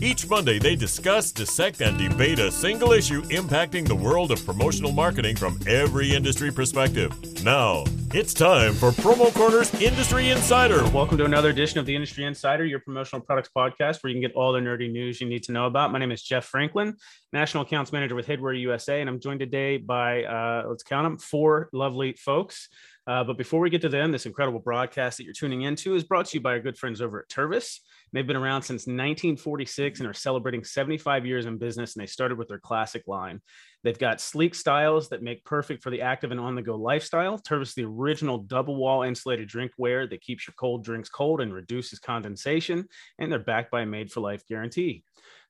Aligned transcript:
Each 0.00 0.28
Monday, 0.28 0.60
they 0.60 0.76
discuss, 0.76 1.32
dissect, 1.32 1.80
and 1.80 1.98
debate 1.98 2.38
a 2.38 2.52
single 2.52 2.92
issue 2.92 3.20
impacting 3.22 3.84
the 3.84 3.96
world 3.96 4.30
of 4.30 4.44
promotional 4.46 4.92
marketing 4.92 5.34
from 5.34 5.58
every 5.66 6.14
industry 6.14 6.52
perspective. 6.52 7.12
Now, 7.42 7.82
it's 8.14 8.32
time 8.32 8.74
for 8.74 8.92
Promo 8.92 9.34
Corner's 9.34 9.74
Industry 9.82 10.30
Insider. 10.30 10.88
Welcome 10.90 11.18
to 11.18 11.24
another 11.24 11.50
edition 11.50 11.80
of 11.80 11.86
the 11.86 11.96
Industry 11.96 12.26
Insider, 12.26 12.64
your 12.64 12.78
promotional 12.78 13.22
products 13.22 13.50
podcast, 13.56 14.04
where 14.04 14.12
you 14.12 14.14
can 14.14 14.22
get 14.22 14.36
all 14.36 14.52
the 14.52 14.60
nerdy 14.60 14.88
news 14.88 15.20
you 15.20 15.28
need 15.28 15.42
to 15.42 15.52
know 15.52 15.66
about. 15.66 15.90
My 15.90 15.98
name 15.98 16.12
is 16.12 16.22
Jeff 16.22 16.44
Franklin, 16.44 16.94
National 17.32 17.64
Accounts 17.64 17.90
Manager 17.90 18.14
with 18.14 18.28
Headwear 18.28 18.56
USA, 18.60 19.00
and 19.00 19.10
I'm 19.10 19.18
joined 19.18 19.40
today 19.40 19.78
by, 19.78 20.22
uh, 20.22 20.66
let's 20.68 20.84
count 20.84 21.06
them, 21.06 21.18
four 21.18 21.70
lovely 21.72 22.12
folks. 22.12 22.68
Uh, 23.08 23.24
but 23.24 23.36
before 23.36 23.58
we 23.58 23.68
get 23.68 23.80
to 23.80 23.88
them, 23.88 24.12
this 24.12 24.26
incredible 24.26 24.60
broadcast 24.60 25.16
that 25.16 25.24
you're 25.24 25.32
tuning 25.32 25.62
into 25.62 25.96
is 25.96 26.04
brought 26.04 26.26
to 26.26 26.36
you 26.36 26.40
by 26.40 26.50
our 26.50 26.60
good 26.60 26.78
friends 26.78 27.00
over 27.00 27.18
at 27.18 27.28
Tervis. 27.28 27.80
They've 28.12 28.26
been 28.26 28.36
around 28.36 28.62
since 28.62 28.86
1946 28.86 30.00
and 30.00 30.08
are 30.08 30.14
celebrating 30.14 30.64
75 30.64 31.26
years 31.26 31.46
in 31.46 31.58
business, 31.58 31.94
and 31.94 32.02
they 32.02 32.06
started 32.06 32.38
with 32.38 32.48
their 32.48 32.58
classic 32.58 33.04
line. 33.06 33.40
They've 33.84 33.98
got 33.98 34.20
sleek 34.20 34.54
styles 34.54 35.08
that 35.10 35.22
make 35.22 35.44
perfect 35.44 35.82
for 35.82 35.90
the 35.90 36.02
active 36.02 36.30
and 36.30 36.40
on 36.40 36.54
the 36.54 36.62
go 36.62 36.76
lifestyle. 36.76 37.38
Tervis 37.38 37.68
is 37.68 37.74
the 37.74 37.84
original 37.84 38.38
double 38.38 38.76
wall 38.76 39.02
insulated 39.02 39.48
drinkware 39.48 40.08
that 40.10 40.22
keeps 40.22 40.46
your 40.46 40.54
cold 40.58 40.84
drinks 40.84 41.08
cold 41.08 41.40
and 41.40 41.52
reduces 41.54 41.98
condensation, 41.98 42.88
and 43.18 43.30
they're 43.30 43.38
backed 43.38 43.70
by 43.70 43.82
a 43.82 43.86
made 43.86 44.10
for 44.10 44.20
life 44.20 44.46
guarantee. 44.46 45.04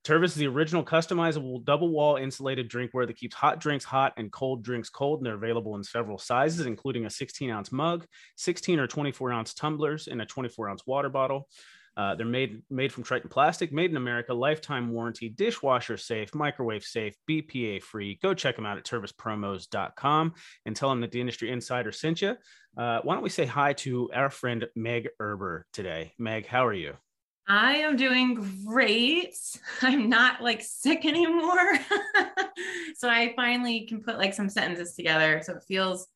Tervis 0.05 0.27
is 0.27 0.35
the 0.37 0.47
original 0.47 0.85
customizable 0.85 1.65
double 1.65 1.91
wall 1.91 2.17
insulated 2.17 2.71
drinkware 2.71 3.07
that 3.07 3.17
keeps 3.17 3.35
hot 3.35 3.61
drinks 3.61 3.85
hot 3.85 4.13
and 4.17 4.33
cold 4.33 4.63
drinks 4.63 4.89
cold. 4.89 5.19
And 5.19 5.27
they're 5.27 5.35
available 5.35 5.77
in 5.77 5.85
several 5.85 6.19
sizes, 6.19 6.67
including 6.67 7.05
a 7.05 7.11
16 7.11 7.51
ounce 7.51 7.73
mug, 7.73 8.07
16 8.37 8.79
or 8.79 8.87
24 8.87 9.33
ounce 9.33 9.55
tumblers, 9.55 10.07
and 10.07 10.23
a 10.23 10.27
24 10.27 10.71
ounce 10.71 10.87
water 10.87 11.09
bottle. 11.09 11.49
Uh, 11.99 12.15
they're 12.15 12.25
made 12.25 12.63
made 12.71 12.93
from 12.93 13.03
Tritan 13.03 13.29
plastic, 13.29 13.73
made 13.73 13.91
in 13.91 13.97
America, 13.97 14.33
lifetime 14.33 14.93
warranty, 14.93 15.29
dishwasher 15.29 15.97
safe, 15.97 16.33
microwave 16.33 16.85
safe, 16.85 17.17
BPA 17.29 17.83
free. 17.83 18.21
Go 18.23 18.35
check 18.35 18.55
them 18.55 18.65
out 18.65 18.79
at 18.79 18.85
tervispromos.com 18.85 20.35
and 20.65 20.77
tell 20.77 20.91
them 20.91 21.01
that 21.01 21.11
the 21.11 21.21
Industry 21.21 21.51
Insider 21.51 21.91
sent 21.91 22.23
you. 22.23 22.37
Uh, 22.77 23.01
why 23.03 23.15
don't 23.15 23.25
we 23.25 23.31
say 23.31 23.47
hi 23.47 23.73
to 23.73 24.09
our 24.15 24.31
friend 24.31 24.65
Meg 24.77 25.09
Erber 25.21 25.63
today? 25.73 26.13
Meg, 26.19 26.47
how 26.47 26.65
are 26.65 26.73
you? 26.73 26.95
I 27.49 27.79
am 27.79 27.97
doing 27.97 28.63
great. 28.65 29.35
I'm 29.83 30.09
not 30.09 30.41
like 30.41 30.63
sick 30.63 31.05
anymore. 31.05 31.79
so 32.97 33.09
I 33.09 33.33
finally 33.35 33.87
can 33.87 34.03
put 34.03 34.19
like 34.19 34.35
some 34.35 34.49
sentences 34.49 34.95
together. 34.95 35.43
So 35.43 35.55
it 35.57 35.65
feels 35.67 36.07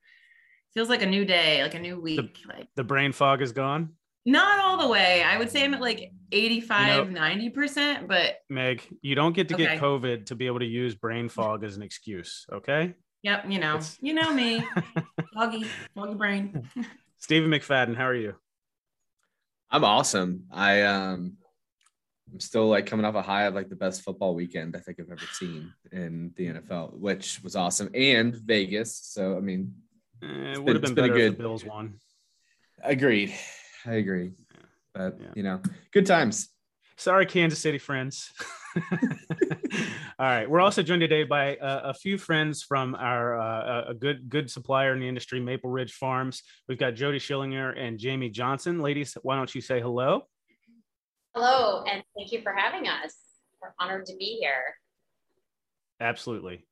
feels 0.75 0.89
like 0.89 1.03
a 1.03 1.07
new 1.07 1.25
day, 1.25 1.61
like 1.63 1.75
a 1.75 1.81
new 1.81 2.01
week. 2.01 2.39
The, 2.47 2.55
like 2.55 2.69
the 2.77 2.85
brain 2.85 3.11
fog 3.11 3.43
is 3.43 3.51
gone. 3.51 3.95
Not 4.25 4.61
all 4.61 4.79
the 4.79 4.89
way. 4.89 5.23
I 5.23 5.37
would 5.37 5.51
say 5.51 5.65
I'm 5.65 5.75
at 5.75 5.81
like 5.81 6.13
85, 6.31 7.09
you 7.09 7.13
know, 7.13 7.21
90%, 7.21 8.07
but 8.07 8.37
Meg, 8.49 8.83
you 9.03 9.15
don't 9.15 9.33
get 9.35 9.49
to 9.49 9.55
okay. 9.55 9.65
get 9.65 9.81
COVID 9.81 10.27
to 10.27 10.37
be 10.37 10.47
able 10.47 10.61
to 10.61 10.67
use 10.67 10.95
brain 10.95 11.29
fog 11.29 11.65
as 11.65 11.77
an 11.77 11.83
excuse. 11.83 12.47
Okay. 12.53 12.95
Yep. 13.23 13.45
You 13.49 13.59
know, 13.59 13.77
it's... 13.77 13.99
you 14.01 14.15
know 14.15 14.33
me, 14.33 14.65
foggy, 15.35 15.67
foggy 15.95 16.15
brain. 16.15 16.69
Stephen 17.19 17.51
McFadden, 17.51 17.97
how 17.97 18.07
are 18.07 18.15
you? 18.15 18.35
I'm 19.71 19.85
awesome. 19.85 20.45
I 20.53 20.83
um 20.83 21.39
I'm 22.33 22.41
still 22.41 22.69
like 22.69 22.87
coming 22.87 23.05
off 23.05 23.15
a 23.15 23.23
high 23.23 23.45
of 23.45 23.55
like 23.55 23.69
the 23.69 23.77
best 23.77 24.03
football 24.03 24.35
weekend 24.35 24.77
I 24.77 24.81
think 24.81 25.01
I've 25.01 25.11
ever 25.11 25.27
seen 25.33 25.73
in 25.91 26.33
the 26.37 26.49
NFL, 26.49 26.95
which 26.95 27.41
was 27.43 27.57
awesome, 27.57 27.91
and 27.95 28.35
Vegas. 28.35 29.01
So 29.03 29.37
I 29.37 29.41
mean, 29.41 29.75
eh, 30.23 30.53
it 30.53 30.63
would 30.63 30.77
have 30.77 30.83
been, 30.83 30.95
been 30.95 31.07
better 31.07 31.15
good. 31.15 31.33
if 31.33 31.37
the 31.39 31.43
Bills 31.43 31.65
won. 31.65 31.95
Agreed. 32.83 33.35
I 33.87 33.95
agree. 33.95 34.33
But 34.95 35.19
yeah. 35.21 35.29
you 35.35 35.43
know, 35.43 35.61
good 35.93 36.07
times. 36.07 36.49
Sorry, 36.97 37.27
Kansas 37.27 37.59
City 37.59 37.79
friends. 37.79 38.31
All 40.19 40.27
right, 40.29 40.49
we're 40.49 40.61
also 40.61 40.83
joined 40.83 41.01
today 41.01 41.25
by 41.25 41.57
uh, 41.57 41.91
a 41.91 41.95
few 41.95 42.19
friends 42.19 42.63
from 42.63 42.95
our 42.95 43.41
uh, 43.41 43.85
a 43.89 43.95
good 43.95 44.29
good 44.29 44.51
supplier 44.51 44.93
in 44.93 45.01
the 45.01 45.09
industry, 45.09 45.41
Maple 45.41 45.71
Ridge 45.71 45.95
Farms. 45.95 46.43
We've 46.69 46.79
got 46.79 46.95
Jody 46.95 47.19
Schillinger 47.19 47.77
and 47.79 47.99
Jamie 47.99 48.29
Johnson. 48.29 48.79
Ladies, 48.81 49.17
why 49.23 49.37
don't 49.37 49.53
you 49.55 49.61
say 49.61 49.81
hello? 49.81 50.23
Hello, 51.35 51.83
and 51.91 52.03
thank 52.17 52.31
you 52.31 52.43
for 52.43 52.53
having 52.53 52.87
us. 52.87 53.17
We're 53.61 53.75
honored 53.81 54.07
to 54.07 54.17
be 54.17 54.39
here. 54.41 54.75
Absolutely. 56.01 56.67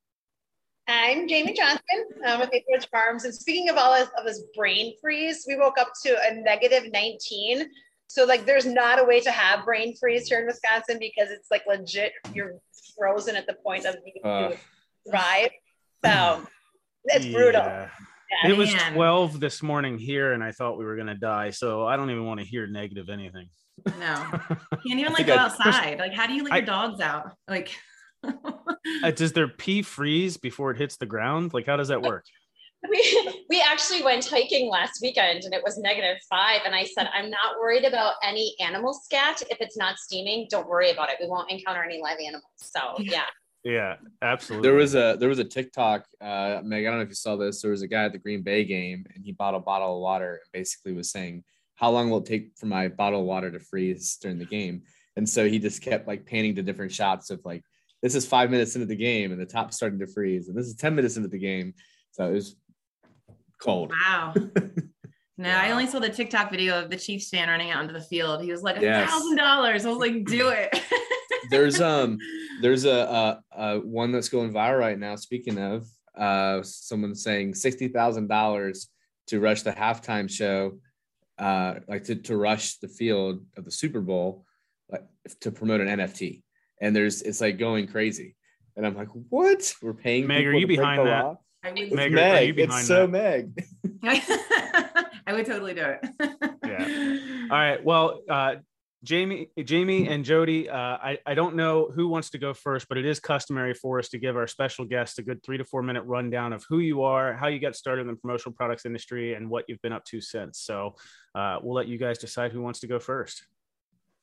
I'm 0.91 1.29
Jamie 1.29 1.55
Johnson 1.55 1.81
I'm 2.27 2.41
with 2.41 2.51
Maple 2.53 2.75
Ridge 2.75 2.89
Farms. 2.91 3.25
And 3.25 3.35
speaking 3.35 3.69
of 3.69 3.77
all 3.77 3.95
this, 3.95 4.09
of 4.19 4.25
this 4.25 4.43
brain 4.57 4.95
freeze, 5.01 5.45
we 5.47 5.57
woke 5.57 5.79
up 5.79 5.93
to 6.05 6.17
a 6.29 6.35
negative 6.35 6.91
19 6.93 7.71
so 8.11 8.25
like 8.25 8.45
there's 8.45 8.67
not 8.67 8.99
a 8.99 9.05
way 9.05 9.21
to 9.21 9.31
have 9.31 9.65
brain 9.65 9.95
freeze 9.97 10.27
here 10.27 10.41
in 10.41 10.47
Wisconsin 10.47 10.99
because 10.99 11.31
it's 11.31 11.49
like 11.49 11.63
legit 11.69 12.11
you're 12.35 12.55
frozen 12.99 13.37
at 13.37 13.47
the 13.47 13.55
point 13.65 13.87
of 13.87 13.95
you 14.05 14.29
uh, 14.29 14.57
thrive. 15.09 15.51
So 16.05 16.45
it's 17.05 17.27
yeah. 17.27 17.33
brutal. 17.33 17.63
Yeah, 17.63 17.89
it 18.51 18.57
was 18.57 18.75
12 18.93 19.39
this 19.39 19.63
morning 19.63 19.97
here 19.97 20.33
and 20.33 20.43
I 20.43 20.51
thought 20.51 20.77
we 20.77 20.87
were 20.87 20.97
gonna 20.97 21.15
die. 21.15 21.51
So 21.51 21.87
I 21.87 21.97
don't 21.97 22.11
even 22.11 22.25
want 22.25 22.41
to 22.41 22.47
hear 22.47 22.67
negative 22.67 23.11
anything. 23.11 23.49
No. 24.01 24.25
you 24.51 24.57
Can't 24.89 25.01
even 25.01 25.13
like 25.13 25.29
go 25.29 25.35
I, 25.35 25.39
outside. 25.39 26.01
Like 26.01 26.13
how 26.13 26.27
do 26.27 26.33
you 26.33 26.43
let 26.43 26.53
I, 26.53 26.57
your 26.57 26.67
dogs 26.67 27.01
out? 27.01 27.31
Like 27.47 27.71
uh, 28.25 29.11
does 29.15 29.33
their 29.33 29.49
pee 29.49 29.83
freeze 29.83 30.37
before 30.37 30.71
it 30.71 30.79
hits 30.79 30.97
the 30.97 31.07
ground? 31.07 31.55
Like 31.55 31.67
how 31.67 31.77
does 31.77 31.89
that 31.89 32.03
work? 32.03 32.25
we 32.89 33.45
we 33.51 33.61
actually 33.61 34.03
went 34.03 34.25
hiking 34.25 34.71
last 34.71 35.01
weekend 35.03 35.45
and 35.45 35.53
it 35.53 35.63
was 35.63 35.77
negative 35.77 36.17
five 36.31 36.63
and 36.65 36.75
i 36.75 36.83
said 36.83 37.11
i'm 37.13 37.29
not 37.29 37.59
worried 37.61 37.85
about 37.85 38.15
any 38.23 38.55
animal 38.59 38.95
scat. 38.95 39.43
If 39.51 39.61
it's 39.61 39.77
not 39.77 39.99
steaming 39.99 40.47
don't 40.49 40.67
worry 40.67 40.91
about 40.91 41.11
it. 41.11 41.17
We 41.21 41.29
won't 41.29 41.51
encounter 41.51 41.83
any 41.83 42.01
live 42.01 42.17
animals. 42.25 42.45
So 42.57 42.81
yeah. 42.99 43.25
Yeah 43.65 43.97
absolutely. 44.23 44.67
There 44.67 44.77
was 44.77 44.95
a 44.95 45.17
there 45.21 45.29
was 45.29 45.39
a 45.39 45.45
tiktok 45.45 46.07
uh 46.23 46.61
meg 46.65 46.87
i 46.87 46.89
don't 46.89 46.97
know 46.97 47.03
if 47.03 47.11
you 47.11 47.15
saw 47.15 47.37
this. 47.37 47.61
There 47.61 47.71
was 47.71 47.83
a 47.83 47.89
guy 47.89 48.05
at 48.05 48.13
the 48.13 48.19
green 48.19 48.43
bay 48.43 48.65
game 48.65 49.05
and 49.15 49.25
he 49.25 49.33
bought 49.33 49.55
a 49.55 49.61
bottle 49.61 49.97
of 49.97 50.01
water 50.01 50.41
and 50.43 50.53
basically 50.53 50.95
was 50.95 51.11
saying 51.11 51.45
how 51.75 51.91
long 51.91 52.11
will 52.11 52.19
it 52.19 52.27
take 52.27 52.53
for 52.57 52.67
my 52.67 52.89
bottle 52.89 53.21
of 53.21 53.27
water 53.27 53.51
to 53.51 53.59
freeze 53.59 54.19
during 54.21 54.39
the 54.39 54.45
game? 54.45 54.83
And 55.17 55.29
so 55.29 55.49
he 55.49 55.59
just 55.59 55.83
kept 55.83 56.07
like 56.07 56.27
painting 56.27 56.55
the 56.55 56.63
different 56.63 56.93
shots 56.93 57.31
of 57.31 57.41
like 57.45 57.65
this 58.03 58.15
is 58.15 58.27
five 58.27 58.51
minutes 58.51 58.75
into 58.75 58.87
the 58.87 58.97
game 58.97 59.33
and 59.33 59.41
the 59.41 59.47
top's 59.47 59.77
starting 59.77 59.99
to 59.99 60.07
freeze 60.07 60.49
and 60.49 60.57
this 60.57 60.67
is 60.67 60.75
10 60.75 60.95
minutes 60.95 61.17
into 61.17 61.29
the 61.29 61.39
game 61.39 61.75
so 62.13 62.27
it 62.29 62.33
was 62.33 62.57
cold. 63.61 63.93
Wow. 64.05 64.35
No, 65.39 65.49
wow. 65.49 65.63
I 65.63 65.71
only 65.71 65.87
saw 65.87 66.01
the 66.01 66.11
TikTok 66.11 66.51
video 66.51 66.79
of 66.79 66.91
the 66.91 66.99
Chiefs 66.99 67.31
fan 67.31 67.49
running 67.49 67.71
out 67.71 67.81
into 67.81 67.95
the 67.95 68.03
field. 68.03 68.43
He 68.43 68.53
was 68.53 68.63
like 68.63 68.77
a 68.77 68.81
thousand 68.83 69.37
dollars. 69.37 69.87
I 69.87 69.89
was 69.89 69.97
like, 69.97 70.27
do 70.27 70.51
it. 70.51 70.79
there's 71.51 71.81
um, 71.81 72.19
there's 72.61 72.85
a, 72.85 72.91
a, 72.91 73.43
a, 73.53 73.81
one 73.81 74.13
that's 74.13 74.29
going 74.29 74.53
viral 74.53 74.79
right 74.79 74.99
now. 74.99 75.17
Speaking 75.17 75.57
of, 75.57 75.87
uh, 76.15 76.63
someone 76.63 77.15
saying 77.15 77.55
sixty 77.55 77.89
thousand 77.89 78.29
dollars 78.29 78.89
to 79.29 79.41
rush 79.41 79.63
the 79.63 79.73
halftime 79.73 80.29
show, 80.29 80.79
uh, 81.39 81.77
like 81.89 82.05
to, 82.05 82.17
to 82.17 82.37
rush 82.37 82.77
the 82.77 82.89
field 82.89 83.43
of 83.57 83.65
the 83.65 83.71
Super 83.71 84.03
Bowl, 84.03 84.45
like 84.91 85.07
to 85.41 85.51
promote 85.51 85.81
an 85.81 85.89
NFT. 85.89 86.43
And 86.81 86.95
there's 86.95 87.23
it's 87.23 87.41
like 87.41 87.59
going 87.59 87.87
crazy. 87.87 88.37
And 88.77 88.87
I'm 88.87 88.97
like, 88.97 89.09
what? 89.29 89.75
We're 89.83 89.95
paying. 89.95 90.27
Meg, 90.27 90.47
are 90.47 90.53
you 90.53 90.67
behind 90.67 91.07
that? 91.07 91.25
Off? 91.25 91.39
I 91.63 91.73
would, 91.73 91.93
Meg, 91.93 92.13
Meg. 92.13 92.59
it's 92.59 92.87
so? 92.87 93.07
Meg. 93.07 93.67
I 94.03 95.33
would 95.33 95.45
totally 95.45 95.75
do 95.75 95.85
it. 95.85 96.01
yeah. 96.65 97.49
All 97.51 97.59
right. 97.59 97.85
Well, 97.85 98.23
uh, 98.29 98.57
Jamie, 99.03 99.49
Jamie, 99.63 100.09
and 100.09 100.25
Jody. 100.25 100.69
Uh, 100.69 100.77
I 100.77 101.19
I 101.25 101.35
don't 101.35 101.57
know 101.57 101.91
who 101.95 102.09
wants 102.09 102.31
to 102.31 102.39
go 102.39 102.53
first, 102.53 102.89
but 102.89 102.99
it 102.99 103.07
is 103.07 103.19
customary 103.19 103.73
for 103.73 103.99
us 103.99 104.09
to 104.11 104.19
give 104.19 104.37
our 104.37 104.47
special 104.47 104.85
guests 104.85 105.19
a 105.19 105.23
good 105.23 105.43
three 105.43 105.57
to 105.57 105.65
four 105.65 105.83
minute 105.83 106.03
rundown 106.03 106.53
of 106.53 106.65
who 106.69 106.79
you 106.81 107.03
are, 107.03 107.35
how 107.35 107.47
you 107.49 107.59
got 107.59 107.77
started 107.77 108.03
in 108.03 108.09
the 108.09 108.17
promotional 108.17 108.55
products 108.55 108.85
industry, 108.85 109.35
and 109.35 109.49
what 109.49 109.65
you've 109.69 109.81
been 109.81 109.93
up 109.93 110.05
to 110.07 110.21
since. 110.21 110.61
So 110.61 110.97
uh, 111.35 111.59
we'll 111.63 111.75
let 111.75 111.89
you 111.89 111.97
guys 111.97 112.19
decide 112.19 112.53
who 112.53 112.61
wants 112.61 112.81
to 112.81 112.87
go 112.87 112.99
first. 112.99 113.47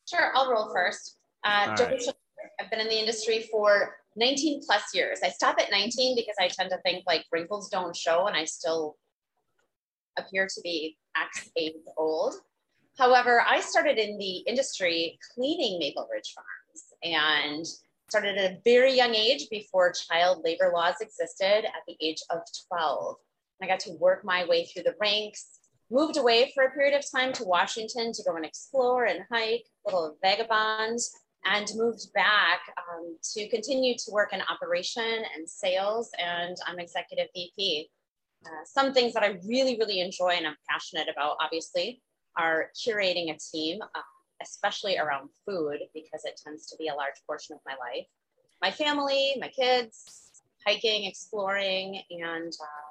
Sure, 0.07 0.31
I'll 0.35 0.51
roll 0.51 0.71
first. 0.71 1.17
Uh, 1.43 1.75
Jody, 1.75 1.95
right. 2.05 2.15
I've 2.59 2.69
been 2.69 2.79
in 2.79 2.87
the 2.87 2.99
industry 2.99 3.47
for 3.51 3.95
19 4.15 4.61
plus 4.65 4.93
years. 4.93 5.19
I 5.23 5.29
stop 5.29 5.59
at 5.59 5.71
19 5.71 6.15
because 6.15 6.35
I 6.39 6.47
tend 6.47 6.69
to 6.71 6.79
think 6.83 7.03
like 7.07 7.25
wrinkles 7.31 7.69
don't 7.69 7.95
show 7.95 8.27
and 8.27 8.35
I 8.35 8.45
still 8.45 8.97
appear 10.17 10.47
to 10.47 10.61
be 10.61 10.97
X 11.15 11.49
age 11.55 11.73
old. 11.97 12.35
However, 12.97 13.43
I 13.47 13.61
started 13.61 13.99
in 13.99 14.17
the 14.17 14.37
industry 14.47 15.19
cleaning 15.33 15.77
Maple 15.79 16.07
Ridge 16.11 16.33
Farms 16.33 16.93
and 17.03 17.65
started 18.09 18.37
at 18.37 18.51
a 18.51 18.57
very 18.63 18.93
young 18.93 19.13
age 19.13 19.47
before 19.51 19.91
child 19.91 20.41
labor 20.43 20.71
laws 20.73 20.95
existed 21.01 21.65
at 21.65 21.83
the 21.87 21.95
age 22.01 22.21
of 22.31 22.39
12. 22.69 23.15
I 23.61 23.67
got 23.67 23.79
to 23.81 23.91
work 23.99 24.23
my 24.23 24.45
way 24.45 24.65
through 24.65 24.83
the 24.83 24.95
ranks, 24.99 25.59
moved 25.91 26.17
away 26.17 26.51
for 26.53 26.63
a 26.63 26.71
period 26.71 26.97
of 26.97 27.03
time 27.09 27.33
to 27.33 27.43
Washington 27.43 28.11
to 28.13 28.23
go 28.23 28.35
and 28.35 28.45
explore 28.45 29.05
and 29.05 29.21
hike, 29.31 29.65
little 29.85 30.17
vagabond, 30.23 30.99
and 31.53 31.67
moved 31.75 32.11
back 32.13 32.59
um, 32.77 33.15
to 33.33 33.47
continue 33.49 33.95
to 33.97 34.11
work 34.11 34.33
in 34.33 34.41
operation 34.49 35.23
and 35.35 35.47
sales, 35.47 36.09
and 36.19 36.57
I'm 36.65 36.79
executive 36.79 37.27
VP. 37.33 37.89
uh, 38.45 38.63
some 38.65 38.93
things 38.93 39.13
that 39.13 39.23
I 39.23 39.39
really, 39.47 39.77
really 39.77 39.99
enjoy 40.01 40.29
and 40.37 40.45
I'm 40.45 40.57
passionate 40.69 41.07
about, 41.11 41.37
obviously, 41.41 42.01
are 42.37 42.69
curating 42.75 43.33
a 43.33 43.37
team, 43.51 43.81
uh, 43.81 44.01
especially 44.41 44.97
around 44.97 45.29
food, 45.45 45.79
because 45.93 46.23
it 46.25 46.39
tends 46.43 46.67
to 46.67 46.77
be 46.77 46.87
a 46.87 46.95
large 46.95 47.19
portion 47.25 47.55
of 47.55 47.61
my 47.65 47.73
life. 47.73 48.05
My 48.61 48.71
family, 48.71 49.35
my 49.39 49.49
kids, 49.49 50.41
hiking, 50.65 51.05
exploring, 51.05 52.01
and 52.11 52.53
uh, 52.61 52.89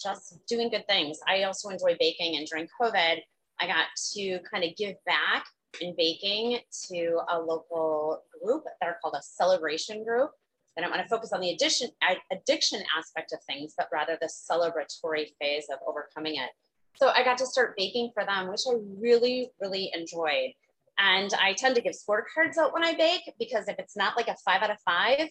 just 0.00 0.46
doing 0.46 0.68
good 0.68 0.86
things. 0.86 1.18
I 1.26 1.44
also 1.44 1.70
enjoy 1.70 1.96
baking, 1.98 2.36
and 2.36 2.46
during 2.46 2.68
COVID, 2.80 3.16
I 3.60 3.66
got 3.66 3.86
to 4.14 4.38
kind 4.50 4.64
of 4.64 4.76
give 4.76 4.94
back 5.06 5.46
in 5.80 5.94
baking 5.96 6.58
to 6.88 7.20
a 7.30 7.38
local 7.38 8.22
group 8.42 8.64
that 8.80 8.86
are 8.86 8.98
called 9.02 9.14
a 9.18 9.22
celebration 9.22 10.04
group. 10.04 10.30
They 10.76 10.82
don't 10.82 10.90
want 10.90 11.02
to 11.02 11.08
focus 11.08 11.32
on 11.32 11.40
the 11.40 11.50
addition, 11.50 11.90
addiction 12.32 12.82
aspect 12.98 13.32
of 13.32 13.38
things, 13.44 13.74
but 13.76 13.88
rather 13.92 14.18
the 14.20 14.28
celebratory 14.28 15.26
phase 15.40 15.66
of 15.72 15.78
overcoming 15.86 16.36
it. 16.36 16.50
So 16.96 17.08
I 17.08 17.24
got 17.24 17.38
to 17.38 17.46
start 17.46 17.76
baking 17.76 18.10
for 18.14 18.24
them, 18.24 18.48
which 18.48 18.62
I 18.68 18.74
really, 18.98 19.50
really 19.60 19.90
enjoyed. 19.94 20.52
And 20.98 21.30
I 21.40 21.54
tend 21.54 21.74
to 21.76 21.80
give 21.80 21.94
scorecards 21.94 22.56
out 22.56 22.72
when 22.72 22.84
I 22.84 22.94
bake 22.94 23.32
because 23.38 23.68
if 23.68 23.76
it's 23.78 23.96
not 23.96 24.16
like 24.16 24.28
a 24.28 24.36
five 24.44 24.62
out 24.62 24.70
of 24.70 24.78
five, 24.84 25.28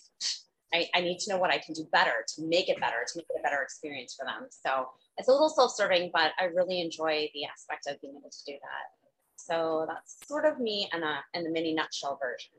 I, 0.74 0.88
I 0.94 1.02
need 1.02 1.20
to 1.20 1.32
know 1.32 1.38
what 1.38 1.52
I 1.52 1.60
can 1.60 1.74
do 1.74 1.88
better 1.92 2.26
to 2.36 2.42
make 2.42 2.68
it 2.68 2.80
better, 2.80 3.06
to 3.06 3.18
make 3.18 3.28
it 3.30 3.40
a 3.40 3.44
better 3.44 3.62
experience 3.62 4.16
for 4.18 4.26
them. 4.26 4.48
So 4.50 4.90
it's 5.18 5.28
a 5.28 5.32
little 5.32 5.50
self-serving, 5.50 6.12
but 6.14 6.32
I 6.40 6.46
really 6.46 6.82
enjoy 6.82 7.30
the 7.34 7.46
aspect 7.46 7.88
of 7.88 8.02
being 8.02 8.16
able 8.18 8.30
to 8.30 8.46
do 8.46 8.54
that. 8.54 9.03
So 9.46 9.86
that's 9.88 10.18
sort 10.28 10.46
of 10.46 10.60
me 10.60 10.90
in 10.94 11.04
a 11.04 11.20
in 11.34 11.44
the 11.44 11.50
mini 11.50 11.74
nutshell 11.74 12.18
version. 12.22 12.52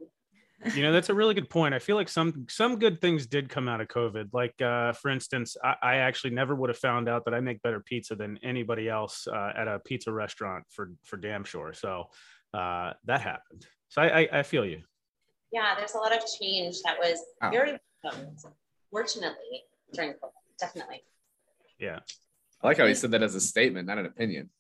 You 0.77 0.83
know 0.83 0.93
that's 0.93 1.09
a 1.09 1.15
really 1.15 1.35
good 1.35 1.51
point. 1.51 1.75
I 1.75 1.79
feel 1.79 1.97
like 1.97 2.09
some 2.09 2.47
some 2.49 2.79
good 2.79 3.01
things 3.01 3.27
did 3.27 3.49
come 3.49 3.69
out 3.69 3.81
of 3.81 3.89
covid. 3.89 4.31
Like 4.33 4.61
uh, 4.61 4.93
for 4.93 5.11
instance 5.11 5.57
I, 5.63 5.75
I, 5.83 5.95
actually 5.97 6.31
never 6.31 6.55
would 6.55 6.71
have 6.71 6.79
found 6.79 7.09
out 7.09 7.25
that 7.25 7.35
i 7.35 7.41
make 7.41 7.61
better 7.63 7.81
pizza 7.81 8.15
than 8.15 8.39
anybody 8.43 8.89
else 8.89 9.27
uh, 9.27 9.53
at 9.57 9.69
a 9.69 9.79
pizza 9.81 10.13
restaurant 10.13 10.65
for 10.71 10.93
for 11.05 11.17
damn 11.17 11.45
sure. 11.45 11.73
So 11.73 12.05
uh, 12.53 12.93
that 13.05 13.21
happened. 13.21 13.67
So 13.89 14.03
I, 14.03 14.21
I, 14.21 14.29
I 14.33 14.43
feel 14.43 14.65
you. 14.65 14.83
Yeah 15.53 15.75
there's 15.77 15.95
a 15.95 15.99
lot 15.99 16.17
of 16.17 16.23
change 16.39 16.77
that 16.85 16.99
was 16.99 17.19
oh. 17.43 17.51
very 17.51 17.79
fortunately 18.91 19.65
during 19.93 20.13
covid 20.13 20.33
definitely. 20.59 21.03
Yeah. 21.79 22.01
I 22.63 22.69
like 22.69 22.79
how 22.79 22.87
he 22.87 22.95
said 22.95 23.11
that 23.11 23.23
as 23.23 23.35
a 23.35 23.41
statement 23.41 23.87
not 23.87 23.99
an 23.99 24.07
opinion 24.07 24.51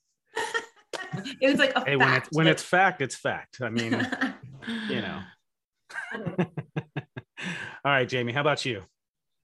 it 1.40 1.50
was 1.50 1.58
like 1.58 1.72
a 1.76 1.84
hey, 1.84 1.96
fact. 1.96 1.98
when 1.98 2.12
it's 2.14 2.28
when 2.32 2.46
it's 2.46 2.62
fact 2.62 3.00
it's 3.00 3.14
fact 3.14 3.58
i 3.62 3.68
mean 3.70 3.92
you 4.88 5.00
know 5.00 5.20
All 7.84 7.92
right, 7.92 8.08
Jamie, 8.08 8.32
how 8.32 8.40
about 8.40 8.64
you? 8.64 8.82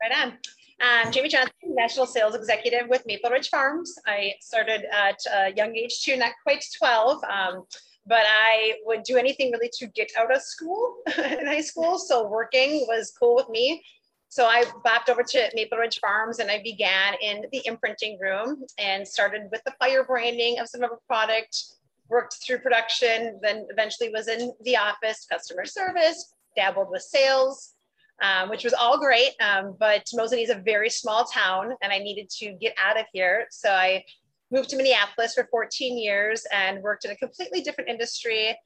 Right 0.02 0.12
on. 0.16 0.32
Um, 0.80 1.12
Jamie 1.12 1.28
Johnson, 1.28 1.52
National 1.62 2.06
Sales 2.06 2.34
Executive 2.34 2.88
with 2.88 3.04
Maple 3.04 3.30
Ridge 3.30 3.50
Farms. 3.50 3.94
I 4.06 4.32
started 4.40 4.86
at 4.90 5.18
a 5.30 5.52
young 5.54 5.76
age 5.76 6.00
too, 6.02 6.16
not 6.16 6.32
quite 6.42 6.64
12, 6.78 7.22
um, 7.24 7.64
but 8.06 8.22
I 8.26 8.76
would 8.86 9.02
do 9.02 9.18
anything 9.18 9.52
really 9.52 9.70
to 9.74 9.86
get 9.88 10.10
out 10.18 10.34
of 10.34 10.40
school 10.40 10.96
in 11.18 11.46
high 11.46 11.60
school. 11.60 11.98
So 11.98 12.26
working 12.28 12.86
was 12.88 13.12
cool 13.18 13.36
with 13.36 13.50
me. 13.50 13.84
So 14.30 14.46
I 14.46 14.62
bopped 14.86 15.08
over 15.10 15.24
to 15.24 15.50
Maple 15.54 15.76
Ridge 15.76 15.98
Farms 15.98 16.38
and 16.38 16.52
I 16.52 16.62
began 16.62 17.14
in 17.20 17.46
the 17.50 17.62
imprinting 17.64 18.16
room 18.20 18.64
and 18.78 19.06
started 19.06 19.48
with 19.50 19.60
the 19.64 19.74
fire 19.80 20.04
branding 20.04 20.60
of 20.60 20.68
some 20.68 20.84
of 20.84 20.90
our 20.92 21.00
product, 21.08 21.64
worked 22.08 22.36
through 22.46 22.58
production, 22.58 23.40
then 23.42 23.66
eventually 23.70 24.08
was 24.10 24.28
in 24.28 24.52
the 24.62 24.76
office, 24.76 25.26
customer 25.28 25.64
service, 25.64 26.32
dabbled 26.54 26.90
with 26.92 27.02
sales, 27.02 27.74
um, 28.22 28.48
which 28.48 28.62
was 28.62 28.72
all 28.72 29.00
great. 29.00 29.32
Um, 29.40 29.74
but 29.80 30.06
Mosinee 30.14 30.44
is 30.44 30.50
a 30.50 30.62
very 30.64 30.90
small 30.90 31.24
town 31.24 31.72
and 31.82 31.92
I 31.92 31.98
needed 31.98 32.30
to 32.38 32.52
get 32.52 32.72
out 32.78 33.00
of 33.00 33.06
here. 33.12 33.46
So 33.50 33.72
I 33.72 34.04
moved 34.52 34.68
to 34.70 34.76
Minneapolis 34.76 35.34
for 35.34 35.48
14 35.50 35.98
years 35.98 36.46
and 36.52 36.80
worked 36.84 37.04
in 37.04 37.10
a 37.10 37.16
completely 37.16 37.62
different 37.62 37.90
industry. 37.90 38.56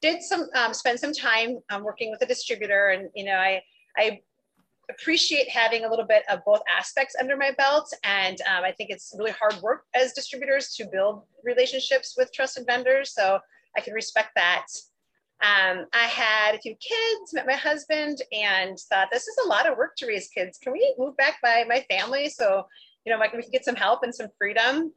Did 0.00 0.22
some, 0.22 0.46
um, 0.54 0.72
spend 0.72 1.00
some 1.00 1.12
time 1.12 1.58
um, 1.70 1.82
working 1.82 2.12
with 2.12 2.22
a 2.22 2.26
distributor 2.26 2.90
and, 2.90 3.10
you 3.16 3.24
know, 3.24 3.34
I, 3.34 3.62
I 3.96 4.20
appreciate 4.90 5.48
having 5.48 5.84
a 5.84 5.90
little 5.90 6.06
bit 6.06 6.24
of 6.30 6.44
both 6.44 6.62
aspects 6.68 7.14
under 7.20 7.36
my 7.36 7.52
belt. 7.58 7.92
And 8.04 8.40
um, 8.42 8.64
I 8.64 8.72
think 8.72 8.90
it's 8.90 9.14
really 9.16 9.32
hard 9.32 9.56
work 9.62 9.84
as 9.94 10.12
distributors 10.12 10.74
to 10.76 10.86
build 10.86 11.22
relationships 11.44 12.14
with 12.16 12.32
trusted 12.32 12.66
vendors. 12.66 13.12
So 13.12 13.38
I 13.76 13.80
can 13.80 13.92
respect 13.92 14.30
that. 14.36 14.66
Um, 15.40 15.86
I 15.92 16.06
had 16.06 16.54
a 16.54 16.58
few 16.58 16.74
kids, 16.74 17.32
met 17.32 17.46
my 17.46 17.54
husband, 17.54 18.22
and 18.32 18.76
thought 18.90 19.08
this 19.12 19.28
is 19.28 19.36
a 19.44 19.48
lot 19.48 19.70
of 19.70 19.78
work 19.78 19.94
to 19.98 20.06
raise 20.06 20.28
kids. 20.28 20.58
Can 20.58 20.72
we 20.72 20.94
move 20.98 21.16
back 21.16 21.40
by 21.42 21.64
my 21.68 21.84
family 21.88 22.28
so 22.28 22.66
you 23.08 23.14
know, 23.14 23.18
like 23.18 23.32
we 23.32 23.42
can 23.42 23.50
get 23.50 23.64
some 23.64 23.74
help 23.74 24.02
and 24.02 24.14
some 24.14 24.28
freedom? 24.36 24.92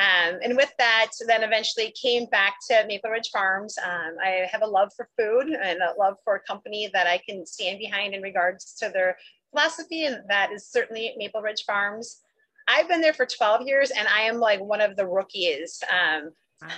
Um, 0.00 0.38
and 0.42 0.56
with 0.56 0.72
that, 0.78 1.10
then 1.26 1.42
eventually 1.42 1.92
came 2.00 2.24
back 2.26 2.54
to 2.70 2.84
Maple 2.86 3.10
Ridge 3.10 3.28
Farms. 3.30 3.76
Um, 3.78 4.16
I 4.24 4.46
have 4.50 4.62
a 4.62 4.66
love 4.66 4.90
for 4.96 5.08
food 5.18 5.48
and 5.48 5.78
a 5.80 5.94
love 5.98 6.14
for 6.24 6.36
a 6.36 6.40
company 6.40 6.88
that 6.94 7.06
I 7.06 7.20
can 7.28 7.44
stand 7.44 7.78
behind 7.78 8.14
in 8.14 8.22
regards 8.22 8.72
to 8.76 8.88
their 8.88 9.18
philosophy, 9.50 10.06
and 10.06 10.22
that 10.28 10.52
is 10.52 10.70
certainly 10.70 11.14
Maple 11.18 11.42
Ridge 11.42 11.64
Farms. 11.66 12.20
I've 12.66 12.88
been 12.88 13.02
there 13.02 13.12
for 13.12 13.26
12 13.26 13.66
years, 13.66 13.90
and 13.90 14.08
I 14.08 14.22
am 14.22 14.38
like 14.38 14.60
one 14.60 14.80
of 14.80 14.96
the 14.96 15.06
rookies. 15.06 15.82
Um, 15.92 16.30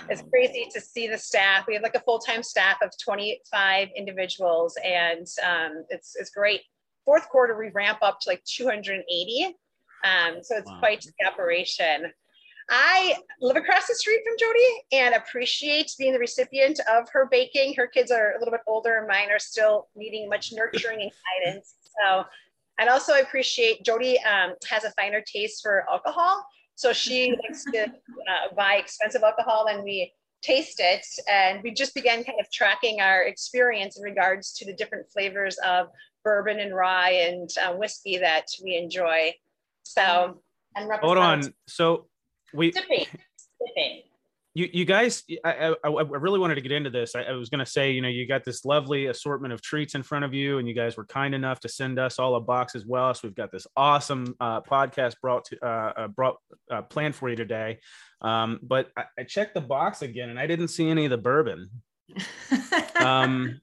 it's 0.09 0.23
crazy 0.29 0.67
to 0.73 0.81
see 0.81 1.07
the 1.07 1.17
staff. 1.17 1.65
We 1.67 1.73
have 1.75 1.83
like 1.83 1.95
a 1.95 2.01
full-time 2.01 2.43
staff 2.43 2.77
of 2.81 2.91
25 3.03 3.89
individuals 3.97 4.77
and 4.83 5.27
um, 5.45 5.83
it's, 5.89 6.15
it's 6.15 6.29
great. 6.29 6.61
Fourth 7.03 7.27
quarter, 7.27 7.57
we 7.57 7.69
ramp 7.73 7.97
up 8.01 8.19
to 8.21 8.29
like 8.29 8.41
280. 8.45 9.57
Um, 10.05 10.41
so 10.41 10.55
it's 10.55 10.69
wow. 10.69 10.79
quite 10.79 11.05
the 11.19 11.27
operation. 11.27 12.13
I 12.69 13.15
live 13.41 13.57
across 13.57 13.87
the 13.87 13.95
street 13.95 14.21
from 14.25 14.35
Jody 14.39 14.83
and 14.91 15.15
appreciate 15.15 15.91
being 15.97 16.13
the 16.13 16.19
recipient 16.19 16.79
of 16.91 17.09
her 17.11 17.27
baking. 17.29 17.73
Her 17.75 17.87
kids 17.87 18.11
are 18.11 18.35
a 18.35 18.39
little 18.39 18.51
bit 18.51 18.61
older 18.67 18.97
and 18.97 19.07
mine 19.07 19.31
are 19.31 19.39
still 19.39 19.87
needing 19.95 20.29
much 20.29 20.53
nurturing 20.53 21.01
and 21.01 21.11
guidance. 21.45 21.75
So, 22.01 22.23
and 22.79 22.89
also 22.89 23.13
I 23.13 23.19
appreciate 23.19 23.83
Jody 23.83 24.17
um, 24.21 24.53
has 24.69 24.83
a 24.83 24.91
finer 24.91 25.21
taste 25.21 25.61
for 25.61 25.85
alcohol. 25.89 26.45
So 26.75 26.93
she 26.93 27.35
likes 27.43 27.63
to 27.65 27.83
uh, 27.83 28.55
buy 28.55 28.75
expensive 28.75 29.23
alcohol 29.23 29.67
and 29.69 29.83
we 29.83 30.13
taste 30.41 30.79
it. 30.79 31.05
And 31.31 31.61
we 31.63 31.71
just 31.71 31.93
began 31.93 32.23
kind 32.23 32.39
of 32.39 32.51
tracking 32.51 33.01
our 33.01 33.23
experience 33.23 33.97
in 33.97 34.03
regards 34.03 34.53
to 34.53 34.65
the 34.65 34.73
different 34.73 35.09
flavors 35.11 35.57
of 35.65 35.87
bourbon 36.23 36.59
and 36.59 36.75
rye 36.75 37.11
and 37.11 37.49
uh, 37.61 37.73
whiskey 37.73 38.17
that 38.17 38.47
we 38.63 38.77
enjoy. 38.77 39.33
So, 39.83 40.41
and 40.75 40.89
hold 41.01 41.17
on. 41.17 41.53
So 41.67 42.07
we. 42.53 42.71
Sipping. 42.71 43.05
Sipping 43.61 44.03
you 44.55 44.69
you 44.71 44.85
guys 44.85 45.23
I, 45.43 45.73
I, 45.83 45.89
I 45.89 46.01
really 46.01 46.39
wanted 46.39 46.55
to 46.55 46.61
get 46.61 46.71
into 46.71 46.89
this 46.89 47.15
I, 47.15 47.23
I 47.23 47.31
was 47.33 47.49
going 47.49 47.59
to 47.59 47.65
say 47.65 47.91
you 47.91 48.01
know 48.01 48.07
you 48.07 48.27
got 48.27 48.43
this 48.43 48.65
lovely 48.65 49.07
assortment 49.07 49.53
of 49.53 49.61
treats 49.61 49.95
in 49.95 50.03
front 50.03 50.25
of 50.25 50.33
you 50.33 50.59
and 50.59 50.67
you 50.67 50.73
guys 50.73 50.95
were 50.95 51.05
kind 51.05 51.33
enough 51.33 51.59
to 51.61 51.69
send 51.69 51.99
us 51.99 52.19
all 52.19 52.35
a 52.35 52.41
box 52.41 52.75
as 52.75 52.85
well 52.85 53.13
so 53.13 53.21
we've 53.23 53.35
got 53.35 53.51
this 53.51 53.65
awesome 53.75 54.35
uh, 54.39 54.61
podcast 54.61 55.15
brought 55.21 55.45
to 55.45 55.65
uh, 55.65 55.93
uh 55.97 56.07
brought 56.07 56.37
uh, 56.71 56.81
planned 56.83 57.15
for 57.15 57.29
you 57.29 57.35
today 57.35 57.79
um, 58.21 58.59
but 58.63 58.89
I, 58.95 59.05
I, 59.19 59.23
checked 59.23 59.53
the 59.53 59.61
box 59.61 60.01
again 60.01 60.29
and 60.29 60.39
i 60.39 60.47
didn't 60.47 60.69
see 60.69 60.89
any 60.89 61.05
of 61.05 61.11
the 61.11 61.17
bourbon 61.17 61.69
um 62.95 63.59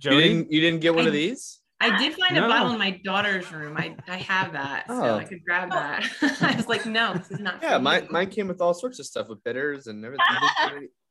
Jody? 0.00 0.16
You 0.16 0.22
didn't, 0.22 0.52
you 0.52 0.60
didn't 0.60 0.80
get 0.80 0.94
one 0.94 1.06
of 1.06 1.12
these 1.12 1.59
I 1.80 1.98
did 1.98 2.14
find 2.14 2.34
no. 2.34 2.44
a 2.44 2.48
bottle 2.48 2.72
in 2.72 2.78
my 2.78 3.00
daughter's 3.04 3.50
room. 3.50 3.76
I, 3.76 3.96
I 4.06 4.16
have 4.16 4.52
that, 4.52 4.84
oh. 4.88 5.02
so 5.02 5.14
I 5.16 5.24
could 5.24 5.44
grab 5.44 5.70
that. 5.70 6.06
I 6.42 6.54
was 6.54 6.68
like, 6.68 6.84
no, 6.84 7.14
this 7.14 7.30
is 7.30 7.40
not. 7.40 7.60
Yeah, 7.62 7.78
mine, 7.78 8.06
mine 8.10 8.28
came 8.28 8.48
with 8.48 8.60
all 8.60 8.74
sorts 8.74 8.98
of 8.98 9.06
stuff 9.06 9.28
with 9.28 9.42
bitters 9.44 9.86
and 9.86 10.04
everything. 10.04 10.26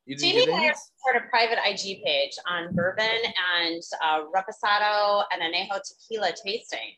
You 0.10 0.16
didn't 0.16 0.48
Jamie 0.48 0.54
and 0.54 0.72
I 0.72 0.74
started 0.98 1.28
a 1.28 1.30
private 1.30 1.60
IG 1.64 2.04
page 2.04 2.32
on 2.50 2.74
bourbon 2.74 3.06
and 3.06 3.82
uh, 4.04 4.22
reposado 4.36 5.24
and 5.32 5.42
anejo 5.42 5.80
tequila 5.84 6.32
tasting. 6.44 6.96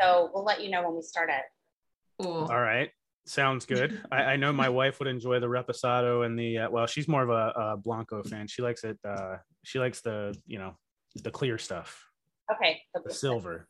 So 0.00 0.30
we'll 0.32 0.44
let 0.44 0.62
you 0.62 0.70
know 0.70 0.82
when 0.82 0.96
we 0.96 1.02
start 1.02 1.28
it. 1.28 2.24
Ooh. 2.26 2.46
All 2.46 2.60
right. 2.60 2.90
Sounds 3.26 3.66
good. 3.66 4.00
I, 4.10 4.16
I, 4.22 4.36
know 4.36 4.54
my 4.54 4.70
wife 4.70 5.00
would 5.00 5.08
enjoy 5.08 5.38
the 5.38 5.48
reposado 5.48 6.24
and 6.24 6.38
the 6.38 6.58
uh, 6.58 6.70
well. 6.70 6.86
She's 6.86 7.08
more 7.08 7.22
of 7.22 7.28
a, 7.28 7.72
a 7.72 7.76
Blanco 7.76 8.22
fan. 8.22 8.46
She 8.48 8.62
likes 8.62 8.84
it. 8.84 8.98
Uh, 9.06 9.36
she 9.62 9.78
likes 9.78 10.00
the 10.00 10.34
you 10.46 10.58
know 10.58 10.78
the 11.24 11.30
clear 11.30 11.58
stuff. 11.58 12.06
Okay. 12.52 12.80
The 13.04 13.12
silver. 13.12 13.68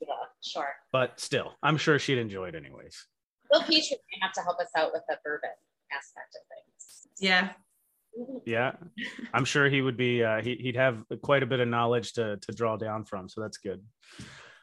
Yeah, 0.00 0.08
sure. 0.42 0.68
But 0.92 1.20
still, 1.20 1.54
I'm 1.62 1.76
sure 1.76 1.98
she'd 1.98 2.18
enjoy 2.18 2.48
it 2.48 2.54
anyways. 2.54 3.06
Bill 3.50 3.60
Petrie 3.60 3.80
may 3.90 4.18
have 4.22 4.32
to 4.32 4.40
help 4.42 4.60
us 4.60 4.70
out 4.76 4.92
with 4.92 5.02
the 5.08 5.18
bourbon 5.24 5.50
aspect 5.92 6.36
of 6.36 6.42
things. 6.48 7.08
Yeah. 7.18 7.50
Yeah, 8.44 8.72
I'm 9.32 9.44
sure 9.44 9.68
he 9.68 9.80
would 9.82 9.96
be. 9.96 10.24
Uh, 10.24 10.42
he, 10.42 10.60
would 10.66 10.76
have 10.76 11.04
quite 11.22 11.44
a 11.44 11.46
bit 11.46 11.60
of 11.60 11.68
knowledge 11.68 12.14
to 12.14 12.38
to 12.38 12.52
draw 12.52 12.76
down 12.76 13.04
from, 13.04 13.28
so 13.28 13.40
that's 13.40 13.58
good. 13.58 13.82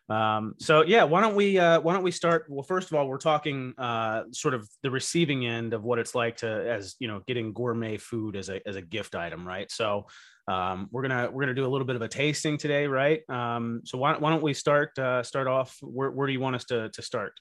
Um, 0.09 0.55
so 0.59 0.83
yeah, 0.83 1.03
why 1.03 1.21
don't 1.21 1.35
we 1.35 1.57
uh, 1.57 1.79
why 1.81 1.93
don't 1.93 2.03
we 2.03 2.11
start? 2.11 2.45
Well, 2.49 2.63
first 2.63 2.91
of 2.91 2.97
all, 2.97 3.07
we're 3.07 3.17
talking 3.17 3.73
uh, 3.77 4.23
sort 4.31 4.53
of 4.53 4.67
the 4.83 4.91
receiving 4.91 5.45
end 5.45 5.73
of 5.73 5.83
what 5.83 5.99
it's 5.99 6.15
like 6.15 6.37
to 6.37 6.47
as 6.47 6.95
you 6.99 7.07
know 7.07 7.21
getting 7.27 7.53
gourmet 7.53 7.97
food 7.97 8.35
as 8.35 8.49
a 8.49 8.65
as 8.67 8.75
a 8.75 8.81
gift 8.81 9.15
item, 9.15 9.47
right? 9.47 9.71
So 9.71 10.07
um, 10.47 10.87
we're 10.91 11.01
gonna 11.01 11.29
we're 11.31 11.41
gonna 11.41 11.53
do 11.53 11.65
a 11.65 11.67
little 11.67 11.85
bit 11.85 11.95
of 11.95 12.01
a 12.01 12.07
tasting 12.07 12.57
today, 12.57 12.87
right? 12.87 13.21
Um, 13.29 13.81
so 13.83 13.97
why, 13.97 14.17
why 14.17 14.29
don't 14.29 14.43
we 14.43 14.53
start 14.53 14.97
uh, 14.97 15.21
start 15.23 15.47
off? 15.47 15.77
Where, 15.81 16.11
where 16.11 16.27
do 16.27 16.33
you 16.33 16.39
want 16.39 16.55
us 16.55 16.63
to 16.65 16.89
to 16.89 17.01
start? 17.01 17.33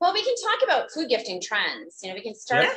Well, 0.00 0.12
we 0.12 0.24
can 0.24 0.34
talk 0.42 0.62
about 0.64 0.90
food 0.90 1.08
gifting 1.08 1.40
trends. 1.40 1.98
You 2.02 2.08
know, 2.08 2.14
we 2.14 2.22
can 2.22 2.34
start 2.34 2.64
yeah. 2.64 2.74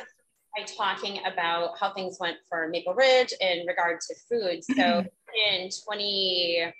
by 0.56 0.64
talking 0.64 1.20
about 1.26 1.70
how 1.80 1.92
things 1.94 2.18
went 2.20 2.36
for 2.48 2.68
Maple 2.68 2.94
Ridge 2.94 3.32
in 3.40 3.66
regard 3.66 3.98
to 4.00 4.14
food. 4.28 4.62
So 4.62 5.04
in 5.50 5.70
20, 5.86 6.72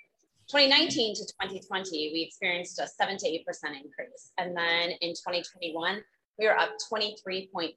2019 0.47 1.15
to 1.15 1.21
2020, 1.25 2.11
we 2.13 2.21
experienced 2.21 2.79
a 2.79 2.87
7 2.87 3.17
to 3.17 3.25
8% 3.25 3.39
increase. 3.83 4.31
And 4.37 4.55
then 4.55 4.91
in 5.01 5.13
2021, 5.13 6.03
we 6.37 6.45
were 6.45 6.57
up 6.57 6.69
23.5%. 6.93 7.73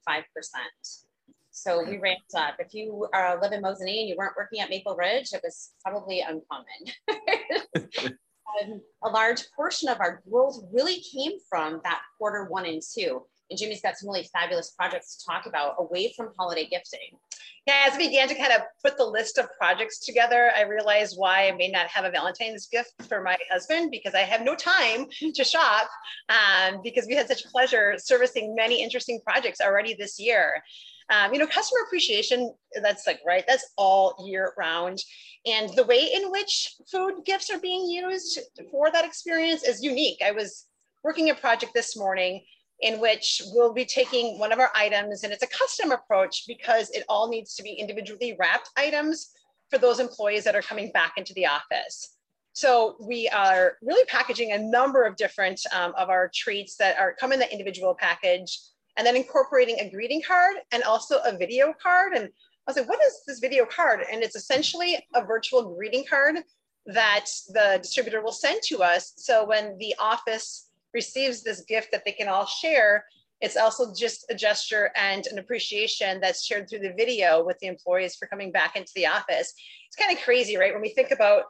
So 1.51 1.83
we 1.83 1.97
ramped 1.97 2.33
up. 2.35 2.55
If 2.59 2.73
you 2.73 3.07
uh, 3.13 3.37
live 3.41 3.51
in 3.51 3.61
Mosinee 3.61 4.01
and 4.01 4.09
you 4.09 4.15
weren't 4.17 4.35
working 4.37 4.59
at 4.59 4.69
Maple 4.69 4.95
Ridge, 4.95 5.33
it 5.33 5.41
was 5.43 5.71
probably 5.83 6.21
uncommon. 6.21 6.65
um, 8.61 8.81
a 9.03 9.09
large 9.09 9.43
portion 9.55 9.89
of 9.89 9.99
our 9.99 10.21
growth 10.29 10.61
really 10.71 11.01
came 11.01 11.33
from 11.49 11.81
that 11.83 12.01
quarter 12.17 12.45
one 12.45 12.65
and 12.65 12.81
two. 12.81 13.23
And 13.49 13.57
Jimmy's 13.57 13.81
got 13.81 13.97
some 13.97 14.09
really 14.09 14.29
fabulous 14.31 14.71
projects 14.71 15.17
to 15.17 15.25
talk 15.25 15.47
about 15.47 15.75
away 15.79 16.13
from 16.15 16.29
holiday 16.37 16.67
gifting. 16.69 17.17
Yeah, 17.65 17.87
as 17.87 17.97
we 17.97 18.07
began 18.07 18.27
to 18.27 18.35
kind 18.35 18.51
of 18.51 18.61
put 18.83 18.97
the 18.97 19.05
list 19.05 19.37
of 19.37 19.47
projects 19.57 19.99
together, 19.99 20.51
I 20.55 20.61
realized 20.61 21.15
why 21.17 21.47
I 21.47 21.51
may 21.51 21.69
not 21.69 21.87
have 21.87 22.05
a 22.05 22.11
Valentine's 22.11 22.67
gift 22.67 22.93
for 23.07 23.21
my 23.21 23.37
husband 23.51 23.91
because 23.91 24.13
I 24.15 24.21
have 24.21 24.43
no 24.43 24.55
time 24.55 25.07
to 25.35 25.43
shop 25.43 25.89
um, 26.29 26.81
because 26.83 27.05
we 27.07 27.15
had 27.15 27.27
such 27.27 27.45
pleasure 27.45 27.95
servicing 27.97 28.55
many 28.55 28.81
interesting 28.81 29.19
projects 29.25 29.61
already 29.61 29.93
this 29.93 30.19
year. 30.19 30.63
Um, 31.09 31.33
you 31.33 31.39
know, 31.39 31.47
customer 31.47 31.79
appreciation, 31.85 32.53
that's 32.81 33.07
like, 33.07 33.19
right, 33.25 33.43
that's 33.47 33.71
all 33.77 34.23
year 34.27 34.53
round. 34.57 34.99
And 35.45 35.69
the 35.75 35.85
way 35.85 36.11
in 36.13 36.31
which 36.31 36.75
food 36.91 37.25
gifts 37.25 37.49
are 37.49 37.59
being 37.59 37.89
used 37.89 38.39
for 38.69 38.91
that 38.91 39.05
experience 39.05 39.63
is 39.63 39.81
unique. 39.81 40.21
I 40.23 40.31
was 40.31 40.65
working 41.03 41.29
a 41.29 41.35
project 41.35 41.73
this 41.73 41.97
morning 41.97 42.43
in 42.81 42.99
which 42.99 43.41
we'll 43.53 43.73
be 43.73 43.85
taking 43.85 44.39
one 44.39 44.51
of 44.51 44.59
our 44.59 44.71
items 44.75 45.23
and 45.23 45.33
it's 45.33 45.43
a 45.43 45.47
custom 45.47 45.91
approach 45.91 46.45
because 46.47 46.89
it 46.91 47.03
all 47.09 47.27
needs 47.27 47.55
to 47.55 47.63
be 47.63 47.73
individually 47.73 48.35
wrapped 48.39 48.69
items 48.77 49.31
for 49.69 49.77
those 49.77 49.99
employees 49.99 50.43
that 50.43 50.55
are 50.55 50.61
coming 50.61 50.91
back 50.91 51.13
into 51.17 51.33
the 51.33 51.45
office. 51.45 52.15
So 52.53 52.95
we 52.99 53.29
are 53.29 53.77
really 53.81 54.05
packaging 54.05 54.51
a 54.51 54.57
number 54.57 55.05
of 55.05 55.15
different 55.15 55.61
um, 55.73 55.93
of 55.97 56.09
our 56.09 56.29
treats 56.33 56.75
that 56.77 56.97
are 56.97 57.15
come 57.19 57.31
in 57.31 57.39
the 57.39 57.51
individual 57.51 57.95
package 57.97 58.59
and 58.99 59.07
then 59.07 59.15
incorporating 59.15 59.79
a 59.79 59.89
greeting 59.89 60.21
card 60.21 60.57
and 60.73 60.83
also 60.83 61.19
a 61.23 61.35
video 61.37 61.73
card. 61.81 62.11
And 62.11 62.25
I 62.25 62.29
was 62.67 62.75
like, 62.75 62.89
what 62.89 62.99
is 63.01 63.21
this 63.25 63.39
video 63.39 63.65
card? 63.65 64.01
And 64.11 64.21
it's 64.21 64.35
essentially 64.35 64.99
a 65.15 65.23
virtual 65.23 65.73
greeting 65.73 66.03
card 66.07 66.39
that 66.85 67.27
the 67.47 67.79
distributor 67.81 68.21
will 68.21 68.33
send 68.33 68.61
to 68.63 68.83
us. 68.83 69.13
So 69.15 69.45
when 69.45 69.77
the 69.77 69.95
office 69.99 70.69
receives 70.93 71.43
this 71.43 71.61
gift 71.61 71.93
that 71.93 72.03
they 72.03 72.11
can 72.11 72.27
all 72.27 72.45
share, 72.45 73.05
it's 73.39 73.55
also 73.55 73.93
just 73.97 74.25
a 74.29 74.35
gesture 74.35 74.91
and 74.97 75.25
an 75.27 75.39
appreciation 75.39 76.19
that's 76.19 76.43
shared 76.45 76.69
through 76.69 76.79
the 76.79 76.93
video 76.97 77.41
with 77.41 77.57
the 77.59 77.67
employees 77.67 78.17
for 78.17 78.27
coming 78.27 78.51
back 78.51 78.75
into 78.75 78.91
the 78.95 79.07
office. 79.07 79.53
It's 79.87 79.95
kind 79.97 80.11
of 80.11 80.21
crazy, 80.25 80.57
right? 80.57 80.73
When 80.73 80.81
we 80.81 80.89
think 80.89 81.11
about 81.11 81.43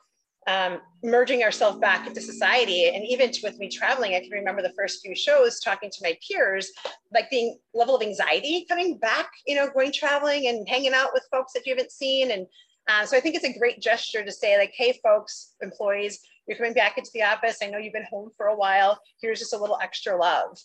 um, 0.49 0.81
merging 1.03 1.43
ourselves 1.43 1.77
back 1.77 2.07
into 2.07 2.21
society. 2.21 2.87
And 2.87 3.05
even 3.05 3.31
with 3.43 3.59
me 3.59 3.69
traveling, 3.69 4.15
I 4.15 4.19
can 4.19 4.31
remember 4.31 4.63
the 4.63 4.73
first 4.75 5.01
few 5.01 5.15
shows 5.15 5.59
talking 5.59 5.91
to 5.91 5.99
my 6.01 6.17
peers, 6.27 6.71
like 7.13 7.29
the 7.29 7.53
level 7.75 7.95
of 7.95 8.01
anxiety 8.01 8.65
coming 8.67 8.97
back, 8.97 9.29
you 9.45 9.55
know, 9.55 9.69
going 9.69 9.91
traveling 9.93 10.47
and 10.47 10.67
hanging 10.67 10.93
out 10.93 11.11
with 11.13 11.27
folks 11.31 11.53
that 11.53 11.67
you 11.67 11.73
haven't 11.73 11.91
seen. 11.91 12.31
And 12.31 12.47
uh, 12.87 13.05
so 13.05 13.15
I 13.15 13.19
think 13.19 13.35
it's 13.35 13.45
a 13.45 13.57
great 13.57 13.79
gesture 13.79 14.25
to 14.25 14.31
say, 14.31 14.57
like, 14.57 14.73
hey, 14.75 14.99
folks, 15.03 15.53
employees, 15.61 16.19
you're 16.47 16.57
coming 16.57 16.73
back 16.73 16.97
into 16.97 17.11
the 17.13 17.21
office. 17.21 17.59
I 17.61 17.67
know 17.67 17.77
you've 17.77 17.93
been 17.93 18.07
home 18.09 18.31
for 18.35 18.47
a 18.47 18.55
while. 18.55 18.99
Here's 19.21 19.39
just 19.39 19.53
a 19.53 19.57
little 19.57 19.77
extra 19.83 20.17
love. 20.17 20.57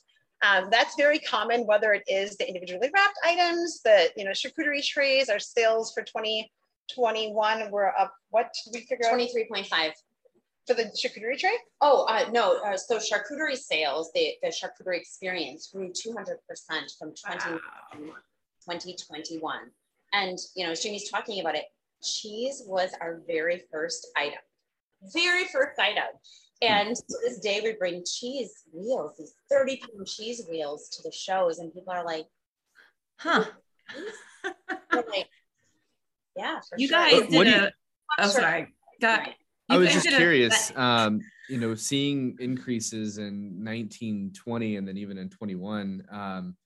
Um, 0.43 0.69
that's 0.71 0.97
very 0.97 1.19
common, 1.19 1.67
whether 1.67 1.93
it 1.93 2.05
is 2.07 2.37
the 2.37 2.49
individually 2.49 2.91
wrapped 2.95 3.19
items, 3.23 3.83
the 3.83 4.11
you 4.17 4.25
know 4.25 4.31
charcuterie 4.31 4.85
trays, 4.85 5.29
our 5.29 5.38
sales 5.38 5.93
for 5.93 6.03
20 6.03 6.50
21, 6.95 7.71
we're 7.71 7.88
up, 7.88 8.12
what 8.31 8.50
did 8.64 8.75
we 8.75 8.87
figure 8.87 9.07
out? 9.07 9.19
23.5. 9.19 9.93
For 10.67 10.73
the 10.73 10.85
charcuterie 10.85 11.38
tray? 11.38 11.53
Oh, 11.83 12.07
uh, 12.09 12.25
no. 12.33 12.59
Uh, 12.64 12.76
so 12.76 12.97
charcuterie 12.97 13.57
sales, 13.57 14.11
the, 14.14 14.33
the 14.43 14.49
charcuterie 14.49 14.99
experience 14.99 15.71
grew 15.71 15.91
200% 15.91 16.37
from 16.99 17.12
20, 17.14 17.53
wow. 17.53 17.59
2021. 17.93 19.59
And, 20.14 20.38
you 20.57 20.64
know, 20.64 20.73
as 20.73 20.83
Jamie's 20.83 21.11
talking 21.11 21.41
about 21.41 21.55
it, 21.55 21.64
cheese 22.03 22.62
was 22.67 22.93
our 23.00 23.21
very 23.26 23.62
first 23.71 24.09
item. 24.17 24.38
Very 25.12 25.45
first 25.45 25.79
item. 25.79 26.05
And 26.62 26.97
to 26.97 27.19
this 27.23 27.41
day, 27.41 27.61
we 27.62 27.73
bring 27.73 28.05
cheese 28.07 28.62
wheels, 28.73 29.17
these 29.19 29.35
30 29.50 29.79
pound 29.79 30.07
cheese 30.07 30.43
wheels 30.49 30.88
to 30.91 31.03
the 31.03 31.12
shows, 31.12 31.59
and 31.59 31.75
people 31.75 31.93
are 31.93 32.05
like, 32.05 32.26
huh. 33.19 33.45
like, 34.93 35.29
yeah. 36.37 36.61
You 36.76 36.88
sure. 36.88 36.99
guys 36.99 37.29
did 37.29 37.49
a. 37.49 37.73
Oh, 38.19 38.29
sorry. 38.29 38.75
Got, 39.00 39.31
I 39.69 39.76
was 39.76 39.93
just 39.93 40.09
curious. 40.09 40.71
A, 40.71 40.81
um, 40.81 41.21
you 41.49 41.59
know, 41.59 41.75
seeing 41.75 42.37
increases 42.41 43.19
in 43.19 43.62
19, 43.62 44.33
20, 44.35 44.76
and 44.76 44.87
then 44.87 44.97
even 44.97 45.19
in 45.19 45.29
21. 45.29 46.05
Um, 46.11 46.57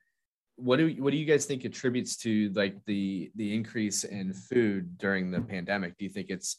what 0.56 0.78
do 0.78 0.88
what 0.98 1.12
do 1.12 1.16
you 1.16 1.24
guys 1.24 1.46
think 1.46 1.64
attributes 1.64 2.16
to 2.16 2.50
like 2.54 2.84
the 2.84 3.30
the 3.36 3.54
increase 3.54 4.02
in 4.02 4.32
food 4.32 4.98
during 4.98 5.30
the 5.30 5.40
pandemic? 5.40 5.96
Do 5.96 6.04
you 6.04 6.10
think 6.10 6.30
it's 6.30 6.56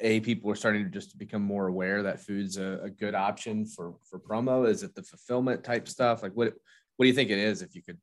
a 0.00 0.20
people 0.20 0.50
are 0.50 0.54
starting 0.54 0.84
to 0.84 0.90
just 0.90 1.18
become 1.18 1.42
more 1.42 1.66
aware 1.66 2.02
that 2.02 2.20
food's 2.20 2.58
a, 2.58 2.80
a 2.82 2.90
good 2.90 3.14
option 3.14 3.64
for 3.64 3.94
for 4.08 4.18
promo? 4.18 4.68
Is 4.68 4.82
it 4.82 4.94
the 4.94 5.02
fulfillment 5.02 5.64
type 5.64 5.88
stuff? 5.88 6.22
Like 6.22 6.32
what 6.32 6.52
what 6.96 7.04
do 7.04 7.08
you 7.08 7.14
think 7.14 7.30
it 7.30 7.38
is? 7.38 7.62
If 7.62 7.74
you 7.74 7.82
could 7.82 7.98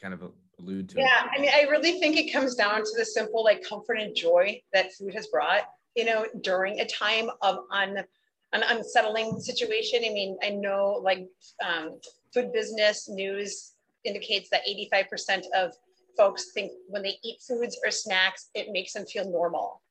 kind 0.00 0.14
of 0.14 0.22
allude 0.58 0.88
to? 0.90 1.00
Yeah, 1.00 1.28
I 1.36 1.40
mean, 1.40 1.50
I 1.54 1.62
really 1.70 1.98
think 1.98 2.16
it 2.16 2.32
comes 2.32 2.54
down 2.54 2.82
to 2.82 2.90
the 2.96 3.04
simple 3.04 3.44
like 3.44 3.66
comfort 3.66 3.98
and 3.98 4.14
joy 4.14 4.60
that 4.72 4.92
food 4.94 5.14
has 5.14 5.26
brought, 5.28 5.62
you 5.94 6.04
know, 6.04 6.26
during 6.40 6.80
a 6.80 6.86
time 6.86 7.30
of 7.42 7.60
un, 7.70 8.04
an 8.52 8.62
unsettling 8.68 9.40
situation. 9.40 10.00
I 10.04 10.10
mean, 10.10 10.36
I 10.42 10.50
know 10.50 11.00
like 11.02 11.26
um, 11.66 11.98
food 12.32 12.52
business 12.52 13.08
news 13.08 13.72
indicates 14.04 14.48
that 14.50 14.62
85% 14.66 15.42
of 15.54 15.72
folks 16.16 16.52
think 16.52 16.72
when 16.88 17.02
they 17.02 17.18
eat 17.22 17.40
foods 17.46 17.78
or 17.84 17.90
snacks, 17.90 18.48
it 18.54 18.72
makes 18.72 18.92
them 18.92 19.04
feel 19.06 19.30
normal. 19.30 19.82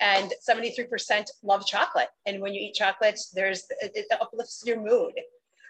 And 0.00 0.32
73% 0.48 1.26
love 1.42 1.66
chocolate. 1.66 2.08
And 2.26 2.40
when 2.40 2.52
you 2.52 2.60
eat 2.60 2.74
chocolate, 2.74 3.18
there's 3.32 3.64
it, 3.80 4.06
uplifts 4.20 4.62
your 4.66 4.80
mood. 4.80 5.14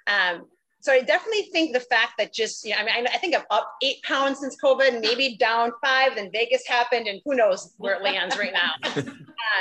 Um, 0.06 0.46
so 0.84 0.92
I 0.92 1.00
definitely 1.00 1.44
think 1.44 1.72
the 1.72 1.80
fact 1.80 2.12
that 2.18 2.34
just, 2.34 2.62
you 2.62 2.72
know, 2.72 2.76
I 2.76 2.84
mean, 2.84 3.06
I, 3.06 3.14
I 3.14 3.16
think 3.16 3.34
I'm 3.34 3.44
up 3.50 3.74
eight 3.82 4.02
pounds 4.02 4.40
since 4.40 4.54
COVID, 4.62 5.00
maybe 5.00 5.34
down 5.40 5.72
five, 5.82 6.14
then 6.14 6.30
Vegas 6.30 6.66
happened, 6.66 7.06
and 7.06 7.22
who 7.24 7.34
knows 7.34 7.72
where 7.78 7.94
it 7.94 8.02
lands 8.02 8.36
right 8.38 8.52
now. 8.52 9.02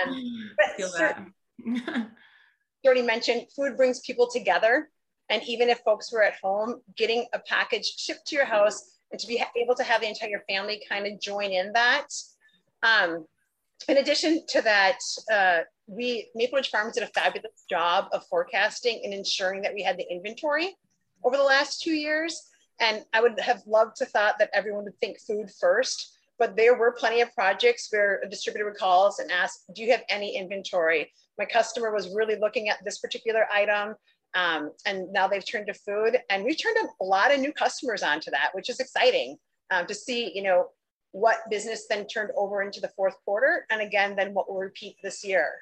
Um, 0.07 0.49
but 0.79 0.89
certain, 0.89 1.33
you 1.65 1.83
already 2.85 3.01
mentioned 3.01 3.47
food 3.53 3.75
brings 3.75 3.99
people 3.99 4.29
together. 4.31 4.89
And 5.29 5.43
even 5.43 5.69
if 5.69 5.79
folks 5.79 6.11
were 6.11 6.23
at 6.23 6.35
home, 6.41 6.81
getting 6.95 7.25
a 7.33 7.39
package 7.39 7.85
shipped 7.97 8.25
to 8.27 8.35
your 8.35 8.45
house 8.45 8.97
and 9.11 9.19
to 9.19 9.27
be 9.27 9.43
able 9.61 9.75
to 9.75 9.83
have 9.83 9.99
the 9.99 10.07
entire 10.07 10.41
family 10.49 10.81
kind 10.87 11.05
of 11.05 11.19
join 11.19 11.51
in 11.51 11.73
that. 11.73 12.07
Um, 12.81 13.25
in 13.89 13.97
addition 13.97 14.45
to 14.47 14.61
that, 14.61 14.99
uh, 15.31 15.59
we 15.85 16.29
Maple 16.33 16.55
Ridge 16.55 16.69
Farms 16.69 16.93
did 16.93 17.03
a 17.03 17.07
fabulous 17.07 17.65
job 17.69 18.05
of 18.13 18.25
forecasting 18.27 19.01
and 19.03 19.13
ensuring 19.13 19.61
that 19.63 19.73
we 19.73 19.83
had 19.83 19.97
the 19.97 20.09
inventory 20.09 20.77
over 21.23 21.37
the 21.37 21.43
last 21.43 21.81
two 21.81 21.93
years. 21.93 22.49
And 22.79 23.03
I 23.13 23.21
would 23.21 23.39
have 23.39 23.61
loved 23.67 23.95
to 23.97 24.05
thought 24.05 24.39
that 24.39 24.49
everyone 24.53 24.83
would 24.85 24.99
think 24.99 25.19
food 25.19 25.49
first, 25.59 26.17
but 26.39 26.55
there 26.55 26.77
were 26.77 26.91
plenty 26.91 27.21
of 27.21 27.33
projects 27.33 27.87
where 27.91 28.21
a 28.23 28.29
distributor 28.29 28.65
would 28.65 28.77
call 28.77 29.07
us 29.07 29.19
and 29.19 29.31
ask, 29.31 29.59
do 29.73 29.83
you 29.83 29.91
have 29.91 30.03
any 30.09 30.35
inventory? 30.35 31.11
My 31.37 31.45
customer 31.45 31.93
was 31.93 32.13
really 32.13 32.35
looking 32.35 32.69
at 32.69 32.83
this 32.83 32.99
particular 32.99 33.45
item. 33.51 33.95
Um, 34.35 34.71
and 34.85 35.11
now 35.13 35.27
they've 35.27 35.45
turned 35.45 35.67
to 35.67 35.73
food 35.73 36.17
and 36.29 36.43
we've 36.43 36.59
turned 36.59 36.77
a 36.99 37.05
lot 37.05 37.31
of 37.31 37.39
new 37.39 37.53
customers 37.53 38.01
onto 38.01 38.31
that, 38.31 38.49
which 38.53 38.69
is 38.69 38.79
exciting 38.79 39.37
um, 39.69 39.85
to 39.85 39.93
see, 39.93 40.31
you 40.35 40.41
know, 40.41 40.69
what 41.11 41.37
business 41.51 41.85
then 41.87 42.07
turned 42.07 42.31
over 42.35 42.63
into 42.63 42.81
the 42.81 42.91
fourth 42.95 43.15
quarter. 43.23 43.67
And 43.69 43.81
again, 43.81 44.15
then 44.15 44.33
what 44.33 44.49
will 44.49 44.57
repeat 44.57 44.97
this 45.03 45.23
year. 45.23 45.53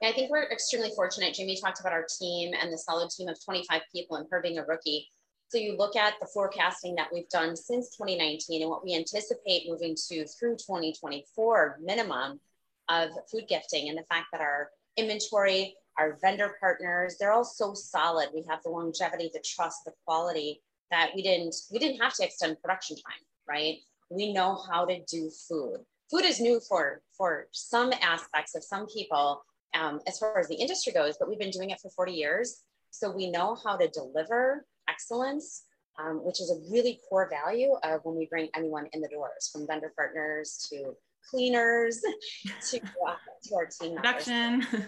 And 0.00 0.12
I 0.12 0.14
think 0.14 0.30
we're 0.30 0.50
extremely 0.50 0.90
fortunate. 0.94 1.34
Jamie 1.34 1.60
talked 1.60 1.80
about 1.80 1.92
our 1.92 2.06
team 2.18 2.52
and 2.58 2.72
the 2.72 2.78
solid 2.78 3.10
team 3.10 3.28
of 3.28 3.42
25 3.44 3.82
people 3.92 4.16
and 4.16 4.26
her 4.30 4.40
being 4.40 4.58
a 4.58 4.64
rookie. 4.64 5.08
So 5.48 5.58
you 5.58 5.76
look 5.76 5.96
at 5.96 6.14
the 6.20 6.28
forecasting 6.32 6.94
that 6.94 7.08
we've 7.12 7.28
done 7.28 7.56
since 7.56 7.96
2019 7.96 8.62
and 8.62 8.70
what 8.70 8.84
we 8.84 8.94
anticipate 8.94 9.68
moving 9.68 9.96
to 10.08 10.26
through 10.26 10.56
2024 10.56 11.80
minimum 11.82 12.40
of 12.88 13.10
food 13.30 13.44
gifting 13.48 13.88
and 13.88 13.98
the 13.98 14.04
fact 14.04 14.26
that 14.32 14.40
our 14.40 14.70
inventory, 14.96 15.74
our 15.98 16.18
vendor 16.22 16.54
partners, 16.60 17.16
they're 17.18 17.32
all 17.32 17.44
so 17.44 17.74
solid. 17.74 18.28
We 18.32 18.44
have 18.48 18.62
the 18.62 18.70
longevity, 18.70 19.30
the 19.32 19.42
trust, 19.44 19.84
the 19.84 19.92
quality 20.06 20.62
that 20.90 21.10
we 21.14 21.22
didn't 21.22 21.54
we 21.70 21.78
didn't 21.78 22.00
have 22.00 22.14
to 22.14 22.24
extend 22.24 22.60
production 22.62 22.96
time, 22.96 23.22
right? 23.48 23.76
We 24.08 24.32
know 24.32 24.60
how 24.70 24.86
to 24.86 25.00
do 25.04 25.30
food. 25.48 25.78
Food 26.10 26.24
is 26.24 26.40
new 26.40 26.60
for 26.60 27.02
for 27.16 27.46
some 27.52 27.92
aspects 28.02 28.54
of 28.54 28.64
some 28.64 28.86
people, 28.86 29.42
um, 29.74 30.00
as 30.06 30.18
far 30.18 30.38
as 30.38 30.48
the 30.48 30.54
industry 30.54 30.92
goes, 30.92 31.16
but 31.18 31.28
we've 31.28 31.38
been 31.38 31.50
doing 31.50 31.70
it 31.70 31.80
for 31.80 31.90
40 31.90 32.12
years. 32.12 32.62
So 32.90 33.10
we 33.10 33.30
know 33.30 33.56
how 33.64 33.76
to 33.76 33.88
deliver 33.88 34.66
excellence 34.88 35.64
um, 36.00 36.24
which 36.24 36.40
is 36.40 36.50
a 36.50 36.72
really 36.72 37.00
core 37.08 37.28
value 37.28 37.72
of 37.82 38.00
when 38.04 38.16
we 38.16 38.26
bring 38.26 38.48
anyone 38.56 38.86
in 38.92 39.00
the 39.00 39.08
doors, 39.08 39.50
from 39.52 39.66
vendor 39.66 39.92
partners 39.96 40.66
to 40.70 40.94
cleaners 41.28 42.00
to, 42.70 42.78
uh, 42.78 43.14
to 43.44 43.54
our 43.54 43.66
team. 43.66 43.96
Production. 43.96 44.66
Yeah. 44.72 44.84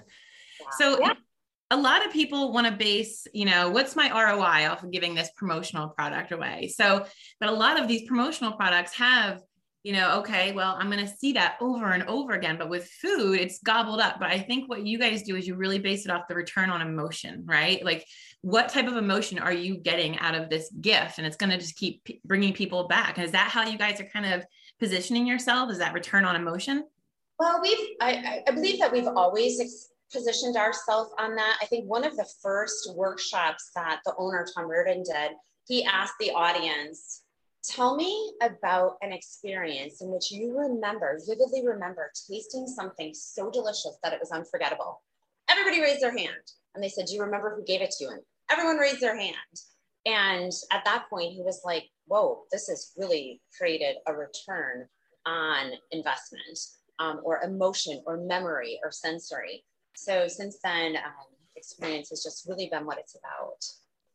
So 0.79 1.01
Yeah. 1.01 1.15
a 1.71 1.77
lot 1.77 2.05
of 2.07 2.13
people 2.13 2.53
want 2.53 2.67
to 2.67 2.73
base, 2.73 3.27
you 3.33 3.45
know, 3.45 3.71
what's 3.71 3.97
my 3.97 4.11
ROI 4.11 4.71
off 4.71 4.83
of 4.83 4.91
giving 4.91 5.15
this 5.15 5.31
promotional 5.37 5.89
product 5.89 6.33
away? 6.33 6.69
So, 6.69 7.07
but 7.41 7.49
a 7.49 7.53
lot 7.53 7.81
of 7.81 7.89
these 7.89 8.09
promotional 8.09 8.53
products 8.53 8.95
have, 8.95 9.41
you 9.83 9.93
know, 9.93 10.19
okay, 10.21 10.53
well, 10.53 10.77
I'm 10.79 10.91
going 10.91 11.05
to 11.05 11.13
see 11.13 11.33
that 11.33 11.57
over 11.61 11.91
and 11.91 12.05
over 12.05 12.33
again. 12.33 12.57
But 12.57 12.69
with 12.69 12.89
food, 12.89 13.41
it's 13.41 13.59
gobbled 13.63 14.01
up. 14.01 14.21
But 14.21 14.31
I 14.31 14.39
think 14.39 14.69
what 14.69 14.87
you 14.87 14.99
guys 14.99 15.23
do 15.23 15.35
is 15.35 15.47
you 15.47 15.57
really 15.57 15.81
base 15.81 16.05
it 16.05 16.11
off 16.13 16.29
the 16.29 16.37
return 16.37 16.71
on 16.71 16.81
emotion, 16.81 17.43
right? 17.47 17.85
Like, 17.85 18.07
what 18.43 18.69
type 18.69 18.87
of 18.87 18.97
emotion 18.97 19.39
are 19.41 19.53
you 19.53 19.77
getting 19.77 20.19
out 20.19 20.37
of 20.37 20.49
this 20.49 20.71
gift? 20.81 21.19
And 21.19 21.27
it's 21.27 21.37
going 21.37 21.51
to 21.51 21.59
just 21.59 21.77
keep 21.77 22.05
p- 22.05 22.21
bringing 22.25 22.53
people 22.53 22.87
back. 22.87 23.19
Is 23.19 23.33
that 23.33 23.49
how 23.51 23.67
you 23.67 23.77
guys 23.77 24.01
are 24.01 24.05
kind 24.05 24.27
of 24.27 24.45
positioning 24.79 25.27
yourself? 25.27 25.71
Is 25.71 25.79
that 25.79 25.95
return 25.95 26.25
on 26.25 26.37
emotion? 26.37 26.85
Well, 27.41 27.61
we've, 27.61 27.89
I, 28.01 28.43
I- 28.47 28.51
believe 28.53 28.79
that 28.79 28.93
we've 28.93 29.09
always 29.09 29.59
ex- 29.61 29.89
positioned 30.13 30.57
ourselves 30.57 31.11
on 31.19 31.35
that. 31.35 31.57
I 31.61 31.67
think 31.67 31.89
one 31.89 32.05
of 32.05 32.17
the 32.17 32.29
first 32.41 32.93
workshops 32.95 33.71
that 33.75 34.01
the 34.05 34.15
owner, 34.17 34.47
Tom 34.55 34.71
Reardon, 34.71 35.03
did, 35.03 35.33
he 35.67 35.85
asked 35.85 36.15
the 36.21 36.31
audience, 36.33 37.22
tell 37.65 37.97
me 37.97 38.33
about 38.43 38.97
an 39.03 39.13
experience 39.13 40.01
in 40.01 40.09
which 40.11 40.31
you 40.31 40.57
remember, 40.57 41.19
vividly 41.27 41.67
remember 41.67 42.11
tasting 42.29 42.67
something 42.67 43.13
so 43.15 43.51
delicious 43.51 43.99
that 44.03 44.13
it 44.13 44.21
was 44.21 44.31
unforgettable. 44.33 45.03
Everybody 45.49 45.81
raised 45.81 46.03
their 46.03 46.17
hand 46.17 46.53
and 46.75 46.83
they 46.83 46.89
said, 46.89 47.07
do 47.07 47.15
you 47.15 47.23
remember 47.23 47.55
who 47.55 47.65
gave 47.65 47.83
it 47.83 47.93
to 47.99 48.05
you? 48.05 48.11
And 48.11 48.21
everyone 48.51 48.77
raised 48.77 49.01
their 49.01 49.17
hand. 49.17 49.37
And 50.05 50.53
at 50.73 50.85
that 50.85 51.05
point, 51.09 51.33
he 51.33 51.43
was 51.43 51.61
like, 51.65 51.85
whoa, 52.07 52.43
this 52.51 52.69
has 52.69 52.93
really 52.97 53.41
created 53.57 53.97
a 54.07 54.13
return 54.13 54.89
on 55.27 55.73
investment 55.93 56.59
um, 56.99 57.21
or 57.23 57.41
emotion 57.43 58.03
or 58.07 58.17
memory 58.17 58.81
or 58.83 58.91
sensory. 58.91 59.65
So 59.95 60.27
since 60.27 60.59
then, 60.65 60.97
um, 60.97 61.13
experience 61.57 62.11
has 62.11 62.25
just 62.25 62.49
really 62.49 62.69
been 62.69 62.87
what 62.87 62.99
it's 62.99 63.15
about. 63.15 63.65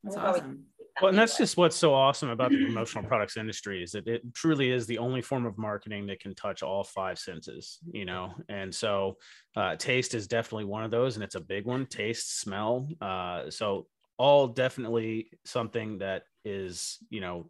That's 0.03 0.17
awesome. 0.17 0.65
Well, 1.01 1.09
and 1.09 1.17
that's 1.17 1.37
just 1.37 1.57
what's 1.57 1.75
so 1.75 1.93
awesome 1.93 2.29
about 2.29 2.51
the 2.51 2.65
promotional 2.65 3.03
products 3.03 3.37
industry 3.37 3.83
is 3.83 3.91
that 3.91 4.07
it 4.07 4.21
truly 4.33 4.71
is 4.71 4.87
the 4.87 4.97
only 4.97 5.21
form 5.21 5.45
of 5.45 5.57
marketing 5.57 6.07
that 6.07 6.19
can 6.19 6.33
touch 6.33 6.63
all 6.63 6.83
five 6.83 7.19
senses, 7.19 7.77
you 7.91 8.05
know. 8.05 8.33
And 8.49 8.73
so, 8.73 9.17
uh, 9.55 9.75
taste 9.75 10.15
is 10.15 10.27
definitely 10.27 10.65
one 10.65 10.83
of 10.83 10.89
those, 10.91 11.15
and 11.15 11.23
it's 11.23 11.35
a 11.35 11.39
big 11.39 11.65
one. 11.65 11.85
Taste, 11.85 12.39
smell, 12.39 12.87
uh, 12.99 13.49
so 13.51 13.87
all 14.17 14.47
definitely 14.47 15.29
something 15.45 15.99
that 15.99 16.23
is, 16.43 16.97
you 17.09 17.21
know, 17.21 17.49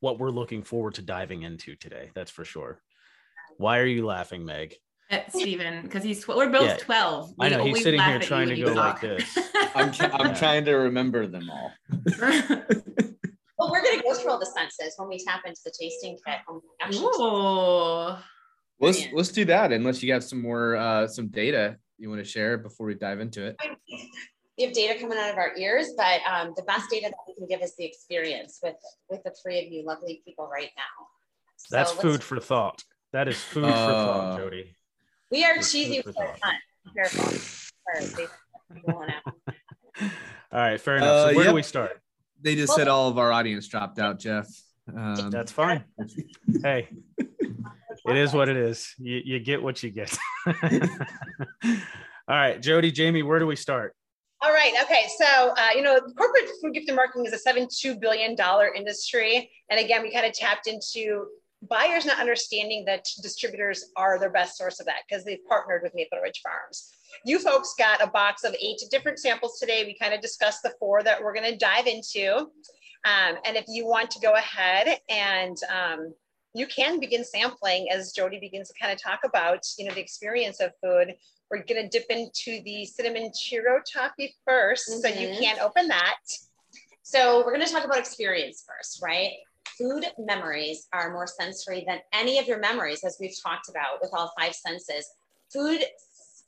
what 0.00 0.20
we're 0.20 0.30
looking 0.30 0.62
forward 0.62 0.94
to 0.94 1.02
diving 1.02 1.42
into 1.42 1.74
today. 1.74 2.10
That's 2.14 2.30
for 2.30 2.44
sure. 2.44 2.80
Why 3.56 3.78
are 3.78 3.86
you 3.86 4.06
laughing, 4.06 4.44
Meg? 4.44 4.74
At 5.10 5.32
Stephen, 5.32 5.82
because 5.82 6.04
he's 6.04 6.28
we're 6.28 6.50
both 6.50 6.68
Yeah. 6.68 6.76
12. 6.76 7.32
I 7.40 7.48
know, 7.48 7.64
he's 7.64 7.82
sitting 7.82 8.00
here 8.00 8.18
trying 8.20 8.48
to 8.50 8.56
go 8.56 8.72
like 8.72 9.00
this. 9.00 9.38
I'm, 9.78 9.92
ca- 9.92 10.10
I'm 10.12 10.34
trying 10.34 10.64
to 10.66 10.72
remember 10.74 11.26
them 11.26 11.50
all. 11.50 11.72
Well, 13.58 13.72
we're 13.72 13.82
going 13.82 13.98
to 13.98 14.04
go 14.04 14.14
through 14.14 14.30
all 14.30 14.38
the 14.38 14.46
senses 14.46 14.94
when 14.98 15.08
we 15.08 15.18
tap 15.18 15.42
into 15.44 15.60
the 15.64 15.72
tasting 15.72 16.16
kit. 16.24 16.36
Actually, 16.80 17.06
Ooh. 17.06 18.14
Let's 18.78 19.02
let's 19.12 19.30
do 19.30 19.44
that. 19.46 19.72
Unless 19.72 20.00
you 20.00 20.12
have 20.12 20.22
some 20.22 20.40
more 20.40 20.76
uh, 20.76 21.08
some 21.08 21.26
data 21.26 21.76
you 21.98 22.08
want 22.08 22.22
to 22.22 22.24
share 22.24 22.56
before 22.56 22.86
we 22.86 22.94
dive 22.94 23.18
into 23.18 23.44
it. 23.44 23.56
we 24.56 24.64
have 24.64 24.72
data 24.72 25.00
coming 25.00 25.18
out 25.18 25.30
of 25.30 25.36
our 25.36 25.56
ears, 25.56 25.88
but 25.96 26.20
um, 26.30 26.52
the 26.56 26.62
best 26.62 26.88
data 26.88 27.08
that 27.10 27.16
we 27.26 27.34
can 27.34 27.48
give 27.48 27.60
is 27.60 27.74
the 27.74 27.84
experience 27.84 28.60
with 28.62 28.76
with 29.10 29.24
the 29.24 29.34
three 29.42 29.58
of 29.66 29.72
you 29.72 29.84
lovely 29.84 30.22
people 30.24 30.48
right 30.48 30.70
now. 30.76 31.06
So 31.56 31.76
That's 31.76 31.90
food 31.90 32.22
for 32.22 32.38
thought. 32.38 32.84
That 33.12 33.26
is 33.26 33.40
food 33.40 33.64
for 33.64 33.70
thought, 33.72 34.34
Uh, 34.34 34.36
Jody. 34.38 34.76
We 35.32 35.44
are 35.44 35.56
That's 35.56 35.72
cheesy 35.72 35.96
food 35.96 36.06
with 36.06 36.14
for 36.14 36.26
our 36.28 36.36
fun. 36.36 36.54
Careful. 36.94 37.32
All 40.52 40.58
right, 40.58 40.60
they- 40.60 40.60
they 40.60 40.60
won't 40.60 40.60
have- 40.60 40.60
All 40.60 40.60
right, 40.60 40.80
fair 40.80 40.96
enough. 40.96 41.08
Uh, 41.08 41.28
so 41.30 41.34
where 41.36 41.44
yep. 41.44 41.52
do 41.52 41.54
we 41.54 41.62
start? 41.62 42.00
They 42.40 42.54
just 42.54 42.74
said 42.74 42.88
all 42.88 43.08
of 43.08 43.18
our 43.18 43.32
audience 43.32 43.66
dropped 43.68 43.98
out, 43.98 44.18
Jeff. 44.18 44.48
Um, 44.96 45.30
That's 45.30 45.52
fine. 45.52 45.84
Hey, 46.62 46.88
it 47.18 48.16
is 48.16 48.32
what 48.32 48.48
it 48.48 48.56
is. 48.56 48.94
You, 48.98 49.20
you 49.24 49.40
get 49.40 49.62
what 49.62 49.82
you 49.82 49.90
get. 49.90 50.16
All 50.46 52.36
right, 52.36 52.60
Jody, 52.60 52.90
Jamie, 52.90 53.22
where 53.22 53.38
do 53.38 53.46
we 53.46 53.56
start? 53.56 53.94
All 54.40 54.52
right. 54.52 54.72
Okay. 54.82 55.06
So, 55.18 55.52
uh, 55.58 55.70
you 55.74 55.82
know, 55.82 55.98
corporate 56.16 56.48
food 56.62 56.72
gift 56.74 56.88
and 56.88 56.96
marketing 56.96 57.26
is 57.26 57.32
a 57.32 57.52
$72 57.52 58.00
billion 58.00 58.36
industry. 58.76 59.50
And 59.68 59.80
again, 59.80 60.02
we 60.02 60.12
kind 60.12 60.26
of 60.26 60.32
tapped 60.32 60.68
into 60.68 61.26
buyers 61.62 62.06
not 62.06 62.20
understanding 62.20 62.84
that 62.86 63.06
distributors 63.22 63.90
are 63.96 64.18
their 64.18 64.30
best 64.30 64.56
source 64.56 64.80
of 64.80 64.86
that 64.86 65.02
because 65.08 65.24
they've 65.24 65.44
partnered 65.48 65.82
with 65.82 65.94
Maple 65.94 66.18
Ridge 66.20 66.40
Farms. 66.42 66.92
You 67.24 67.38
folks 67.38 67.74
got 67.78 68.02
a 68.02 68.06
box 68.06 68.44
of 68.44 68.54
eight 68.60 68.80
different 68.90 69.18
samples 69.18 69.58
today. 69.58 69.84
We 69.84 69.96
kind 69.98 70.14
of 70.14 70.20
discussed 70.20 70.62
the 70.62 70.72
four 70.78 71.02
that 71.02 71.22
we're 71.22 71.34
going 71.34 71.50
to 71.50 71.56
dive 71.56 71.86
into. 71.86 72.36
Um, 73.04 73.38
and 73.44 73.56
if 73.56 73.64
you 73.68 73.86
want 73.86 74.10
to 74.12 74.20
go 74.20 74.34
ahead 74.34 74.98
and 75.08 75.56
um, 75.72 76.14
you 76.54 76.66
can 76.66 77.00
begin 77.00 77.24
sampling 77.24 77.88
as 77.90 78.12
Jody 78.12 78.38
begins 78.40 78.68
to 78.68 78.74
kind 78.80 78.92
of 78.92 79.02
talk 79.02 79.20
about, 79.24 79.64
you 79.78 79.86
know, 79.86 79.94
the 79.94 80.00
experience 80.00 80.60
of 80.60 80.72
food. 80.82 81.14
We're 81.50 81.62
gonna 81.62 81.88
dip 81.88 82.06
into 82.10 82.62
the 82.62 82.84
cinnamon 82.84 83.30
churro 83.30 83.80
toffee 83.90 84.34
1st 84.46 85.00
so 85.00 85.08
you 85.08 85.28
Mhm. 85.28 85.38
can 85.38 85.58
open 85.60 85.88
that. 85.88 86.18
So 87.02 87.38
we're 87.38 87.54
going 87.54 87.66
to 87.66 87.72
talk 87.72 87.84
about 87.86 87.96
experience 87.96 88.64
first, 88.68 89.00
right? 89.02 89.32
Food 89.78 90.06
memories 90.18 90.88
are 90.92 91.12
more 91.12 91.28
sensory 91.28 91.84
than 91.86 92.00
any 92.12 92.40
of 92.40 92.48
your 92.48 92.58
memories, 92.58 93.04
as 93.04 93.16
we've 93.20 93.36
talked 93.40 93.68
about 93.68 94.00
with 94.00 94.10
all 94.12 94.32
five 94.36 94.54
senses. 94.54 95.08
Food 95.52 95.84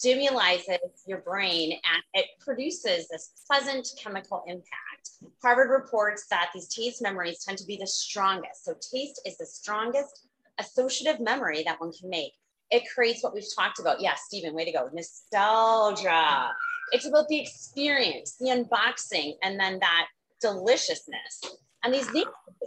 stimulates 0.01 0.69
your 1.07 1.19
brain 1.19 1.73
and 1.73 2.03
it 2.15 2.27
produces 2.41 3.07
this 3.09 3.31
pleasant 3.47 3.87
chemical 4.03 4.43
impact. 4.49 5.11
Harvard 5.43 5.71
reports 5.71 6.27
that 6.31 6.51
these 6.53 6.67
taste 6.75 7.03
memories 7.03 7.45
tend 7.45 7.59
to 7.59 7.67
be 7.67 7.77
the 7.77 7.87
strongest. 7.87 8.65
So 8.65 8.75
taste 8.75 9.21
is 9.25 9.37
the 9.39 9.47
strongest 9.47 10.27
associative 10.59 11.21
memory 11.21 11.63
that 11.65 11.81
one 11.81 11.93
can 11.93 12.11
make. 12.11 12.33
It 12.71 12.83
creates 12.93 13.23
what 13.23 13.33
we've 13.33 13.55
talked 13.55 13.79
about. 13.79 14.01
Yes, 14.01 14.23
Stephen, 14.27 14.55
way 14.55 14.65
to 14.65 14.73
go. 14.73 14.89
Nostalgia. 14.93 16.51
It's 16.93 17.07
about 17.07 17.29
the 17.29 17.41
experience, 17.41 18.37
the 18.41 18.49
unboxing, 18.49 19.35
and 19.43 19.61
then 19.61 19.79
that 19.81 20.07
deliciousness. 20.41 21.41
And 21.83 21.95
these 21.95 22.11
neat 22.13 22.27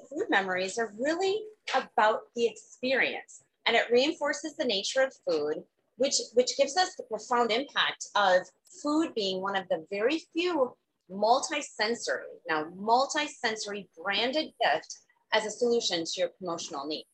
food 0.10 0.26
memories 0.30 0.78
are 0.78 0.94
really 1.00 1.44
about 1.76 2.22
the 2.36 2.48
experience. 2.48 3.44
And 3.66 3.76
it 3.76 3.92
reinforces 3.92 4.56
the 4.56 4.66
nature 4.66 5.02
of 5.02 5.14
food, 5.28 5.64
which, 5.98 6.16
which 6.34 6.58
gives 6.58 6.76
us 6.78 6.96
the 6.96 7.04
profound 7.04 7.52
impact 7.52 8.08
of 8.16 8.42
food 8.82 9.14
being 9.16 9.42
one 9.42 9.56
of 9.56 9.68
the 9.70 9.86
very 9.92 10.24
few 10.34 10.76
multi-sensory, 11.10 12.24
now 12.50 12.66
multi-sensory 12.76 13.88
branded 14.02 14.52
gift 14.62 14.98
as 15.32 15.46
a 15.46 15.52
solution 15.52 16.04
to 16.04 16.12
your 16.18 16.30
promotional 16.40 16.88
need. 16.88 17.06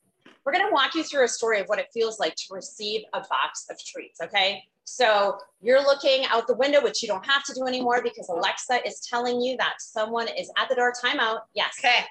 We're 0.45 0.53
going 0.53 0.67
to 0.67 0.73
walk 0.73 0.95
you 0.95 1.03
through 1.03 1.25
a 1.25 1.27
story 1.27 1.59
of 1.59 1.67
what 1.67 1.79
it 1.79 1.87
feels 1.93 2.19
like 2.19 2.35
to 2.35 2.45
receive 2.51 3.01
a 3.13 3.19
box 3.19 3.65
of 3.69 3.77
treats, 3.83 4.21
okay? 4.21 4.63
So 4.85 5.37
you're 5.61 5.81
looking 5.81 6.25
out 6.25 6.47
the 6.47 6.55
window, 6.55 6.81
which 6.81 7.03
you 7.03 7.07
don't 7.07 7.25
have 7.25 7.43
to 7.43 7.53
do 7.53 7.67
anymore 7.67 8.01
because 8.01 8.27
Alexa 8.29 8.87
is 8.87 9.01
telling 9.01 9.39
you 9.41 9.57
that 9.57 9.75
someone 9.79 10.27
is 10.27 10.51
at 10.57 10.69
the 10.69 10.75
door. 10.75 10.93
Timeout. 11.03 11.41
Yes. 11.53 11.75
Okay. 11.79 12.05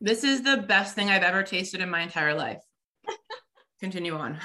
This 0.00 0.24
is 0.24 0.42
the 0.42 0.58
best 0.58 0.94
thing 0.94 1.08
I've 1.08 1.22
ever 1.22 1.42
tasted 1.42 1.80
in 1.80 1.88
my 1.88 2.00
entire 2.02 2.34
life. 2.34 2.60
Continue 3.80 4.16
on. 4.16 4.38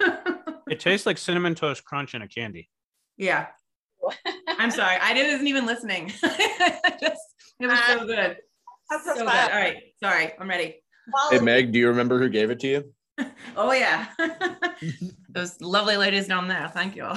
It 0.70 0.80
tastes 0.80 1.06
like 1.06 1.16
cinnamon 1.16 1.54
toast 1.54 1.82
crunch 1.84 2.14
in 2.14 2.20
a 2.20 2.28
candy. 2.28 2.68
yeah. 3.16 3.46
I'm 4.48 4.70
sorry. 4.70 4.96
I 5.00 5.14
didn't 5.14 5.46
even 5.46 5.66
listening. 5.66 6.08
Just, 6.08 6.22
it 7.58 7.66
was 7.66 7.78
so 7.86 8.00
um, 8.00 8.06
good. 8.06 8.36
How's 8.90 9.04
So 9.04 9.14
good. 9.14 9.26
All 9.26 9.48
right. 9.48 9.76
Sorry. 10.02 10.32
I'm 10.38 10.48
ready. 10.48 10.82
Hey 11.30 11.40
Meg, 11.40 11.72
do 11.72 11.78
you 11.78 11.88
remember 11.88 12.18
who 12.18 12.28
gave 12.28 12.50
it 12.50 12.60
to 12.60 12.68
you? 12.68 12.92
Oh 13.56 13.72
yeah. 13.72 14.06
Those 15.28 15.60
lovely 15.60 15.96
ladies 15.96 16.28
down 16.28 16.46
there. 16.46 16.70
Thank 16.72 16.94
you. 16.94 17.10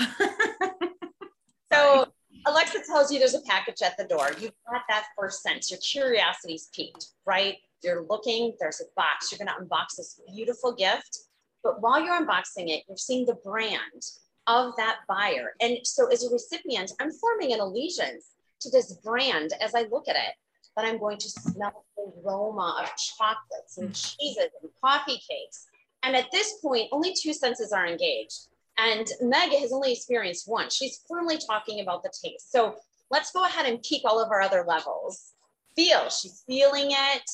So 1.71 2.11
Alexa 2.45 2.79
tells 2.87 3.11
you 3.11 3.19
there's 3.19 3.33
a 3.33 3.41
package 3.41 3.81
at 3.81 3.97
the 3.97 4.03
door. 4.03 4.29
You've 4.39 4.51
got 4.69 4.81
that 4.89 5.05
first 5.17 5.41
sense. 5.41 5.71
Your 5.71 5.79
curiosity's 5.79 6.69
peaked, 6.73 7.07
right? 7.25 7.57
You're 7.83 8.05
looking, 8.09 8.55
there's 8.59 8.81
a 8.81 8.85
box. 8.95 9.31
You're 9.31 9.45
going 9.45 9.47
to 9.47 9.63
unbox 9.63 9.95
this 9.97 10.19
beautiful 10.33 10.73
gift. 10.73 11.19
But 11.63 11.81
while 11.81 12.03
you're 12.03 12.19
unboxing 12.19 12.69
it, 12.69 12.83
you're 12.87 12.97
seeing 12.97 13.25
the 13.25 13.37
brand 13.43 14.03
of 14.47 14.75
that 14.77 14.97
buyer. 15.07 15.53
And 15.61 15.77
so 15.83 16.07
as 16.07 16.23
a 16.23 16.29
recipient, 16.29 16.91
I'm 16.99 17.11
forming 17.11 17.53
an 17.53 17.59
allegiance 17.59 18.31
to 18.61 18.69
this 18.69 18.93
brand 19.03 19.51
as 19.61 19.73
I 19.75 19.83
look 19.83 20.07
at 20.07 20.15
it. 20.15 20.33
But 20.75 20.85
I'm 20.85 20.99
going 20.99 21.17
to 21.17 21.29
smell 21.29 21.85
the 21.97 22.11
aroma 22.25 22.77
of 22.81 22.89
chocolates 22.95 23.77
and 23.77 23.89
mm. 23.89 24.17
cheeses 24.17 24.49
and 24.61 24.71
coffee 24.83 25.19
cakes. 25.29 25.67
And 26.03 26.15
at 26.15 26.31
this 26.31 26.53
point, 26.63 26.89
only 26.91 27.13
two 27.13 27.33
senses 27.33 27.71
are 27.71 27.85
engaged. 27.85 28.47
And 28.77 29.07
Meg 29.21 29.51
has 29.51 29.71
only 29.73 29.91
experienced 29.91 30.47
one. 30.47 30.69
She's 30.69 31.03
firmly 31.07 31.37
talking 31.37 31.81
about 31.81 32.03
the 32.03 32.11
taste. 32.23 32.51
So 32.51 32.75
let's 33.11 33.31
go 33.31 33.43
ahead 33.43 33.65
and 33.65 33.83
peak 33.83 34.03
all 34.05 34.23
of 34.23 34.31
our 34.31 34.41
other 34.41 34.63
levels. 34.67 35.33
Feel, 35.75 36.09
she's 36.09 36.43
feeling 36.47 36.87
it. 36.91 37.29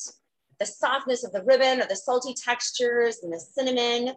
the 0.58 0.66
softness 0.66 1.24
of 1.24 1.32
the 1.32 1.42
ribbon 1.44 1.80
or 1.80 1.86
the 1.86 1.96
salty 1.96 2.34
textures 2.34 3.18
and 3.22 3.32
the 3.32 3.38
cinnamon. 3.38 4.14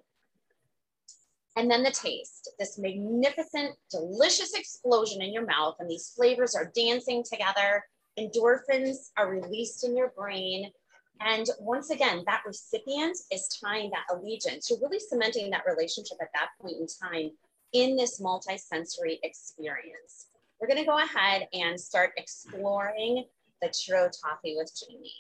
And 1.56 1.70
then 1.70 1.84
the 1.84 1.92
taste, 1.92 2.50
this 2.60 2.80
magnificent, 2.80 3.76
delicious 3.90 4.54
explosion 4.54 5.22
in 5.22 5.34
your 5.34 5.46
mouth, 5.46 5.76
and 5.80 5.90
these 5.90 6.10
flavors 6.16 6.56
are 6.56 6.72
dancing 6.76 7.24
together. 7.24 7.84
Endorphins 8.19 9.12
are 9.17 9.30
released 9.30 9.84
in 9.84 9.95
your 9.95 10.10
brain. 10.10 10.71
And 11.19 11.47
once 11.60 11.91
again, 11.91 12.24
that 12.26 12.43
recipient 12.45 13.17
is 13.32 13.60
tying 13.62 13.91
that 13.91 14.15
allegiance. 14.15 14.69
You're 14.69 14.80
really 14.80 15.00
cementing 15.00 15.50
that 15.52 15.63
relationship 15.67 16.17
at 16.21 16.30
that 16.34 16.50
point 16.60 16.78
in 16.80 16.88
time 16.88 17.32
in 17.74 17.95
this 17.95 18.19
multi-sensory 18.19 19.19
experience. 19.24 20.28
We're 20.60 20.67
gonna 20.67 20.86
go 20.86 20.97
ahead 20.97 21.47
and 21.54 21.80
start 21.80 22.12
exploring 22.17 23.26
the 23.62 23.69
churro 23.69 24.10
toffee 24.21 24.56
with 24.58 24.71
Jamie. 24.76 25.13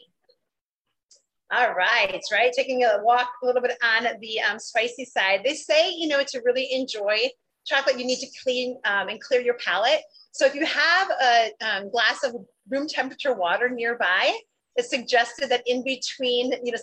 All 1.53 1.73
right, 1.73 2.21
right. 2.31 2.53
Taking 2.53 2.83
a 2.83 2.99
walk 3.03 3.29
a 3.43 3.45
little 3.45 3.61
bit 3.61 3.77
on 3.83 4.07
the 4.21 4.41
um, 4.41 4.57
spicy 4.57 5.03
side. 5.03 5.41
They 5.43 5.53
say, 5.53 5.91
you 5.91 6.07
know, 6.07 6.23
to 6.29 6.41
really 6.45 6.71
enjoy 6.71 7.29
chocolate, 7.65 7.99
you 7.99 8.05
need 8.05 8.19
to 8.19 8.27
clean 8.41 8.79
um, 8.85 9.09
and 9.09 9.19
clear 9.21 9.41
your 9.41 9.55
palate. 9.55 10.01
So 10.31 10.45
if 10.45 10.55
you 10.55 10.65
have 10.65 11.11
a 11.21 11.51
um, 11.61 11.91
glass 11.91 12.23
of 12.23 12.35
room 12.69 12.87
temperature 12.87 13.33
water 13.33 13.69
nearby, 13.69 14.37
it's 14.75 14.89
suggested 14.89 15.49
that 15.49 15.63
in 15.65 15.83
between, 15.83 16.53
you 16.63 16.71
know, 16.71 16.77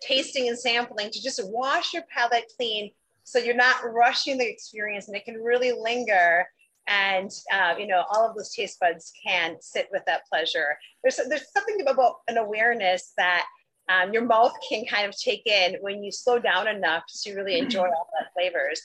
tasting 0.00 0.48
and 0.48 0.58
sampling 0.58 1.10
to 1.10 1.22
just 1.22 1.40
wash 1.44 1.92
your 1.92 2.02
palate 2.14 2.50
clean 2.56 2.90
so 3.22 3.38
you're 3.38 3.54
not 3.54 3.92
rushing 3.92 4.38
the 4.38 4.48
experience 4.48 5.08
and 5.08 5.16
it 5.16 5.24
can 5.24 5.36
really 5.36 5.72
linger 5.72 6.46
and 6.88 7.30
uh, 7.52 7.74
you 7.78 7.86
know 7.86 8.04
all 8.10 8.26
of 8.26 8.34
those 8.34 8.52
taste 8.54 8.80
buds 8.80 9.12
can 9.22 9.56
sit 9.60 9.88
with 9.92 10.02
that 10.06 10.26
pleasure 10.26 10.78
there's 11.02 11.20
there's 11.28 11.52
something 11.52 11.82
about 11.86 12.14
an 12.28 12.38
awareness 12.38 13.12
that 13.18 13.44
um, 13.90 14.12
your 14.12 14.24
mouth 14.24 14.52
can 14.68 14.84
kind 14.86 15.08
of 15.08 15.18
take 15.18 15.46
in 15.46 15.76
when 15.80 16.02
you 16.02 16.12
slow 16.12 16.38
down 16.38 16.68
enough 16.68 17.02
to 17.22 17.34
really 17.34 17.58
enjoy 17.58 17.86
all 17.86 18.08
the 18.18 18.26
flavors. 18.34 18.80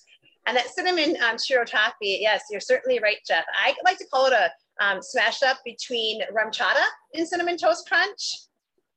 And 0.46 0.56
that 0.56 0.70
cinnamon 0.70 1.18
um, 1.24 1.38
toffee, 1.38 2.20
yes, 2.22 2.44
you're 2.52 2.62
certainly 2.62 3.00
right, 3.00 3.18
Jeff. 3.28 3.46
I 3.54 3.74
like 3.84 3.98
to 3.98 4.08
call 4.08 4.28
it 4.28 4.34
a 4.34 4.52
um, 4.80 5.02
smash 5.02 5.42
up 5.42 5.58
between 5.66 6.22
RumChata 6.32 6.84
and 7.14 7.28
cinnamon 7.28 7.58
toast 7.58 7.88
crunch. 7.88 8.36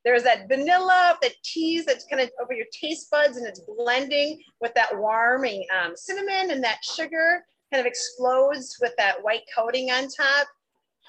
There's 0.04 0.22
that 0.24 0.48
vanilla, 0.48 1.18
that 1.22 1.32
tease 1.44 1.84
that's 1.84 2.06
kind 2.06 2.22
of 2.22 2.30
over 2.42 2.52
your 2.52 2.66
taste 2.72 3.10
buds 3.10 3.36
and 3.36 3.46
it's 3.46 3.60
blending 3.60 4.40
with 4.60 4.72
that 4.74 4.96
warming 4.96 5.64
um, 5.76 5.92
cinnamon 5.96 6.50
and 6.50 6.62
that 6.64 6.84
sugar 6.84 7.44
kind 7.72 7.80
of 7.80 7.86
explodes 7.86 8.76
with 8.80 8.92
that 8.96 9.22
white 9.22 9.42
coating 9.54 9.90
on 9.90 10.08
top. 10.08 10.46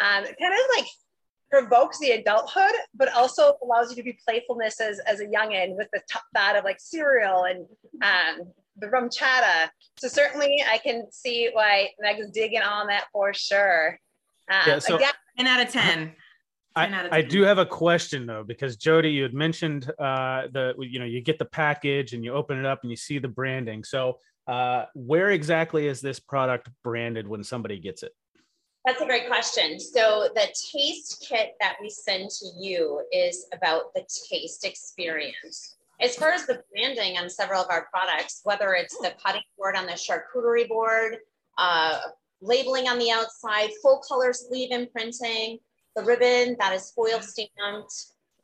Um, 0.02 0.24
kind 0.24 0.54
of 0.54 0.60
like 0.78 0.88
provokes 1.52 2.00
the 2.00 2.12
adulthood, 2.12 2.72
but 2.94 3.14
also 3.14 3.54
allows 3.64 3.90
you 3.90 3.96
to 3.98 4.04
be 4.04 4.18
playfulness 4.26 4.80
as, 4.80 5.00
as 5.00 5.20
a 5.20 5.26
youngin 5.26 5.76
with 5.76 5.88
the 5.92 6.02
t- 6.10 6.20
thought 6.34 6.56
of 6.56 6.64
like 6.64 6.80
cereal 6.80 7.46
and 7.46 7.66
um, 8.02 8.48
the 8.80 8.88
RumChata. 8.88 9.70
So 9.98 10.08
certainly 10.08 10.64
I 10.70 10.78
can 10.78 11.12
see 11.12 11.50
why 11.54 11.90
Meg's 12.00 12.30
digging 12.32 12.62
on 12.62 12.88
that 12.88 13.06
for 13.12 13.34
sure. 13.34 14.00
Um, 14.50 14.62
yeah, 14.66 14.80
so 14.80 14.96
again, 14.96 15.12
10 15.38 15.48
out 15.48 15.66
of 15.66 15.72
10. 15.72 16.16
I, 16.76 17.10
I 17.12 17.22
do 17.22 17.42
have 17.44 17.58
a 17.58 17.66
question 17.66 18.26
though, 18.26 18.44
because 18.44 18.78
Jody, 18.78 19.12
you 19.12 19.24
had 19.24 19.34
mentioned 19.34 19.92
uh, 20.00 20.44
the 20.52 20.74
you 20.80 21.00
know 21.00 21.06
you 21.06 21.20
get 21.22 21.40
the 21.40 21.46
package 21.46 22.14
and 22.14 22.24
you 22.24 22.34
open 22.34 22.58
it 22.58 22.66
up 22.66 22.80
and 22.84 22.92
you 22.92 22.96
see 22.96 23.20
the 23.20 23.28
branding. 23.28 23.84
So 23.84 24.20
uh, 24.48 24.86
where 24.94 25.32
exactly 25.32 25.88
is 25.88 26.00
this 26.00 26.20
product 26.20 26.70
branded 26.84 27.28
when 27.28 27.44
somebody 27.44 27.80
gets 27.80 28.04
it? 28.04 28.14
That's 28.86 29.02
a 29.02 29.06
great 29.06 29.28
question. 29.28 29.80
So 29.80 30.30
the 30.34 30.48
taste 30.72 31.26
kit 31.28 31.56
that 31.60 31.76
we 31.82 31.90
send 31.90 32.30
to 32.30 32.46
you 32.58 33.04
is 33.12 33.46
about 33.54 33.94
the 33.94 34.06
taste 34.30 34.66
experience. 34.66 35.76
As 36.02 36.16
far 36.16 36.32
as 36.32 36.46
the 36.46 36.64
branding 36.72 37.18
on 37.18 37.30
several 37.30 37.62
of 37.62 37.70
our 37.70 37.88
products, 37.92 38.42
whether 38.44 38.74
it's 38.74 38.98
the 39.00 39.14
cutting 39.24 39.42
board 39.58 39.76
on 39.76 39.86
the 39.86 39.94
charcuterie 39.94 40.68
board, 40.68 41.18
uh, 41.58 42.00
labeling 42.42 42.88
on 42.88 42.98
the 43.00 43.12
outside, 43.12 43.70
full 43.82 44.02
color 44.08 44.32
sleeve 44.32 44.72
imprinting, 44.72 45.60
the 45.96 46.04
ribbon 46.04 46.56
that 46.60 46.74
is 46.74 46.92
foil 46.92 47.22
stamped, 47.22 47.94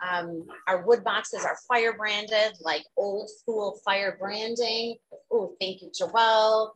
um, 0.05 0.45
our 0.67 0.85
wood 0.85 1.03
boxes 1.03 1.45
are 1.45 1.57
fire 1.67 1.93
branded, 1.93 2.57
like 2.59 2.83
old 2.97 3.29
school 3.29 3.79
fire 3.85 4.17
branding. 4.19 4.97
Oh, 5.31 5.55
thank 5.61 5.81
you, 5.81 5.89
Joelle. 5.89 6.71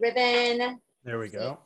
Ribbon. 0.00 0.78
There 1.04 1.18
we 1.18 1.28
go 1.28 1.58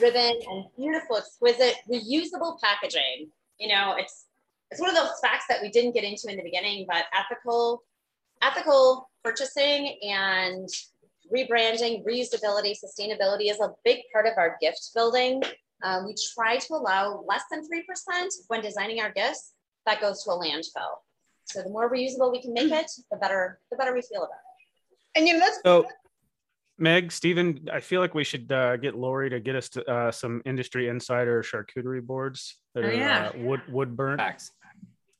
ribbon 0.00 0.38
and 0.48 0.64
beautiful, 0.76 1.16
exquisite, 1.16 1.76
reusable 1.90 2.58
packaging. 2.60 3.30
You 3.58 3.68
know, 3.68 3.94
it's 3.98 4.25
it's 4.70 4.80
one 4.80 4.90
of 4.90 4.96
those 4.96 5.12
facts 5.22 5.44
that 5.48 5.62
we 5.62 5.70
didn't 5.70 5.92
get 5.92 6.04
into 6.04 6.28
in 6.28 6.36
the 6.36 6.42
beginning, 6.42 6.86
but 6.88 7.04
ethical, 7.14 7.82
ethical 8.42 9.08
purchasing 9.24 9.98
and 10.02 10.68
rebranding, 11.34 12.04
reusability, 12.04 12.74
sustainability 12.74 13.50
is 13.50 13.60
a 13.60 13.72
big 13.84 13.98
part 14.12 14.26
of 14.26 14.32
our 14.36 14.56
gift 14.60 14.90
building. 14.94 15.42
Um, 15.82 16.06
we 16.06 16.14
try 16.34 16.56
to 16.56 16.74
allow 16.74 17.24
less 17.28 17.42
than 17.50 17.62
3% 17.62 18.28
when 18.48 18.60
designing 18.60 19.00
our 19.00 19.12
gifts 19.12 19.52
that 19.84 20.00
goes 20.00 20.22
to 20.24 20.30
a 20.30 20.38
landfill. 20.38 20.96
So 21.44 21.62
the 21.62 21.70
more 21.70 21.90
reusable 21.90 22.32
we 22.32 22.42
can 22.42 22.52
make 22.52 22.72
it, 22.72 22.90
the 23.10 23.16
better, 23.16 23.60
the 23.70 23.76
better 23.76 23.94
we 23.94 24.02
feel 24.02 24.22
about 24.24 24.30
it. 24.30 25.18
And 25.18 25.28
you 25.28 25.34
know, 25.34 25.40
that's, 25.40 25.60
so, 25.64 25.86
Meg, 26.78 27.10
Stephen, 27.10 27.68
I 27.72 27.80
feel 27.80 28.00
like 28.00 28.14
we 28.14 28.24
should 28.24 28.52
uh, 28.52 28.76
get 28.76 28.94
Lori 28.94 29.30
to 29.30 29.40
get 29.40 29.56
us 29.56 29.70
to, 29.70 29.90
uh, 29.90 30.12
some 30.12 30.42
industry 30.44 30.88
insider 30.88 31.42
charcuterie 31.42 32.02
boards 32.02 32.58
that 32.74 32.84
oh, 32.84 32.88
are 32.88 32.92
yeah. 32.92 33.30
uh, 33.34 33.38
wood 33.38 33.62
wood 33.68 33.96
burnt. 33.96 34.20
Facts. 34.20 34.52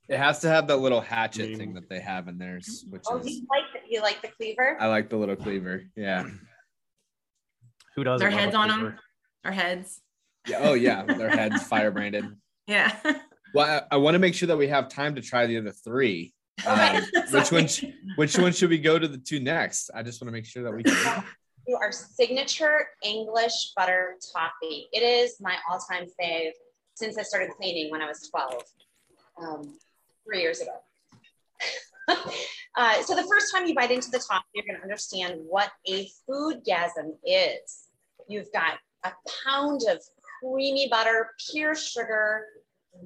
It 0.08 0.18
has 0.18 0.40
to 0.40 0.48
have 0.48 0.68
that 0.68 0.76
little 0.76 1.00
hatchet 1.00 1.44
I 1.44 1.48
mean, 1.48 1.58
thing 1.58 1.74
that 1.74 1.88
they 1.88 1.98
have 1.98 2.28
in 2.28 2.38
theirs, 2.38 2.84
which 2.90 3.02
oh, 3.08 3.18
is. 3.18 3.26
You 3.26 3.46
like, 3.50 3.64
the, 3.72 3.78
you 3.88 4.02
like 4.02 4.22
the 4.22 4.28
cleaver? 4.28 4.76
I 4.78 4.86
like 4.86 5.08
the 5.08 5.16
little 5.16 5.34
cleaver. 5.34 5.82
Yeah. 5.96 6.26
Who 7.96 8.04
does? 8.04 8.20
Their 8.20 8.30
heads 8.30 8.54
on 8.54 8.68
them. 8.68 8.98
Our 9.44 9.52
heads. 9.52 10.00
Yeah. 10.46 10.58
Oh 10.60 10.74
yeah, 10.74 11.04
their 11.04 11.30
heads 11.30 11.62
fire 11.62 11.90
branded. 11.90 12.24
Yeah. 12.68 12.96
Well, 13.54 13.86
I, 13.90 13.94
I 13.94 13.98
want 13.98 14.16
to 14.16 14.18
make 14.18 14.34
sure 14.34 14.48
that 14.48 14.56
we 14.56 14.66
have 14.66 14.88
time 14.88 15.14
to 15.14 15.22
try 15.22 15.46
the 15.46 15.56
other 15.58 15.70
three. 15.70 16.34
Um, 16.66 17.02
which 17.30 17.52
one? 17.52 17.68
Which 18.16 18.38
one 18.38 18.50
should 18.50 18.70
we 18.70 18.78
go 18.78 18.98
to 18.98 19.06
the 19.06 19.18
two 19.18 19.38
next? 19.38 19.90
I 19.94 20.02
just 20.02 20.20
want 20.20 20.28
to 20.28 20.32
make 20.32 20.46
sure 20.46 20.64
that 20.64 20.74
we 20.74 20.82
can 20.82 20.94
to 20.94 21.24
our 21.74 21.92
signature 21.92 22.88
English 23.02 23.72
butter 23.76 24.14
toffee. 24.32 24.88
It 24.92 25.00
is 25.00 25.40
my 25.40 25.56
all-time 25.70 26.06
fave 26.20 26.52
since 26.94 27.18
I 27.18 27.22
started 27.22 27.50
cleaning 27.50 27.90
when 27.90 28.00
I 28.00 28.06
was 28.06 28.28
12, 28.30 28.62
um, 29.42 29.78
three 30.24 30.40
years 30.40 30.60
ago. 30.60 30.72
uh, 32.76 33.02
so 33.02 33.14
the 33.14 33.26
first 33.28 33.52
time 33.52 33.66
you 33.66 33.74
bite 33.74 33.90
into 33.90 34.10
the 34.10 34.18
toffee, 34.18 34.44
you're 34.54 34.64
gonna 34.66 34.82
understand 34.82 35.40
what 35.48 35.70
a 35.86 36.08
foodgasm 36.28 37.16
is. 37.24 37.88
You've 38.28 38.52
got 38.52 38.78
a 39.04 39.12
pound 39.44 39.82
of 39.90 40.00
creamy 40.40 40.88
butter, 40.88 41.30
pure 41.50 41.74
sugar, 41.74 42.46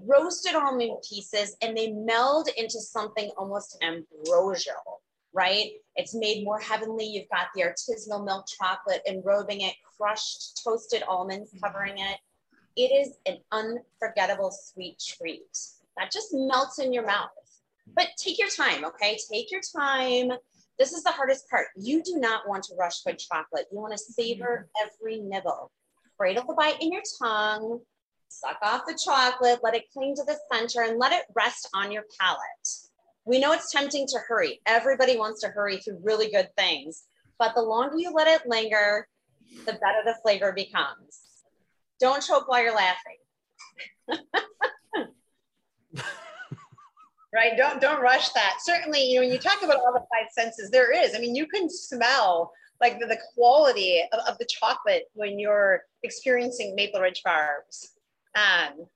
roasted 0.06 0.54
almond 0.54 0.98
pieces, 1.08 1.56
and 1.62 1.76
they 1.76 1.90
meld 1.92 2.48
into 2.56 2.80
something 2.80 3.30
almost 3.36 3.82
ambrosial 3.82 5.02
right? 5.32 5.70
It's 5.96 6.14
made 6.14 6.44
more 6.44 6.58
heavenly. 6.58 7.06
You've 7.06 7.28
got 7.28 7.48
the 7.54 7.62
artisanal 7.62 8.24
milk 8.24 8.46
chocolate 8.46 9.02
enrobing 9.08 9.62
it, 9.62 9.74
crushed 9.96 10.60
toasted 10.62 11.02
almonds 11.08 11.54
covering 11.62 11.98
it. 11.98 12.18
It 12.76 12.92
is 12.92 13.16
an 13.26 13.38
unforgettable 13.52 14.50
sweet 14.50 15.02
treat 15.04 15.58
that 15.96 16.12
just 16.12 16.28
melts 16.32 16.78
in 16.78 16.92
your 16.92 17.06
mouth. 17.06 17.30
But 17.94 18.08
take 18.16 18.38
your 18.38 18.48
time, 18.48 18.84
okay? 18.84 19.18
Take 19.30 19.50
your 19.50 19.60
time. 19.76 20.32
This 20.78 20.92
is 20.92 21.02
the 21.02 21.10
hardest 21.10 21.48
part. 21.50 21.66
You 21.76 22.02
do 22.02 22.16
not 22.16 22.48
want 22.48 22.64
to 22.64 22.74
rush 22.78 23.02
good 23.02 23.18
chocolate. 23.18 23.66
You 23.72 23.80
want 23.80 23.92
to 23.92 23.98
savor 23.98 24.68
mm-hmm. 24.76 24.88
every 24.88 25.20
nibble. 25.20 25.70
Cradle 26.16 26.44
the 26.46 26.54
bite 26.54 26.80
in 26.80 26.92
your 26.92 27.02
tongue, 27.20 27.80
suck 28.28 28.58
off 28.62 28.82
the 28.86 28.98
chocolate, 29.02 29.60
let 29.62 29.74
it 29.74 29.90
cling 29.92 30.14
to 30.16 30.24
the 30.24 30.38
center, 30.52 30.82
and 30.82 30.98
let 30.98 31.12
it 31.12 31.24
rest 31.34 31.68
on 31.74 31.90
your 31.90 32.04
palate 32.18 32.89
we 33.24 33.38
know 33.38 33.52
it's 33.52 33.70
tempting 33.70 34.06
to 34.08 34.18
hurry. 34.26 34.60
Everybody 34.66 35.16
wants 35.16 35.40
to 35.42 35.48
hurry 35.48 35.78
through 35.78 36.00
really 36.02 36.30
good 36.30 36.48
things, 36.56 37.04
but 37.38 37.54
the 37.54 37.62
longer 37.62 37.98
you 37.98 38.12
let 38.12 38.28
it 38.28 38.46
linger, 38.46 39.06
the 39.66 39.72
better 39.72 40.02
the 40.04 40.16
flavor 40.22 40.52
becomes. 40.52 41.20
Don't 41.98 42.22
choke 42.22 42.48
while 42.48 42.62
you're 42.62 42.74
laughing. 42.74 43.16
right 47.32 47.56
don't 47.56 47.80
don't 47.80 48.02
rush 48.02 48.30
that 48.30 48.56
certainly 48.60 49.04
you 49.04 49.14
know 49.16 49.20
when 49.20 49.32
you 49.32 49.38
talk 49.38 49.62
about 49.62 49.76
all 49.76 49.92
the 49.92 50.00
five 50.00 50.28
senses 50.32 50.70
there 50.70 50.90
is 50.92 51.14
i 51.14 51.18
mean 51.18 51.34
you 51.34 51.46
can 51.46 51.68
smell 51.70 52.50
like 52.80 52.98
the, 52.98 53.06
the 53.06 53.18
quality 53.34 54.02
of, 54.12 54.20
of 54.26 54.38
the 54.38 54.46
chocolate 54.46 55.04
when 55.14 55.38
you're 55.38 55.82
experiencing 56.02 56.74
maple 56.74 57.00
ridge 57.00 57.20
farms 57.22 57.92
um, 58.34 58.86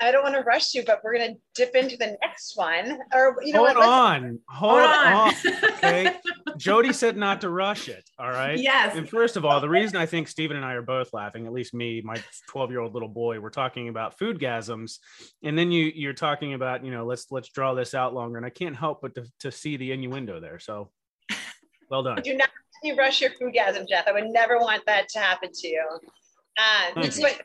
I 0.00 0.10
don't 0.10 0.22
want 0.22 0.34
to 0.34 0.40
rush 0.40 0.74
you, 0.74 0.82
but 0.84 1.00
we're 1.04 1.12
gonna 1.18 1.34
dip 1.54 1.74
into 1.74 1.96
the 1.96 2.16
next 2.22 2.56
one. 2.56 2.98
Or 3.12 3.36
you 3.42 3.52
know 3.52 3.64
hold 3.64 3.76
what? 3.76 3.88
on, 3.88 4.38
hold, 4.48 4.80
Hold 4.80 4.90
on. 4.90 5.12
on. 5.12 5.34
Okay, 5.80 6.14
Jody 6.56 6.92
said 6.92 7.16
not 7.16 7.40
to 7.40 7.50
rush 7.50 7.88
it. 7.88 8.02
All 8.18 8.28
right. 8.30 8.58
Yes. 8.58 8.94
And 8.96 9.08
first 9.08 9.36
of 9.36 9.44
all, 9.44 9.60
the 9.60 9.68
reason 9.68 9.96
I 9.96 10.06
think 10.06 10.28
Stephen 10.28 10.56
and 10.56 10.64
I 10.64 10.74
are 10.74 10.82
both 10.82 11.12
laughing, 11.12 11.46
at 11.46 11.52
least 11.52 11.72
me, 11.74 12.02
my 12.02 12.22
12 12.48 12.70
year 12.70 12.80
old 12.80 12.92
little 12.92 13.08
boy, 13.08 13.40
we're 13.40 13.50
talking 13.50 13.88
about 13.88 14.18
food 14.18 14.38
gasms, 14.38 14.98
and 15.42 15.56
then 15.56 15.70
you 15.70 15.90
you're 15.94 16.12
talking 16.12 16.54
about 16.54 16.84
you 16.84 16.90
know 16.90 17.04
let's 17.06 17.26
let's 17.30 17.48
draw 17.50 17.74
this 17.74 17.94
out 17.94 18.14
longer, 18.14 18.36
and 18.36 18.46
I 18.46 18.50
can't 18.50 18.76
help 18.76 19.00
but 19.02 19.14
to, 19.14 19.24
to 19.40 19.50
see 19.50 19.76
the 19.76 19.92
innuendo 19.92 20.40
there. 20.40 20.58
So, 20.58 20.90
well 21.90 22.02
done. 22.02 22.20
Do 22.22 22.34
not 22.36 22.50
you 22.82 22.96
rush 22.96 23.20
your 23.20 23.30
foodgasm, 23.30 23.88
Jeff. 23.88 24.06
I 24.06 24.12
would 24.12 24.28
never 24.28 24.58
want 24.58 24.84
that 24.86 25.08
to 25.10 25.18
happen 25.18 25.50
to 25.52 25.68
you. 25.68 25.84
Uh, 26.58 26.94
Thank 26.94 27.16
you. 27.16 27.22
but, 27.22 27.42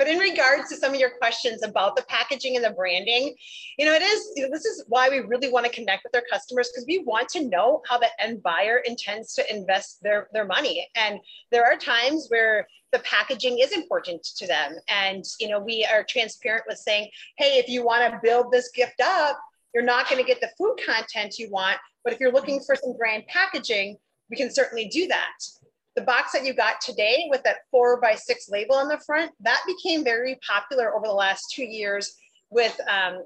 but 0.00 0.08
in 0.08 0.18
regards 0.18 0.70
to 0.70 0.76
some 0.76 0.94
of 0.94 0.98
your 0.98 1.10
questions 1.10 1.62
about 1.62 1.94
the 1.94 2.00
packaging 2.04 2.56
and 2.56 2.64
the 2.64 2.70
branding, 2.70 3.34
you 3.76 3.84
know, 3.84 3.92
it 3.92 4.00
is, 4.00 4.32
you 4.34 4.42
know, 4.42 4.48
this 4.50 4.64
is 4.64 4.82
why 4.88 5.10
we 5.10 5.18
really 5.18 5.52
want 5.52 5.66
to 5.66 5.72
connect 5.72 6.04
with 6.04 6.14
our 6.14 6.22
customers 6.32 6.70
because 6.70 6.86
we 6.88 7.04
want 7.04 7.28
to 7.28 7.46
know 7.46 7.82
how 7.86 7.98
the 7.98 8.08
end 8.18 8.42
buyer 8.42 8.78
intends 8.86 9.34
to 9.34 9.54
invest 9.54 10.02
their, 10.02 10.28
their 10.32 10.46
money. 10.46 10.88
And 10.96 11.20
there 11.50 11.66
are 11.66 11.76
times 11.76 12.28
where 12.30 12.66
the 12.92 13.00
packaging 13.00 13.58
is 13.58 13.72
important 13.72 14.24
to 14.38 14.46
them. 14.46 14.76
And, 14.88 15.22
you 15.38 15.48
know, 15.48 15.60
we 15.60 15.86
are 15.92 16.02
transparent 16.08 16.64
with 16.66 16.78
saying, 16.78 17.10
hey, 17.36 17.58
if 17.58 17.68
you 17.68 17.84
want 17.84 18.10
to 18.10 18.20
build 18.22 18.50
this 18.50 18.70
gift 18.70 19.02
up, 19.02 19.38
you're 19.74 19.84
not 19.84 20.08
going 20.08 20.22
to 20.22 20.26
get 20.26 20.40
the 20.40 20.48
food 20.56 20.80
content 20.82 21.38
you 21.38 21.50
want. 21.50 21.76
But 22.04 22.14
if 22.14 22.20
you're 22.20 22.32
looking 22.32 22.60
for 22.60 22.74
some 22.74 22.96
brand 22.96 23.24
packaging, 23.26 23.98
we 24.30 24.38
can 24.38 24.50
certainly 24.50 24.88
do 24.88 25.08
that. 25.08 25.59
The 25.96 26.02
box 26.02 26.32
that 26.32 26.44
you 26.44 26.54
got 26.54 26.80
today 26.80 27.26
with 27.30 27.42
that 27.42 27.58
four 27.70 28.00
by 28.00 28.14
six 28.14 28.48
label 28.48 28.76
on 28.76 28.88
the 28.88 28.98
front, 28.98 29.32
that 29.40 29.62
became 29.66 30.04
very 30.04 30.38
popular 30.48 30.94
over 30.94 31.06
the 31.06 31.12
last 31.12 31.52
two 31.52 31.64
years 31.64 32.14
with 32.50 32.78
um, 32.88 33.24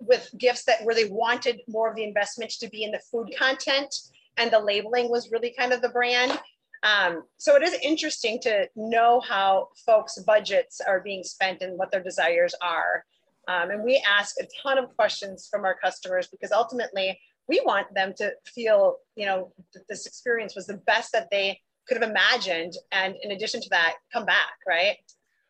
with 0.00 0.28
gifts 0.38 0.64
that 0.64 0.84
where 0.84 0.94
they 0.94 1.06
wanted 1.06 1.60
more 1.68 1.88
of 1.88 1.96
the 1.96 2.04
investment 2.04 2.50
to 2.50 2.68
be 2.68 2.84
in 2.84 2.90
the 2.90 3.00
food 3.10 3.28
content 3.38 3.94
and 4.36 4.50
the 4.50 4.58
labeling 4.58 5.10
was 5.10 5.30
really 5.30 5.54
kind 5.58 5.72
of 5.72 5.80
the 5.80 5.88
brand. 5.88 6.38
Um, 6.82 7.22
so 7.38 7.56
it 7.56 7.62
is 7.62 7.74
interesting 7.82 8.38
to 8.42 8.68
know 8.76 9.20
how 9.20 9.68
folks' 9.86 10.18
budgets 10.18 10.80
are 10.86 11.00
being 11.00 11.22
spent 11.22 11.62
and 11.62 11.78
what 11.78 11.90
their 11.90 12.02
desires 12.02 12.54
are. 12.60 13.04
Um, 13.48 13.70
and 13.70 13.84
we 13.84 14.02
ask 14.06 14.36
a 14.40 14.46
ton 14.62 14.78
of 14.78 14.94
questions 14.96 15.48
from 15.50 15.64
our 15.64 15.76
customers 15.82 16.28
because 16.28 16.52
ultimately 16.52 17.18
we 17.48 17.60
want 17.64 17.92
them 17.94 18.12
to 18.18 18.32
feel, 18.46 18.96
you 19.16 19.26
know, 19.26 19.52
that 19.72 19.86
this 19.88 20.06
experience 20.06 20.54
was 20.54 20.66
the 20.66 20.78
best 20.78 21.12
that 21.12 21.28
they 21.30 21.60
could 21.86 22.00
have 22.00 22.08
imagined. 22.08 22.74
And 22.92 23.14
in 23.22 23.32
addition 23.32 23.60
to 23.60 23.68
that, 23.70 23.94
come 24.12 24.24
back, 24.24 24.52
right? 24.66 24.96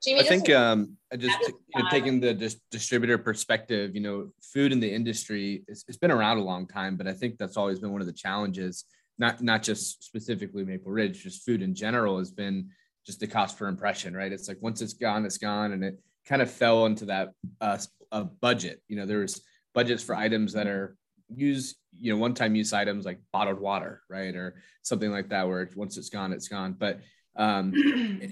Jamie, 0.02 0.20
I 0.20 0.24
think 0.24 0.50
um, 0.50 0.96
I 1.10 1.16
just 1.16 1.38
you 1.48 1.82
know, 1.82 1.88
taking 1.90 2.20
the 2.20 2.34
dis- 2.34 2.60
distributor 2.70 3.16
perspective, 3.16 3.94
you 3.94 4.02
know, 4.02 4.28
food 4.42 4.70
in 4.70 4.78
the 4.78 4.92
industry, 4.92 5.64
it's, 5.66 5.84
it's 5.88 5.96
been 5.96 6.10
around 6.10 6.36
a 6.36 6.42
long 6.42 6.66
time, 6.66 6.96
but 6.96 7.06
I 7.06 7.14
think 7.14 7.38
that's 7.38 7.56
always 7.56 7.78
been 7.78 7.90
one 7.90 8.02
of 8.02 8.06
the 8.06 8.12
challenges. 8.12 8.84
Not 9.16 9.42
not 9.42 9.62
just 9.62 10.04
specifically 10.04 10.64
Maple 10.64 10.90
Ridge, 10.90 11.22
just 11.22 11.44
food 11.44 11.62
in 11.62 11.74
general 11.74 12.18
has 12.18 12.30
been 12.30 12.70
just 13.06 13.20
the 13.20 13.26
cost 13.26 13.58
per 13.58 13.66
impression, 13.68 14.14
right? 14.14 14.32
It's 14.32 14.48
like 14.48 14.58
once 14.60 14.82
it's 14.82 14.94
gone, 14.94 15.24
it's 15.24 15.38
gone, 15.38 15.72
and 15.72 15.84
it 15.84 15.98
kind 16.26 16.42
of 16.42 16.50
fell 16.50 16.86
into 16.86 17.06
that 17.06 17.30
uh, 17.60 17.78
a 18.12 18.24
budget. 18.24 18.82
You 18.88 18.96
know, 18.96 19.06
there's 19.06 19.40
budgets 19.72 20.02
for 20.02 20.14
items 20.14 20.52
that 20.54 20.66
are 20.66 20.96
use 21.28 21.76
you 21.92 22.12
know 22.12 22.18
one 22.18 22.34
time 22.34 22.54
use 22.54 22.72
items 22.72 23.04
like 23.04 23.20
bottled 23.32 23.60
water, 23.60 24.02
right, 24.08 24.34
or 24.34 24.56
something 24.82 25.10
like 25.10 25.28
that, 25.30 25.46
where 25.46 25.68
once 25.74 25.96
it's 25.96 26.10
gone, 26.10 26.32
it's 26.32 26.48
gone. 26.48 26.74
But 26.78 27.00
um, 27.36 27.72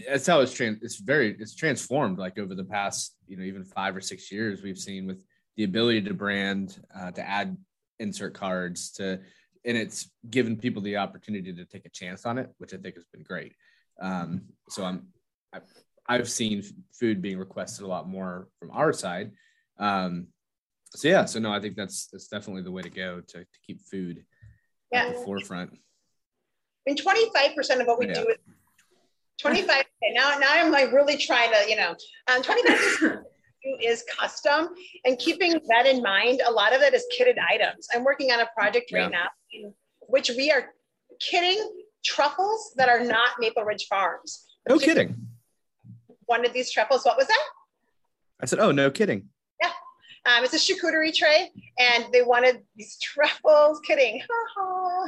that's 0.08 0.26
how 0.26 0.40
it's 0.40 0.52
trans 0.52 0.78
it's 0.82 0.96
very 0.96 1.36
it's 1.38 1.54
transformed 1.54 2.18
like 2.18 2.38
over 2.38 2.54
the 2.54 2.64
past 2.64 3.16
you 3.26 3.36
know 3.36 3.44
even 3.44 3.64
five 3.64 3.96
or 3.96 4.00
six 4.00 4.30
years 4.30 4.62
we've 4.62 4.78
seen 4.78 5.06
with 5.06 5.24
the 5.56 5.64
ability 5.64 6.02
to 6.02 6.14
brand 6.14 6.80
uh, 6.98 7.10
to 7.10 7.28
add 7.28 7.56
insert 7.98 8.34
cards 8.34 8.90
to 8.92 9.18
and 9.64 9.76
it's 9.76 10.10
given 10.30 10.56
people 10.56 10.82
the 10.82 10.96
opportunity 10.96 11.52
to 11.52 11.64
take 11.64 11.84
a 11.84 11.90
chance 11.90 12.24
on 12.24 12.38
it 12.38 12.50
which 12.58 12.74
i 12.74 12.76
think 12.76 12.94
has 12.94 13.04
been 13.12 13.22
great 13.22 13.54
um, 14.00 14.42
so 14.68 14.84
i'm 14.84 15.06
I've, 15.52 15.62
I've 16.06 16.30
seen 16.30 16.62
food 16.92 17.20
being 17.20 17.38
requested 17.38 17.84
a 17.84 17.88
lot 17.88 18.08
more 18.08 18.48
from 18.58 18.70
our 18.70 18.92
side 18.92 19.32
um, 19.78 20.28
so 20.94 21.08
yeah 21.08 21.24
so 21.24 21.38
no 21.38 21.52
i 21.52 21.60
think 21.60 21.76
that's 21.76 22.06
that's 22.06 22.28
definitely 22.28 22.62
the 22.62 22.70
way 22.70 22.82
to 22.82 22.90
go 22.90 23.20
to, 23.20 23.38
to 23.38 23.58
keep 23.66 23.80
food 23.82 24.24
Yeah. 24.92 25.00
at 25.00 25.08
the 25.14 25.20
forefront 25.24 25.70
I 26.84 26.90
mean, 26.90 26.96
25% 26.98 27.80
of 27.80 27.86
what 27.86 28.00
we 28.00 28.08
Yeah. 28.08 28.14
do 28.14 28.28
is 28.28 28.36
25. 29.40 29.70
okay, 29.70 29.86
now, 30.14 30.36
now 30.40 30.48
I'm 30.50 30.72
like 30.72 30.90
really 30.92 31.16
trying 31.16 31.52
to, 31.52 31.70
you 31.70 31.76
know, 31.76 31.94
um, 32.26 32.42
25% 32.42 33.22
is 33.80 34.04
custom 34.18 34.70
and 35.04 35.16
keeping 35.20 35.52
that 35.68 35.86
in 35.86 36.02
mind, 36.02 36.42
a 36.44 36.50
lot 36.50 36.74
of 36.74 36.80
that 36.80 36.92
is 36.92 37.06
kitted 37.16 37.36
items. 37.38 37.86
I'm 37.94 38.02
working 38.02 38.32
on 38.32 38.40
a 38.40 38.48
project 38.58 38.90
right 38.92 39.02
Yeah. 39.02 39.08
now 39.20 39.28
in 39.52 39.72
which 40.08 40.30
we 40.36 40.50
are 40.50 40.70
kitting 41.22 41.64
truffles 42.04 42.72
that 42.76 42.88
are 42.88 43.04
not 43.04 43.30
Maple 43.38 43.62
Ridge 43.62 43.86
Farms. 43.88 44.44
no 44.68 44.76
kidding 44.78 45.14
One 46.26 46.44
of 46.44 46.52
these 46.52 46.72
truffles, 46.72 47.04
what 47.04 47.16
was 47.16 47.28
that? 47.28 47.44
i 48.40 48.44
said 48.46 48.58
oh 48.58 48.72
no 48.72 48.90
kidding 48.90 49.28
Um, 50.24 50.44
it's 50.44 50.54
a 50.54 50.56
charcuterie 50.56 51.12
tray, 51.12 51.50
and 51.78 52.06
they 52.12 52.22
wanted 52.22 52.62
these 52.76 52.96
truffles. 53.02 53.80
Kidding. 53.86 54.22
oh 54.30 55.06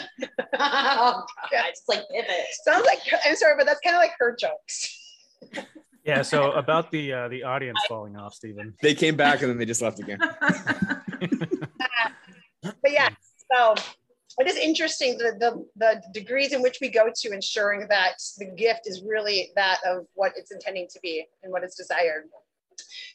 god, 0.59 1.65
it's 1.69 1.83
like 1.89 2.03
pivot. 2.11 2.47
Sounds 2.65 2.85
like 2.87 2.99
I'm 3.25 3.37
sorry, 3.37 3.55
but 3.57 3.67
that's 3.67 3.81
kind 3.81 3.95
of 3.95 4.01
like 4.01 4.13
her 4.19 4.37
jokes. 4.39 5.01
Yeah. 6.07 6.21
So 6.21 6.53
about 6.53 6.91
the 6.91 7.15
uh, 7.15 7.29
the 7.29 7.45
audience 7.45 7.79
falling 7.89 8.15
off, 8.15 8.35
Stephen. 8.35 8.75
they 8.83 8.95
came 8.95 9.17
back 9.17 9.41
and 9.41 9.49
then 9.49 9.57
they 9.57 9.65
just 9.65 9.81
left 9.81 9.99
again 10.01 10.19
But 12.63 12.93
yeah, 12.93 13.09
so 13.51 13.75
it 14.39 14.47
is 14.47 14.57
interesting 14.57 15.17
the, 15.17 15.33
the 15.41 15.67
the 15.77 16.03
degrees 16.13 16.53
in 16.53 16.61
which 16.61 16.77
we 16.83 16.91
go 16.91 17.11
to 17.15 17.33
ensuring 17.33 17.87
that 17.89 18.17
the 18.37 18.45
gift 18.45 18.83
is 18.85 19.03
really 19.03 19.51
that 19.57 19.79
of 19.87 20.07
what 20.13 20.33
it's 20.37 20.51
intending 20.53 20.89
to 20.93 21.01
be 21.03 21.25
and 21.43 21.51
what 21.51 21.65
is 21.65 21.75
desired. 21.75 22.25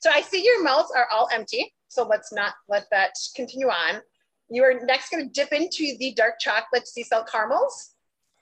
So 0.02 0.10
I 0.12 0.22
see 0.22 0.44
your 0.44 0.64
mouths 0.64 0.92
are 0.96 1.08
all 1.12 1.30
empty. 1.32 1.72
So 1.90 2.08
let's 2.08 2.32
not 2.32 2.54
let 2.70 2.86
that 2.92 3.12
continue 3.36 3.68
on. 3.68 4.02
You 4.50 4.64
are 4.64 4.80
next 4.86 5.10
going 5.10 5.26
to 5.26 5.30
dip 5.30 5.52
into 5.52 5.96
the 6.00 6.14
dark 6.16 6.36
chocolate 6.40 6.88
sea 6.88 7.04
salt 7.04 7.30
caramels, 7.30 7.94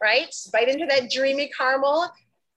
right? 0.02 0.34
Bite 0.54 0.70
into 0.70 0.86
that 0.86 1.10
dreamy 1.10 1.50
caramel 1.58 2.10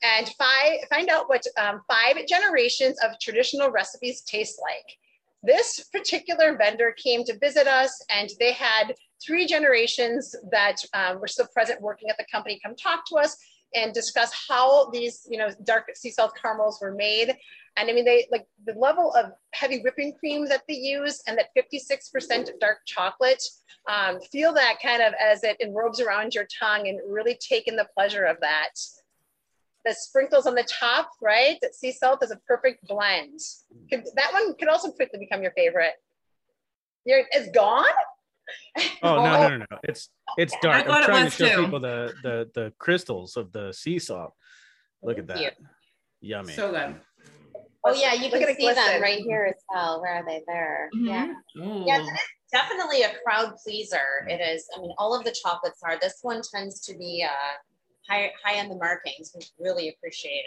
and 0.03 0.29
fi- 0.39 0.81
find 0.89 1.09
out 1.09 1.29
what 1.29 1.45
um, 1.59 1.83
five 1.89 2.27
generations 2.27 2.99
of 3.03 3.19
traditional 3.21 3.71
recipes 3.71 4.23
taste 4.23 4.61
like. 4.63 4.99
This 5.43 5.89
particular 5.93 6.57
vendor 6.57 6.95
came 7.03 7.25
to 7.25 7.39
visit 7.39 7.67
us 7.67 8.05
and 8.11 8.31
they 8.39 8.53
had 8.53 8.95
three 9.25 9.47
generations 9.47 10.35
that 10.51 10.77
um, 10.95 11.21
were 11.21 11.29
still 11.29 11.49
present 11.53 11.81
working 11.81 12.09
at 12.11 12.19
the 12.19 12.27
company 12.31 12.61
come 12.63 12.77
talk 12.77 13.07
to 13.09 13.17
us 13.17 13.37
and 13.75 13.95
discuss 13.95 14.33
how 14.49 14.91
these, 14.91 15.27
you 15.31 15.39
know, 15.39 15.49
dark 15.65 15.89
sea 15.95 16.11
salt 16.11 16.33
caramels 16.41 16.79
were 16.81 16.95
made. 16.95 17.37
And 17.81 17.89
I 17.89 17.95
mean, 17.95 18.05
they 18.05 18.27
like 18.31 18.47
the 18.67 18.75
level 18.75 19.13
of 19.15 19.33
heavy 19.53 19.81
whipping 19.81 20.15
cream 20.19 20.47
that 20.47 20.63
they 20.69 20.75
use 20.75 21.23
and 21.27 21.39
that 21.39 21.47
56% 21.57 22.51
dark 22.61 22.79
chocolate, 22.87 23.43
um, 23.89 24.21
feel 24.21 24.53
that 24.53 24.77
kind 24.83 25.03
of 25.03 25.15
as 25.15 25.43
it 25.45 25.57
enrobes 25.61 25.99
around 25.99 26.35
your 26.35 26.47
tongue 26.61 26.89
and 26.89 27.01
really 27.09 27.39
taking 27.41 27.77
the 27.77 27.87
pleasure 27.95 28.25
of 28.25 28.37
that. 28.43 28.71
The 29.87 29.95
sprinkles 29.95 30.47
on 30.47 30.55
the 30.55 30.65
top, 30.65 31.11
right? 31.23 31.57
That 31.63 31.75
sea 31.75 31.93
salt 31.93 32.23
is 32.23 32.31
a 32.31 32.37
perfect 32.47 32.87
blend. 32.87 33.41
Could, 33.91 34.05
that 34.15 34.33
one 34.35 34.55
could 34.57 34.69
also 34.69 34.91
quickly 34.91 35.19
become 35.19 35.43
your 35.43 35.53
favorite. 35.53 35.95
You're, 37.07 37.25
it's 37.31 37.51
gone? 37.51 37.87
Oh 39.03 39.17
no 39.17 39.25
no 39.25 39.49
no 39.49 39.57
no! 39.59 39.79
It's 39.85 40.11
it's 40.37 40.55
dark. 40.63 40.89
I'm 40.89 41.05
trying 41.05 41.25
to 41.27 41.31
show 41.31 41.49
too. 41.49 41.65
people 41.65 41.81
the 41.81 42.13
the 42.25 42.51
the 42.53 42.73
crystals 42.79 43.37
of 43.37 43.53
the 43.53 43.73
sea 43.73 44.01
salt. 44.01 44.35
Look 45.03 45.19
at 45.19 45.29
Thank 45.29 45.41
that. 45.41 45.57
Yummy. 46.21 46.53
so 46.53 46.73
good. 46.73 46.97
Oh 47.85 47.95
yeah, 47.95 48.13
you 48.13 48.25
Look 48.25 48.33
can 48.33 48.43
at 48.43 48.49
it 48.51 48.57
see 48.57 48.73
them 48.73 49.01
right 49.01 49.21
here 49.21 49.47
as 49.49 49.63
well. 49.73 50.01
Where 50.01 50.17
are 50.17 50.25
they? 50.27 50.43
There. 50.47 50.91
Yeah. 50.93 51.33
Mhm. 51.57 51.87
Yeah, 51.87 52.01
Ooh. 52.01 52.09
it's 52.09 52.23
definitely 52.53 53.03
a 53.03 53.13
crowd 53.25 53.55
pleaser. 53.65 54.27
It 54.29 54.41
is. 54.41 54.69
I 54.77 54.81
mean, 54.81 54.93
all 54.99 55.17
of 55.17 55.25
the 55.25 55.35
chocolates 55.43 55.81
are. 55.83 55.99
This 55.99 56.19
one 56.23 56.43
tends 56.53 56.81
to 56.83 56.97
be 56.97 57.27
uh, 57.27 58.13
high 58.13 58.33
high 58.45 58.61
on 58.61 58.69
the 58.69 58.77
markings. 58.77 59.33
We 59.35 59.47
really 59.59 59.89
appreciate 59.89 60.45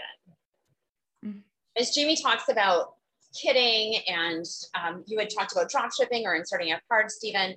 it. 1.23 1.27
Mm. 1.27 1.41
As 1.75 1.91
Jamie 1.91 2.17
talks 2.17 2.49
about 2.49 2.95
kitting, 3.33 3.99
and 4.07 4.45
um, 4.75 5.03
you 5.07 5.17
had 5.17 5.29
talked 5.29 5.53
about 5.53 5.69
drop 5.69 5.91
shipping 5.93 6.27
or 6.27 6.35
inserting 6.35 6.71
a 6.71 6.79
card, 6.87 7.09
Stephen. 7.09 7.55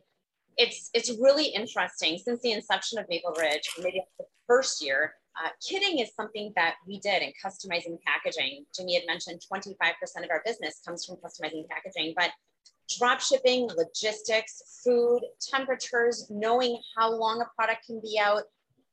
It's 0.56 0.88
it's 0.94 1.10
really 1.20 1.48
interesting 1.48 2.18
since 2.18 2.40
the 2.40 2.52
inception 2.52 2.98
of 2.98 3.04
Maple 3.10 3.34
Ridge, 3.38 3.68
maybe 3.78 4.02
the 4.18 4.24
first 4.46 4.82
year. 4.82 5.12
Uh, 5.42 5.50
kitting 5.60 6.00
is 6.00 6.14
something 6.14 6.52
that 6.56 6.76
we 6.86 6.98
did 7.00 7.22
in 7.22 7.32
customizing 7.44 7.98
packaging. 8.06 8.64
Jimmy 8.74 8.94
had 8.94 9.04
mentioned 9.06 9.40
25% 9.52 9.64
of 10.24 10.30
our 10.30 10.42
business 10.44 10.80
comes 10.86 11.04
from 11.04 11.16
customizing 11.16 11.68
packaging, 11.68 12.14
but 12.16 12.30
drop 12.98 13.20
shipping, 13.20 13.68
logistics, 13.76 14.80
food, 14.84 15.20
temperatures, 15.40 16.26
knowing 16.30 16.80
how 16.96 17.12
long 17.12 17.42
a 17.42 17.46
product 17.54 17.86
can 17.86 18.00
be 18.00 18.18
out. 18.18 18.44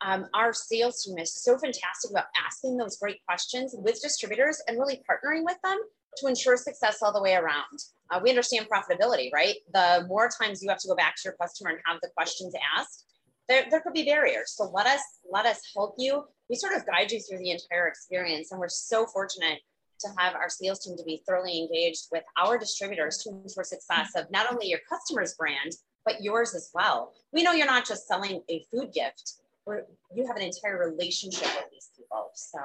Um, 0.02 0.28
our 0.34 0.52
sales 0.52 1.04
team 1.04 1.18
is 1.18 1.34
so 1.34 1.58
fantastic 1.58 2.12
about 2.12 2.26
asking 2.46 2.76
those 2.76 2.98
great 2.98 3.24
questions 3.26 3.74
with 3.78 4.02
distributors 4.02 4.62
and 4.68 4.78
really 4.78 5.02
partnering 5.10 5.46
with 5.46 5.58
them 5.64 5.80
to 6.18 6.28
ensure 6.28 6.58
success 6.58 7.02
all 7.02 7.14
the 7.14 7.22
way 7.22 7.36
around. 7.36 7.80
Uh, 8.12 8.20
we 8.22 8.30
understand 8.30 8.68
profitability, 8.70 9.32
right? 9.34 9.56
The 9.74 10.06
more 10.08 10.30
times 10.30 10.62
you 10.62 10.70
have 10.70 10.80
to 10.80 10.88
go 10.88 10.96
back 10.96 11.16
to 11.16 11.22
your 11.26 11.36
customer 11.42 11.70
and 11.70 11.80
have 11.86 12.00
the 12.02 12.10
questions 12.16 12.54
asked, 12.78 13.06
there, 13.48 13.66
there 13.70 13.82
could 13.82 13.94
be 13.94 14.04
barriers. 14.04 14.54
So 14.56 14.70
let 14.74 14.88
us 14.88 15.02
let 15.30 15.46
us 15.46 15.62
help 15.76 15.96
you. 15.98 16.26
We 16.50 16.56
sort 16.56 16.74
of 16.74 16.86
guide 16.86 17.12
you 17.12 17.20
through 17.20 17.40
the 17.40 17.52
entire 17.52 17.88
experience, 17.88 18.52
and 18.52 18.60
we're 18.60 18.68
so 18.70 19.06
fortunate 19.06 19.60
to 20.00 20.10
have 20.18 20.36
our 20.36 20.50
sales 20.50 20.80
team 20.84 20.98
to 20.98 21.04
be 21.04 21.24
thoroughly 21.28 21.60
engaged 21.62 22.08
with 22.12 22.24
our 22.38 22.58
distributors 22.58 23.20
to 23.20 23.30
ensure 23.30 23.64
success 23.64 24.12
of 24.16 24.30
not 24.32 24.52
only 24.52 24.68
your 24.68 24.80
customer's 24.90 25.34
brand 25.36 25.72
but 26.06 26.22
yours 26.22 26.54
as 26.54 26.70
well. 26.74 27.14
We 27.32 27.44
know 27.44 27.54
you're 27.54 27.66
not 27.66 27.86
just 27.88 28.08
selling 28.10 28.42
a 28.50 28.66
food 28.70 28.92
gift. 28.92 29.36
We're, 29.66 29.84
you 30.14 30.28
have 30.28 30.36
an 30.36 30.42
entire 30.42 30.78
relationship 30.90 31.44
with 31.56 31.72
these 31.72 31.90
people, 31.96 32.30
so 32.34 32.60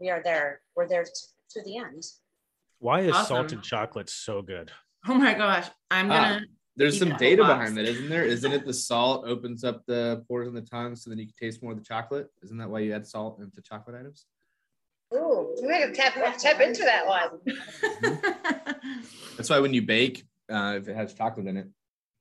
we 0.00 0.10
are 0.10 0.20
there. 0.24 0.62
We're 0.74 0.88
there 0.88 1.04
t- 1.04 1.10
to 1.50 1.62
the 1.62 1.76
end. 1.78 2.02
Why 2.80 3.02
is 3.02 3.14
Awesome. 3.14 3.36
salted 3.36 3.62
chocolate 3.62 4.10
so 4.10 4.42
good? 4.42 4.72
Oh 5.06 5.14
my 5.14 5.34
gosh. 5.34 5.68
I'm 5.92 6.10
Ah, 6.10 6.14
gonna 6.14 6.40
There's 6.76 6.98
some 6.98 7.16
data 7.16 7.42
behind 7.42 7.76
that, 7.78 7.86
isn't 7.86 8.10
there? 8.10 8.24
Isn't 8.24 8.52
it 8.52 8.66
the 8.66 8.74
salt 8.74 9.26
opens 9.26 9.64
up 9.64 9.86
the 9.86 10.24
pores 10.28 10.46
in 10.46 10.54
the 10.54 10.60
tongue 10.60 10.94
so 10.94 11.08
then 11.08 11.18
you 11.18 11.26
can 11.26 11.34
taste 11.40 11.62
more 11.62 11.72
of 11.72 11.78
the 11.78 11.84
chocolate? 11.84 12.28
Isn't 12.42 12.58
that 12.58 12.68
why 12.68 12.80
you 12.80 12.92
add 12.92 13.06
salt 13.06 13.40
into 13.40 13.62
chocolate 13.62 13.96
items? 13.98 14.26
Ooh, 15.14 15.56
we 15.62 15.68
gotta 15.68 15.92
tap, 15.92 16.14
tap 16.38 16.60
into 16.60 16.82
that 16.82 17.06
one. 17.06 17.40
That's 19.36 19.48
why 19.48 19.60
when 19.60 19.72
you 19.72 19.82
bake, 19.82 20.26
uh, 20.50 20.74
if 20.76 20.88
it 20.88 20.96
has 20.96 21.14
chocolate 21.14 21.46
in 21.46 21.56
it, 21.56 21.68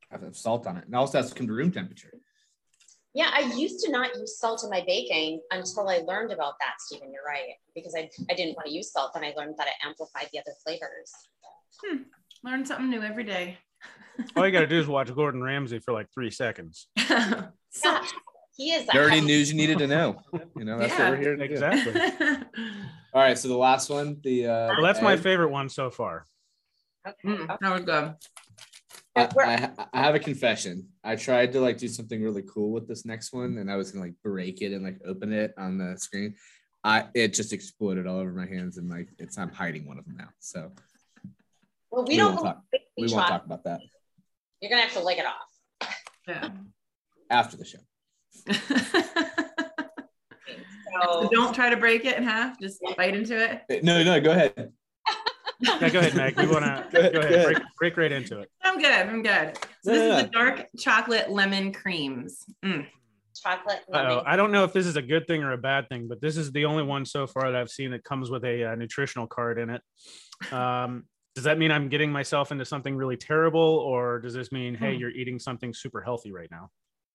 have 0.09 0.21
have 0.21 0.37
salt 0.37 0.67
on 0.67 0.77
it. 0.77 0.85
And 0.85 0.93
it 0.93 0.97
also 0.97 1.17
has 1.17 1.29
to 1.29 1.35
come 1.35 1.47
to 1.47 1.53
room 1.53 1.71
temperature. 1.71 2.11
Yeah, 3.13 3.31
I 3.33 3.53
used 3.55 3.83
to 3.85 3.91
not 3.91 4.15
use 4.15 4.37
salt 4.37 4.63
in 4.63 4.69
my 4.69 4.83
baking 4.85 5.41
until 5.51 5.87
I 5.87 5.99
learned 5.99 6.31
about 6.31 6.55
that, 6.59 6.75
Stephen. 6.79 7.11
You're 7.13 7.23
right. 7.25 7.55
Because 7.73 7.95
I, 7.97 8.09
I 8.29 8.35
didn't 8.35 8.55
want 8.55 8.67
to 8.67 8.73
use 8.73 8.91
salt, 8.91 9.11
and 9.15 9.25
I 9.25 9.33
learned 9.37 9.55
that 9.57 9.67
it 9.67 9.73
amplified 9.83 10.29
the 10.33 10.39
other 10.39 10.51
flavors. 10.63 11.11
Hmm. 11.83 12.03
Learn 12.43 12.65
something 12.65 12.89
new 12.89 13.01
every 13.01 13.23
day. 13.23 13.57
All 14.35 14.45
you 14.45 14.51
got 14.51 14.61
to 14.61 14.67
do 14.67 14.79
is 14.79 14.87
watch 14.87 15.13
Gordon 15.13 15.41
Ramsay 15.43 15.79
for 15.79 15.93
like 15.93 16.07
three 16.13 16.31
seconds. 16.31 16.87
so, 17.69 17.99
he 18.57 18.71
is 18.71 18.87
Dirty 18.91 19.15
heavy- 19.15 19.27
news 19.27 19.49
you 19.51 19.57
needed 19.57 19.77
to 19.79 19.87
know. 19.95 20.17
You 20.57 20.65
know, 20.65 20.77
that's 20.79 20.93
Yeah. 20.93 21.09
what 21.09 21.19
we're 21.19 21.23
here 21.23 21.35
to 21.35 21.47
do. 21.47 21.53
Exactly. 21.53 22.01
All 23.13 23.21
right, 23.21 23.37
so 23.37 23.47
the 23.47 23.57
last 23.57 23.89
one, 23.89 24.17
the 24.23 24.47
uh, 24.47 24.67
Well, 24.75 24.83
that's 24.83 25.01
my 25.01 25.17
favorite 25.17 25.49
one 25.49 25.69
so 25.69 25.89
far. 25.89 26.25
Okay. 27.07 27.15
Mm, 27.37 27.47
that 27.59 27.71
was 27.71 27.81
good. 27.83 28.15
I, 29.17 29.29
I, 29.39 29.85
I 29.93 30.01
have 30.01 30.15
a 30.15 30.19
confession. 30.19 30.89
I 31.03 31.15
tried 31.15 31.53
to 31.53 31.61
like 31.61 31.77
do 31.77 31.87
something 31.87 32.21
really 32.21 32.43
cool 32.43 32.71
with 32.71 32.87
this 32.87 33.05
next 33.05 33.31
one, 33.31 33.57
and 33.59 33.71
I 33.71 33.75
was 33.77 33.91
gonna 33.91 34.03
like 34.05 34.15
break 34.23 34.61
it 34.61 34.73
and 34.73 34.83
like 34.83 34.99
open 35.05 35.31
it 35.31 35.53
on 35.57 35.77
the 35.77 35.95
screen. 35.97 36.35
I 36.83 37.05
it 37.13 37.33
just 37.33 37.53
exploded 37.53 38.07
all 38.07 38.19
over 38.19 38.33
my 38.33 38.45
hands, 38.45 38.77
and 38.77 38.89
like 38.89 39.07
it's 39.17 39.37
I'm 39.37 39.49
hiding 39.51 39.87
one 39.87 39.97
of 39.99 40.05
them 40.05 40.17
now. 40.17 40.27
So 40.39 40.71
Well, 41.91 42.03
we, 42.03 42.15
we 42.15 42.17
don't. 42.17 42.33
won't 42.35 42.43
talk. 42.45 42.61
we 42.97 43.07
won't 43.07 43.27
talk 43.27 43.45
about 43.45 43.63
that 43.63 43.79
You're 44.65 44.71
gonna 44.71 44.81
have 44.81 44.93
to 44.93 45.03
lick 45.05 45.19
it 45.19 45.25
off. 45.27 45.89
Yeah. 46.27 46.49
after 47.29 47.55
the 47.55 47.65
show. 47.65 47.77
So 48.33 48.51
So 51.03 51.29
don't 51.31 51.53
try 51.53 51.69
to 51.69 51.77
break 51.77 52.03
it 52.05 52.17
in 52.17 52.23
half. 52.23 52.59
Just 52.59 52.79
bite 52.97 53.15
into 53.15 53.37
it. 53.69 53.83
No, 53.83 54.03
no, 54.03 54.19
go 54.19 54.31
ahead. 54.31 54.71
Yeah, 55.59 55.89
go 55.89 55.99
ahead, 55.99 56.15
Meg. 56.15 56.35
We 56.37 56.47
want 56.47 56.65
to 56.65 56.87
Go 56.91 56.99
ahead, 56.99 57.13
go 57.13 57.21
go 57.21 57.27
ahead. 57.27 57.33
ahead. 57.35 57.45
Break, 57.45 57.57
break 57.79 57.97
right 57.97 58.11
into 58.11 58.39
it. 58.39 58.49
I'm 58.63 58.79
good. 58.79 58.91
I'm 58.91 59.21
good. 59.21 59.57
So 59.83 59.93
Yeah, 59.93 59.93
this 59.93 60.01
yeah. 60.01 60.17
is 60.17 60.23
the 60.23 60.29
dark 60.29 60.65
chocolate 60.79 61.29
lemon 61.29 61.71
creams. 61.73 62.43
Mm. 62.63 62.87
chocolate. 63.41 63.81
Uh-oh. 63.93 64.03
lemon. 64.07 64.23
I 64.25 64.35
don't 64.35 64.51
know 64.51 64.63
if 64.63 64.73
this 64.73 64.85
is 64.87 64.95
a 64.95 65.01
good 65.01 65.27
thing 65.27 65.43
or 65.43 65.51
a 65.51 65.57
bad 65.57 65.89
thing, 65.89 66.07
but 66.07 66.21
this 66.21 66.37
is 66.37 66.51
the 66.53 66.65
only 66.65 66.83
one 66.83 67.05
so 67.05 67.27
far 67.27 67.51
that 67.51 67.59
I've 67.61 67.69
seen 67.69 67.91
that 67.91 68.03
comes 68.03 68.31
with 68.31 68.43
a 68.45 68.71
uh, 68.71 68.75
nutritional 68.75 69.27
card 69.27 69.59
in 69.59 69.69
it. 69.69 69.81
Um, 70.51 71.03
does 71.35 71.43
that 71.43 71.57
mean 71.59 71.69
I'm 71.71 71.89
getting 71.89 72.11
myself 72.11 72.51
into 72.53 72.63
something 72.65 72.95
really 72.95 73.17
terrible, 73.17 73.59
or 73.61 74.19
does 74.19 74.33
this 74.33 74.51
mean, 74.53 74.73
hey, 74.73 74.93
Hmm. 74.93 74.99
you're 75.01 75.09
eating 75.11 75.37
something 75.37 75.73
super 75.73 76.01
healthy 76.01 76.31
right 76.31 76.49
now? 76.49 76.71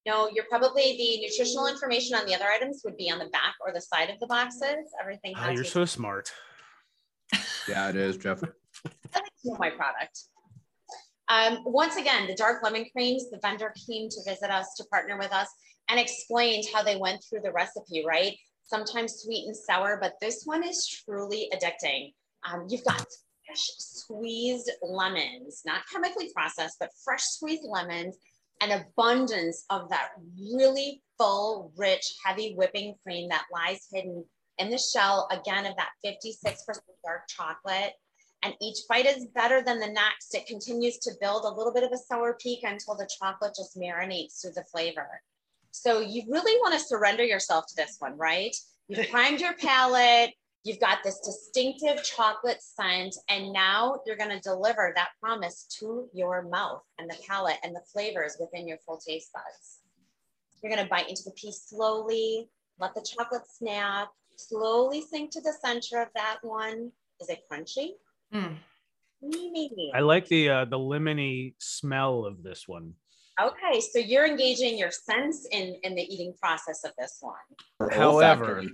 No, 0.06 0.28
you're 0.28 0.44
probably 0.48 0.96
the 0.96 1.20
nutritional 1.26 1.66
information 1.66 2.16
on 2.16 2.26
the 2.26 2.34
other 2.34 2.44
items 2.46 2.82
would 2.84 2.96
be 2.96 3.10
on 3.10 3.18
the 3.18 3.28
back 3.30 3.54
or 3.64 3.72
the 3.72 3.80
side 3.80 4.10
of 4.10 4.18
the 4.20 4.26
boxes. 4.26 4.92
Everything 5.00 5.32
Ah, 5.36 5.46
has. 5.46 5.54
you're 5.54 5.64
so 5.64 5.84
smart. 5.84 6.32
Yeah, 7.68 7.88
it 7.90 7.96
is, 7.96 8.16
Jeff. 8.16 8.42
I 8.42 9.20
like 9.44 9.58
my 9.60 9.70
product. 9.70 10.18
Um, 11.28 11.62
once 11.64 11.96
again, 11.96 12.26
the 12.26 12.34
dark 12.34 12.62
lemon 12.64 12.86
creams, 12.90 13.30
the 13.30 13.38
vendor 13.40 13.72
came 13.86 14.08
to 14.08 14.16
visit 14.26 14.50
us 14.50 14.74
to 14.76 14.84
partner 14.86 15.16
with 15.18 15.30
us 15.32 15.48
and 15.88 16.00
explained 16.00 16.64
how 16.74 16.82
they 16.82 16.96
went 16.96 17.22
through 17.22 17.40
the 17.42 17.52
recipe, 17.52 18.02
right? 18.04 18.36
Sometimes 18.64 19.20
sweet 19.22 19.46
and 19.46 19.56
sour, 19.56 19.98
but 20.00 20.14
this 20.20 20.42
one 20.44 20.64
is 20.64 20.86
truly 20.88 21.48
addicting. 21.54 22.12
Um, 22.50 22.66
you've 22.68 22.84
got 22.84 23.06
fresh 23.50 23.70
squeezed 23.78 24.70
lemons, 24.82 25.62
not 25.66 25.82
chemically 25.92 26.30
processed, 26.32 26.76
but 26.78 26.90
fresh 27.04 27.22
squeezed 27.22 27.64
lemons, 27.68 28.16
an 28.60 28.82
abundance 28.82 29.64
of 29.70 29.88
that 29.90 30.10
really 30.38 31.02
full, 31.18 31.72
rich, 31.76 32.14
heavy 32.24 32.54
whipping 32.54 32.94
cream 33.02 33.28
that 33.28 33.46
lies 33.52 33.86
hidden 33.92 34.24
in 34.58 34.70
the 34.70 34.78
shell, 34.78 35.26
again, 35.30 35.66
of 35.66 35.74
that 35.76 35.90
56% 36.04 36.54
dark 37.04 37.22
chocolate 37.28 37.94
and 38.42 38.54
each 38.60 38.78
bite 38.88 39.06
is 39.06 39.26
better 39.34 39.62
than 39.62 39.80
the 39.80 39.86
next. 39.86 40.34
It 40.34 40.46
continues 40.46 40.98
to 40.98 41.12
build 41.20 41.44
a 41.44 41.54
little 41.54 41.72
bit 41.72 41.84
of 41.84 41.92
a 41.92 41.98
sour 41.98 42.36
peak 42.40 42.60
until 42.62 42.94
the 42.94 43.08
chocolate 43.18 43.54
just 43.54 43.76
marinates 43.76 44.40
through 44.40 44.52
the 44.52 44.64
flavor. 44.64 45.20
So 45.72 46.00
you 46.00 46.22
really 46.28 46.58
want 46.60 46.74
to 46.74 46.80
surrender 46.80 47.24
yourself 47.24 47.66
to 47.68 47.76
this 47.76 47.96
one, 47.98 48.16
right? 48.16 48.54
You've 48.88 49.08
primed 49.10 49.40
your 49.40 49.54
palate, 49.54 50.30
you've 50.64 50.80
got 50.80 50.98
this 51.02 51.20
distinctive 51.20 52.02
chocolate 52.04 52.62
scent, 52.62 53.16
and 53.28 53.52
now 53.52 54.00
you're 54.06 54.16
going 54.16 54.30
to 54.30 54.40
deliver 54.40 54.92
that 54.94 55.10
promise 55.20 55.66
to 55.78 56.08
your 56.12 56.42
mouth 56.42 56.82
and 56.98 57.08
the 57.08 57.16
palate 57.26 57.56
and 57.62 57.74
the 57.74 57.82
flavors 57.92 58.36
within 58.38 58.68
your 58.68 58.78
full 58.86 58.98
taste 58.98 59.30
buds. 59.32 59.80
You're 60.62 60.72
going 60.72 60.84
to 60.84 60.90
bite 60.90 61.08
into 61.08 61.22
the 61.24 61.32
piece 61.32 61.64
slowly, 61.68 62.48
let 62.78 62.94
the 62.94 63.06
chocolate 63.16 63.42
snap, 63.48 64.08
slowly 64.36 65.00
sink 65.00 65.30
to 65.32 65.40
the 65.40 65.54
center 65.64 66.02
of 66.02 66.08
that 66.14 66.38
one. 66.42 66.92
Is 67.20 67.28
it 67.28 67.40
crunchy? 67.50 67.92
Mm. 68.34 68.56
Maybe. 69.22 69.90
I 69.94 70.00
like 70.00 70.26
the 70.28 70.48
uh, 70.48 70.64
the 70.64 70.78
lemony 70.78 71.54
smell 71.58 72.24
of 72.24 72.42
this 72.42 72.66
one. 72.66 72.94
Okay, 73.40 73.80
so 73.80 73.98
you're 73.98 74.26
engaging 74.26 74.78
your 74.78 74.90
sense 74.90 75.46
in 75.50 75.76
in 75.82 75.94
the 75.94 76.02
eating 76.02 76.34
process 76.40 76.84
of 76.84 76.92
this 76.98 77.18
one. 77.20 77.90
However- 77.90 78.44
olfactory. 78.44 78.70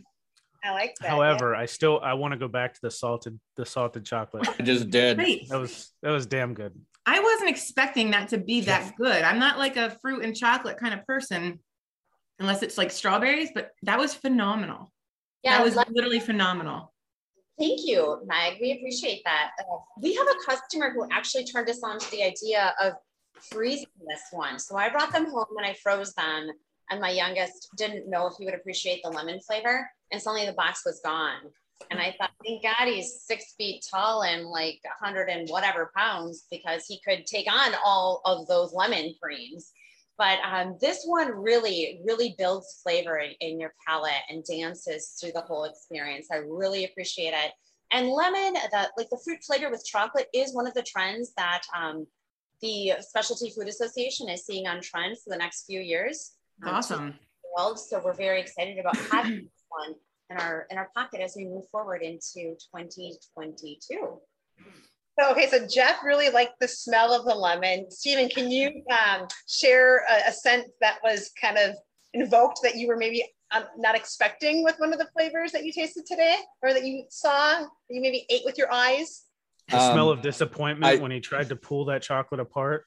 I 0.67 0.73
like 0.73 0.95
that. 1.01 1.09
However, 1.09 1.55
I 1.55 1.67
still 1.67 2.01
I 2.03 2.15
want 2.15 2.33
to 2.33 2.39
go 2.39 2.49
back 2.49 2.75
to 2.75 2.81
the 2.83 2.91
salted 2.91 3.39
the 3.57 3.65
salted 3.65 4.05
chocolate. 4.05 4.49
I 4.59 4.63
just 4.63 4.91
did. 4.91 5.17
Great. 5.17 5.49
That 5.49 5.61
was 5.61 5.93
that 6.03 6.11
was 6.11 6.27
damn 6.27 6.55
good. 6.55 6.73
I 7.07 7.21
wasn't 7.21 7.51
expecting 7.51 8.11
that 8.11 8.29
to 8.31 8.39
be 8.39 8.63
that 8.63 8.97
good. 8.97 9.23
I'm 9.23 9.39
not 9.39 9.59
like 9.59 9.77
a 9.77 9.91
fruit 10.03 10.25
and 10.25 10.35
chocolate 10.35 10.77
kind 10.79 10.93
of 10.93 11.07
person, 11.07 11.61
unless 12.41 12.63
it's 12.63 12.77
like 12.77 12.91
strawberries, 12.91 13.51
but 13.55 13.71
that 13.85 13.99
was 13.99 14.13
phenomenal. 14.13 14.93
Yeah, 15.45 15.59
that 15.59 15.65
was 15.65 15.77
let- 15.77 15.93
literally 15.93 16.19
phenomenal. 16.19 16.93
thank 17.61 17.81
you, 17.85 18.19
Meg. 18.27 18.59
We 18.61 18.73
appreciate 18.73 19.23
that. 19.25 19.53
Uh, 19.61 19.77
we 20.03 20.15
have 20.17 20.27
a 20.27 20.51
customer 20.51 20.91
who 20.91 21.07
actually 21.13 21.45
turned 21.45 21.71
us 21.71 21.81
on 21.85 22.01
to 22.01 22.11
the 22.11 22.25
idea 22.25 22.75
of 22.83 22.95
freezing 23.53 23.87
this 24.09 24.23
one. 24.33 24.59
So 24.59 24.77
I 24.77 24.89
brought 24.89 25.13
them 25.13 25.31
home 25.31 25.47
and 25.57 25.67
I 25.67 25.75
froze 25.75 26.13
them. 26.15 26.51
And 26.91 27.01
my 27.01 27.11
youngest 27.11 27.69
didn't 27.77 28.09
know 28.09 28.27
if 28.27 28.35
he 28.39 28.45
would 28.45 28.55
appreciate 28.55 29.03
the 29.03 29.11
lemon 29.11 29.41
flavor. 29.41 29.91
And 30.13 30.23
suddenly 30.23 30.47
the 30.47 30.53
box 30.53 30.83
was 30.85 31.01
gone. 31.05 31.51
And 31.91 32.01
I 32.01 32.15
thought, 32.19 32.31
thank 32.45 32.63
God 32.63 32.87
he's 32.87 33.23
six 33.23 33.55
feet 33.59 33.85
tall 33.91 34.23
and 34.23 34.47
like 34.47 34.81
a 34.85 35.05
hundred 35.05 35.29
and 35.29 35.49
whatever 35.49 35.93
pounds 35.97 36.47
because 36.51 36.87
he 36.87 37.01
could 37.07 37.27
take 37.27 37.53
on 37.53 37.75
all 37.85 38.23
of 38.25 38.47
those 38.47 38.73
lemon 38.73 39.15
creams. 39.23 39.73
But 40.19 40.39
um, 40.51 40.79
this 40.81 41.05
one 41.05 41.31
really, 41.31 42.01
really 42.07 42.35
builds 42.39 42.81
flavor 42.83 43.19
in, 43.19 43.33
in 43.41 43.61
your 43.61 43.75
palate 43.87 44.13
and 44.31 44.43
dances 44.45 45.17
through 45.21 45.33
the 45.33 45.43
whole 45.43 45.65
experience. 45.65 46.29
I 46.33 46.37
really 46.37 46.85
appreciate 46.85 47.35
it. 47.35 47.53
And 47.93 48.09
lemon, 48.09 48.55
the, 48.55 48.91
like 48.97 49.11
the 49.11 49.21
fruit 49.23 49.45
flavor 49.45 49.71
with 49.71 49.85
chocolate, 49.85 50.29
is 50.33 50.55
one 50.55 50.67
of 50.67 50.75
the 50.75 50.83
trends 50.83 51.33
that 51.37 51.63
um, 51.77 52.07
the 52.63 52.93
Specialty 53.01 53.51
Food 53.51 53.69
Association 53.69 54.29
is 54.29 54.47
seeing 54.47 54.67
on 54.67 54.81
trend 54.81 55.17
for 55.23 55.31
the 55.31 55.37
next 55.37 55.67
few 55.67 55.81
years. 55.81 56.33
It's 56.59 56.69
awesome. 56.69 57.15
world. 57.57 57.79
So 57.79 58.01
we're 58.05 58.15
very 58.15 58.41
excited 58.41 58.79
about 58.79 58.97
having 59.13 59.43
this 59.43 59.65
one 59.69 59.95
in 60.31 60.37
our 60.39 60.67
in 60.71 60.79
our 60.79 60.91
pocket 60.95 61.21
as 61.21 61.35
we 61.37 61.45
move 61.45 61.65
forward 61.71 62.03
into 62.03 62.57
2022. 62.75 64.19
So, 65.19 65.31
okay, 65.31 65.49
so 65.49 65.67
Jeff 65.67 66.05
really 66.05 66.29
liked 66.29 66.61
the 66.61 66.69
smell 66.69 67.15
of 67.15 67.25
the 67.25 67.35
lemon. 67.35 67.91
Stephen, 67.91 68.29
can 68.29 68.51
you 68.51 68.83
um, 68.91 69.27
share 69.49 70.05
a, 70.11 70.29
a 70.29 70.33
scent 70.33 70.67
that 70.83 70.99
was 71.03 71.31
kind 71.41 71.57
of 71.57 71.75
invoked 72.13 72.61
that 72.63 72.77
you 72.77 72.87
were 72.87 72.99
maybe 72.99 73.25
um, 73.51 73.65
not 73.79 73.95
expecting 73.95 74.63
with 74.63 74.75
one 74.79 74.93
of 74.93 74.99
the 74.99 75.09
flavors 75.17 75.53
that 75.53 75.65
you 75.65 75.73
tasted 75.73 76.05
today 76.05 76.37
or 76.63 76.75
that 76.75 76.85
you 76.85 77.05
saw, 77.09 77.61
that 77.61 77.69
you 77.89 78.03
maybe 78.03 78.27
ate 78.29 78.43
with 78.45 78.59
your 78.59 78.71
eyes? 78.71 79.26
The 79.69 79.93
smell 79.93 80.11
Um, 80.11 80.19
of 80.19 80.23
disappointment 80.23 80.99
I- 80.99 81.03
when 81.03 81.11
he 81.11 81.19
tried 81.19 81.49
to 81.49 81.57
pull 81.57 81.87
that 81.87 82.01
chocolate 82.01 82.39
apart. 82.41 82.87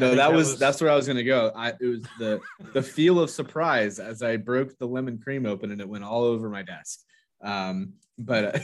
No, 0.00 0.10
that 0.10 0.16
that 0.16 0.32
was, 0.32 0.48
was- 0.50 0.58
that's 0.58 0.80
where 0.80 0.90
I 0.90 0.96
was 0.96 1.06
gonna 1.06 1.22
go. 1.22 1.52
I 1.54 1.68
it 1.80 1.82
was 1.86 2.02
the 2.18 2.40
the 2.72 2.82
feel 2.82 3.20
of 3.20 3.30
surprise 3.30 4.00
as 4.00 4.22
I 4.22 4.36
broke 4.36 4.76
the 4.78 4.86
lemon 4.88 5.18
cream 5.18 5.46
open 5.46 5.70
and 5.70 5.80
it 5.80 5.88
went 5.88 6.02
all 6.02 6.24
over 6.24 6.50
my 6.50 6.62
desk. 6.62 7.00
Um, 7.42 7.92
but 8.18 8.56
uh, 8.56 8.58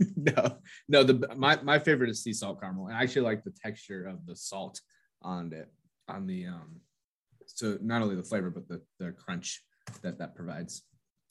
no, 0.16 0.56
no, 0.88 1.04
the 1.04 1.34
my 1.36 1.60
my 1.62 1.78
favorite 1.78 2.10
is 2.10 2.22
sea 2.22 2.32
salt 2.32 2.60
caramel. 2.60 2.88
And 2.88 2.96
I 2.96 3.02
actually 3.04 3.22
like 3.22 3.44
the 3.44 3.52
texture 3.62 4.06
of 4.06 4.26
the 4.26 4.34
salt 4.34 4.80
on 5.22 5.52
it 5.52 5.68
on 6.08 6.26
the 6.26 6.46
um. 6.46 6.80
So 7.46 7.78
not 7.80 8.02
only 8.02 8.16
the 8.16 8.22
flavor 8.24 8.50
but 8.50 8.66
the 8.66 8.82
the 8.98 9.12
crunch 9.12 9.62
that 10.02 10.18
that 10.18 10.34
provides. 10.34 10.82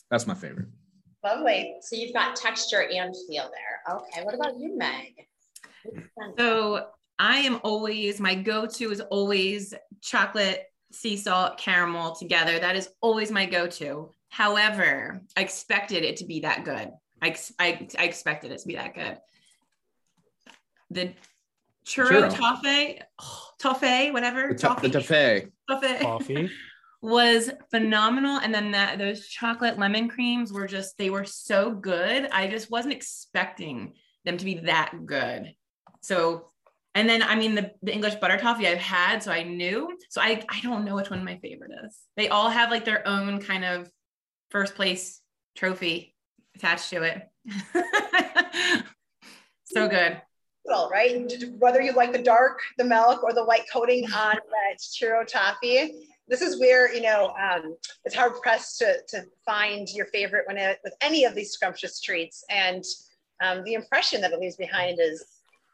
That's 0.10 0.28
my 0.28 0.36
favorite. 0.36 0.68
Lovely. 1.26 1.76
So 1.82 1.96
you've 1.98 2.14
got 2.14 2.36
texture 2.38 2.84
and 2.84 3.14
feel 3.28 3.50
there. 3.52 3.96
Okay. 3.98 4.24
What 4.24 4.34
about 4.36 4.58
you, 4.60 4.78
Meg? 4.78 5.28
So 6.38 6.88
I 7.20 7.40
am 7.40 7.60
always 7.64 8.20
my 8.20 8.36
go-to 8.36 8.92
is 8.92 9.02
always 9.02 9.74
chocolate, 10.02 10.64
sea 10.92 11.18
salt, 11.18 11.58
caramel 11.58 12.16
together. 12.16 12.60
That 12.60 12.76
is 12.76 12.90
always 13.02 13.32
my 13.32 13.46
go-to. 13.46 14.12
However, 14.30 15.22
I 15.38 15.42
expected 15.42 16.04
it 16.04 16.18
to 16.18 16.26
be 16.26 16.42
that 16.42 16.66
good. 16.66 16.92
I, 17.22 17.36
I, 17.60 17.88
I 17.98 18.04
expected 18.04 18.52
it 18.52 18.60
to 18.60 18.68
be 18.68 18.76
that 18.76 18.96
good. 18.96 19.18
The 20.90 21.14
churro, 21.86 22.30
churro. 22.30 22.36
toffee, 22.36 23.02
oh, 23.20 23.50
toffee, 23.60 24.12
whatever. 24.12 24.50
The, 24.50 24.56
toffee. 24.56 24.88
the 24.88 25.02
toffee. 25.02 25.52
Toffee. 25.70 26.04
Coffee. 26.04 26.52
was 27.04 27.52
phenomenal. 27.70 28.38
And 28.38 28.56
then 28.56 28.72
that 28.72 28.98
those 28.98 29.28
chocolate 29.28 29.78
lemon 29.78 30.08
creams 30.08 30.54
were 30.54 30.68
just, 30.68 30.98
they 30.98 31.10
were 31.10 31.26
so 31.26 31.72
good. 31.72 32.30
I 32.32 32.48
just 32.48 32.72
wasn't 32.72 32.94
expecting 32.94 33.94
them 34.24 34.38
to 34.38 34.46
be 34.46 34.60
that 34.60 34.94
good. 35.06 35.54
So, 36.04 36.50
and 36.96 37.10
then 37.10 37.24
I 37.24 37.36
mean 37.36 37.56
the, 37.56 37.72
the 37.82 37.94
English 37.94 38.16
butter 38.16 38.38
toffee 38.38 38.68
I've 38.68 38.78
had, 38.78 39.24
so 39.24 39.32
I 39.32 39.44
knew. 39.44 39.98
So 40.10 40.22
I 40.22 40.44
I 40.50 40.60
don't 40.62 40.86
know 40.86 40.96
which 40.96 41.10
one 41.10 41.24
my 41.24 41.38
favorite 41.38 41.72
is. 41.86 41.98
They 42.16 42.30
all 42.30 42.50
have 42.50 42.70
like 42.70 42.86
their 42.86 43.08
own 43.08 43.40
kind 43.40 43.66
of 43.66 43.90
first 44.52 44.76
place 44.76 45.22
trophy 45.56 46.14
attached 46.56 46.90
to 46.92 47.04
it. 47.04 47.28
so 49.66 49.88
good. 49.88 50.22
Well, 50.66 50.90
right. 50.90 51.34
Whether 51.58 51.82
you 51.82 51.92
like 51.94 52.14
the 52.14 52.22
dark, 52.22 52.60
the 52.78 52.86
milk, 52.86 53.24
or 53.24 53.34
the 53.34 53.44
white 53.44 53.66
coating 53.72 54.06
on 54.06 54.36
that 54.36 54.80
churro 54.80 55.28
toffee, 55.28 56.08
this 56.28 56.42
is 56.42 56.60
where 56.60 56.94
you 56.94 57.02
know 57.02 57.34
um, 57.42 57.76
it's 58.06 58.16
hard 58.16 58.34
pressed 58.42 58.78
to, 58.80 58.98
to 59.10 59.24
find 59.46 59.90
your 59.90 60.06
favorite 60.08 60.48
when 60.48 60.58
it, 60.58 60.80
with 60.84 60.94
any 61.02 61.26
of 61.26 61.36
these 61.36 61.52
scrumptious 61.52 62.00
treats 62.00 62.44
and 62.50 62.84
um, 63.42 63.64
the 63.64 63.74
impression 63.74 64.22
that 64.22 64.32
it 64.32 64.40
leaves 64.40 64.56
behind 64.56 65.00
is 65.02 65.26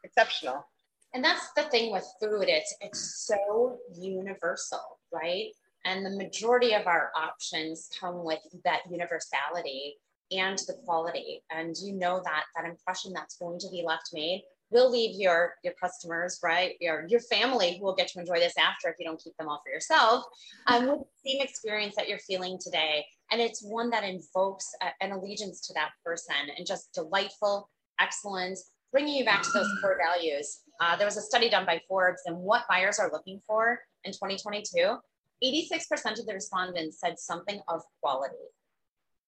exceptional. 0.10 0.66
And 1.14 1.24
that's 1.24 1.52
the 1.56 1.64
thing 1.64 1.92
with 1.92 2.06
food 2.22 2.46
it's 2.48 2.76
it's 2.82 3.26
so 3.28 3.78
universal 3.96 5.00
right? 5.12 5.52
And 5.86 6.06
the 6.06 6.12
majority 6.12 6.74
of 6.74 6.88
our 6.88 7.12
options 7.18 7.90
come 8.00 8.24
with 8.24 8.40
that 8.64 8.82
universality 8.90 9.96
and 10.32 10.58
the 10.68 10.74
quality. 10.86 11.42
And 11.50 11.76
you 11.82 11.94
know 11.94 12.22
that 12.24 12.44
that 12.56 12.70
impression 12.70 13.14
that's 13.14 13.38
going 13.38 13.60
to 13.60 13.70
be 13.72 13.84
left 13.86 14.10
made 14.14 14.44
will 14.72 14.92
leave 14.92 15.20
your 15.20 15.56
your 15.64 15.74
customers 15.82 16.40
right? 16.44 16.76
Your 16.80 17.06
your 17.08 17.22
family 17.22 17.78
who 17.78 17.86
will 17.86 17.96
get 17.96 18.08
to 18.10 18.20
enjoy 18.20 18.40
this 18.40 18.58
after 18.58 18.90
if 18.90 18.96
you 19.00 19.06
don't 19.06 19.22
keep 19.22 19.36
them 19.38 19.48
all 19.48 19.62
for 19.64 19.72
yourself. 19.72 20.26
Um, 20.68 20.88
with 20.88 21.00
the 21.00 21.32
same 21.32 21.42
experience 21.42 21.96
that 21.96 22.08
you're 22.08 22.20
feeling 22.20 22.60
today. 22.62 23.06
And 23.32 23.40
it's 23.42 23.64
one 23.64 23.90
that 23.92 24.04
invokes 24.04 24.72
a, 24.82 25.04
an 25.04 25.12
allegiance 25.12 25.62
to 25.68 25.74
that 25.74 25.92
person 26.04 26.36
and 26.58 26.68
just 26.68 26.94
delightful 26.94 27.70
excellence 28.00 28.72
bringing 28.92 29.16
you 29.16 29.26
back 29.26 29.44
to 29.44 29.50
those 29.54 29.70
core 29.82 29.98
values 29.98 30.62
uh, 30.82 30.96
there 30.96 31.06
was 31.06 31.18
a 31.18 31.22
study 31.22 31.50
done 31.50 31.66
by 31.66 31.82
forbes 31.88 32.22
and 32.26 32.38
what 32.38 32.64
buyers 32.70 33.00
are 33.00 33.12
looking 33.12 33.42
for 33.46 33.80
in 34.04 34.12
2022 34.12 34.98
86% 35.42 36.20
of 36.20 36.26
the 36.26 36.34
respondents 36.34 37.00
said 37.00 37.18
something 37.18 37.62
of 37.70 37.82
quality 38.02 38.36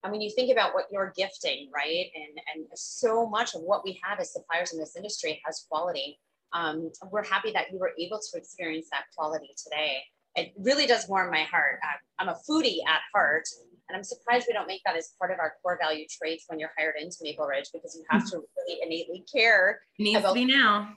I 0.03 0.09
mean, 0.09 0.21
you 0.21 0.31
think 0.31 0.51
about 0.51 0.73
what 0.73 0.85
you're 0.91 1.13
gifting, 1.15 1.69
right? 1.73 2.07
And, 2.15 2.39
and 2.55 2.67
so 2.73 3.27
much 3.27 3.53
of 3.53 3.61
what 3.61 3.83
we 3.83 3.99
have 4.03 4.19
as 4.19 4.33
suppliers 4.33 4.73
in 4.73 4.79
this 4.79 4.95
industry 4.95 5.41
has 5.45 5.65
quality. 5.69 6.19
Um, 6.53 6.91
we're 7.11 7.23
happy 7.23 7.51
that 7.51 7.71
you 7.71 7.79
were 7.79 7.91
able 7.99 8.19
to 8.19 8.37
experience 8.37 8.87
that 8.91 9.03
quality 9.15 9.51
today. 9.63 9.99
It 10.35 10.53
really 10.57 10.87
does 10.87 11.07
warm 11.07 11.29
my 11.29 11.43
heart. 11.43 11.79
I'm 12.17 12.29
a 12.29 12.37
foodie 12.49 12.79
at 12.87 13.01
heart, 13.13 13.43
and 13.91 13.97
I'm 13.97 14.05
surprised 14.05 14.45
we 14.47 14.53
don't 14.53 14.67
make 14.67 14.81
that 14.85 14.95
as 14.95 15.11
part 15.19 15.31
of 15.31 15.39
our 15.39 15.55
core 15.61 15.77
value 15.81 16.05
traits 16.09 16.45
when 16.47 16.59
you're 16.59 16.71
hired 16.77 16.95
into 16.97 17.17
Maple 17.21 17.45
Ridge 17.45 17.65
because 17.73 17.93
you 17.93 18.05
have 18.09 18.25
to 18.31 18.37
really 18.37 18.79
innately 18.81 19.25
care. 19.31 19.81
It 19.99 20.03
needs 20.03 20.21
to 20.21 20.33
be 20.33 20.45
now. 20.45 20.93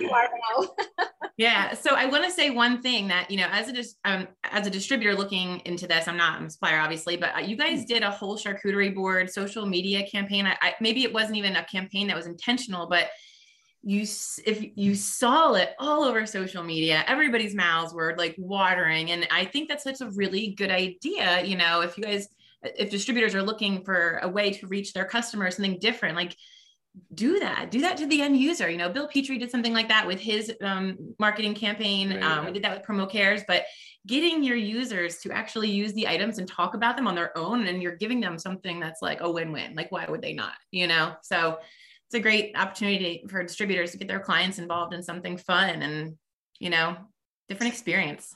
you 0.00 0.10
are 0.10 0.28
now. 0.58 0.68
yeah. 1.36 1.74
So 1.74 1.94
I 1.94 2.06
want 2.06 2.24
to 2.24 2.30
say 2.30 2.48
one 2.48 2.80
thing 2.80 3.08
that 3.08 3.30
you 3.30 3.36
know, 3.36 3.48
as 3.50 3.68
a 3.68 4.10
um, 4.10 4.28
as 4.44 4.66
a 4.66 4.70
distributor 4.70 5.14
looking 5.14 5.60
into 5.66 5.86
this, 5.86 6.08
I'm 6.08 6.16
not 6.16 6.38
I'm 6.38 6.46
a 6.46 6.50
supplier, 6.50 6.80
obviously, 6.80 7.18
but 7.18 7.36
uh, 7.36 7.40
you 7.40 7.54
guys 7.54 7.84
did 7.84 8.02
a 8.02 8.10
whole 8.10 8.38
charcuterie 8.38 8.94
board 8.94 9.30
social 9.30 9.66
media 9.66 10.06
campaign. 10.06 10.46
I, 10.46 10.56
I, 10.62 10.74
maybe 10.80 11.02
it 11.02 11.12
wasn't 11.12 11.36
even 11.36 11.56
a 11.56 11.64
campaign 11.64 12.06
that 12.06 12.16
was 12.16 12.26
intentional, 12.26 12.88
but 12.88 13.10
you 13.82 14.02
if 14.02 14.64
you 14.74 14.94
saw 14.94 15.54
it 15.54 15.70
all 15.78 16.02
over 16.02 16.26
social 16.26 16.62
media 16.62 17.02
everybody's 17.06 17.54
mouths 17.54 17.94
were 17.94 18.14
like 18.18 18.34
watering 18.36 19.10
and 19.10 19.26
i 19.30 19.44
think 19.44 19.68
that's 19.68 19.84
such 19.84 20.00
a 20.02 20.10
really 20.10 20.54
good 20.58 20.70
idea 20.70 21.42
you 21.42 21.56
know 21.56 21.80
if 21.80 21.96
you 21.96 22.04
guys 22.04 22.28
if 22.62 22.90
distributors 22.90 23.34
are 23.34 23.42
looking 23.42 23.82
for 23.82 24.20
a 24.22 24.28
way 24.28 24.50
to 24.50 24.66
reach 24.66 24.92
their 24.92 25.06
customers 25.06 25.56
something 25.56 25.78
different 25.78 26.14
like 26.14 26.36
do 27.14 27.38
that 27.38 27.70
do 27.70 27.80
that 27.80 27.96
to 27.96 28.06
the 28.06 28.20
end 28.20 28.36
user 28.36 28.68
you 28.68 28.76
know 28.76 28.90
bill 28.90 29.08
petrie 29.08 29.38
did 29.38 29.50
something 29.50 29.72
like 29.72 29.88
that 29.88 30.06
with 30.06 30.20
his 30.20 30.52
um, 30.60 30.98
marketing 31.18 31.54
campaign 31.54 32.10
right. 32.10 32.22
um, 32.22 32.44
we 32.44 32.52
did 32.52 32.62
that 32.62 32.76
with 32.76 32.86
promo 32.86 33.08
cares 33.08 33.42
but 33.48 33.64
getting 34.06 34.42
your 34.42 34.56
users 34.56 35.18
to 35.18 35.30
actually 35.30 35.70
use 35.70 35.92
the 35.92 36.08
items 36.08 36.38
and 36.38 36.48
talk 36.48 36.74
about 36.74 36.96
them 36.96 37.06
on 37.06 37.14
their 37.14 37.36
own 37.38 37.66
and 37.66 37.82
you're 37.82 37.96
giving 37.96 38.20
them 38.20 38.38
something 38.38 38.80
that's 38.80 39.00
like 39.00 39.20
a 39.20 39.30
win-win 39.30 39.74
like 39.74 39.90
why 39.90 40.04
would 40.06 40.20
they 40.20 40.34
not 40.34 40.54
you 40.70 40.86
know 40.86 41.14
so 41.22 41.58
it's 42.10 42.16
a 42.16 42.20
great 42.20 42.52
opportunity 42.56 43.24
for 43.28 43.42
distributors 43.42 43.92
to 43.92 43.98
get 43.98 44.08
their 44.08 44.20
clients 44.20 44.58
involved 44.58 44.92
in 44.92 45.02
something 45.02 45.36
fun 45.36 45.82
and 45.82 46.16
you 46.58 46.68
know 46.68 46.96
different 47.48 47.72
experience 47.72 48.34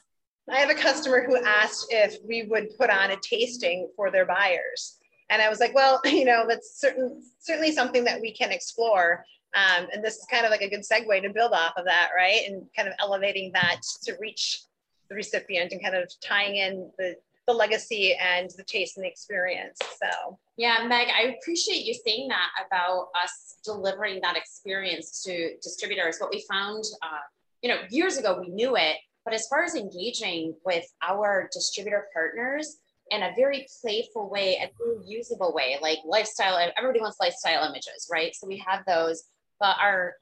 i 0.51 0.59
have 0.59 0.71
a 0.71 0.75
customer 0.75 1.25
who 1.27 1.37
asked 1.45 1.87
if 1.91 2.17
we 2.27 2.45
would 2.45 2.69
put 2.79 2.89
on 2.89 3.11
a 3.11 3.17
tasting 3.17 3.89
for 3.97 4.11
their 4.11 4.27
buyers 4.27 4.99
and 5.31 5.41
I 5.41 5.49
was 5.49 5.61
like, 5.61 5.75
well, 5.75 6.01
you 6.05 6.25
know, 6.25 6.45
that's 6.49 6.81
certain, 6.81 7.23
certainly 7.39 7.73
something 7.73 8.05
that 8.05 8.21
we 8.21 8.33
can 8.33 8.53
explore. 8.53 9.25
Um, 9.55 9.87
and 9.93 10.03
this 10.03 10.17
is 10.17 10.27
kind 10.31 10.45
of 10.45 10.51
like 10.51 10.63
a 10.63 10.69
good 10.69 10.83
segue 10.83 11.23
to 11.23 11.31
build 11.31 11.53
off 11.53 11.75
of 11.77 11.85
that, 11.85 12.11
right? 12.17 12.41
And 12.47 12.67
kind 12.77 12.89
of 12.89 12.95
elevating 12.99 13.53
that 13.53 13.81
to 14.05 14.17
reach 14.21 14.63
the 15.09 15.15
recipient 15.15 15.73
and 15.73 15.83
kind 15.83 15.95
of 15.95 16.11
tying 16.21 16.57
in 16.57 16.91
the, 16.99 17.17
the 17.47 17.53
legacy 17.53 18.15
and 18.15 18.51
the 18.57 18.65
taste 18.65 18.97
and 18.97 19.05
the 19.05 19.09
experience. 19.09 19.79
So, 19.81 20.39
yeah, 20.57 20.85
Meg, 20.89 21.09
I 21.09 21.37
appreciate 21.39 21.85
you 21.85 21.95
saying 22.07 22.29
that 22.29 22.49
about 22.67 23.09
us 23.23 23.57
delivering 23.65 24.21
that 24.23 24.37
experience 24.37 25.23
to 25.25 25.57
distributors. 25.63 26.19
What 26.19 26.31
we 26.31 26.45
found, 26.51 26.85
uh, 27.03 27.25
you 27.63 27.69
know, 27.69 27.79
years 27.91 28.17
ago, 28.17 28.39
we 28.41 28.49
knew 28.49 28.77
it, 28.77 28.97
but 29.25 29.35
as 29.35 29.47
far 29.49 29.65
as 29.65 29.75
engaging 29.75 30.55
with 30.65 30.85
our 31.03 31.49
distributor 31.53 32.07
partners, 32.13 32.79
in 33.11 33.23
a 33.23 33.33
very 33.37 33.67
playful 33.83 34.31
way, 34.31 34.57
a 34.57 34.71
usable 35.07 35.53
way, 35.53 35.77
like 35.83 35.99
lifestyle. 36.07 36.59
Everybody 36.77 37.01
wants 37.01 37.19
lifestyle 37.21 37.69
images, 37.69 38.09
right? 38.11 38.35
So 38.35 38.47
we 38.47 38.63
have 38.67 38.85
those, 38.87 39.25
but 39.61 39.77
our 39.81 40.15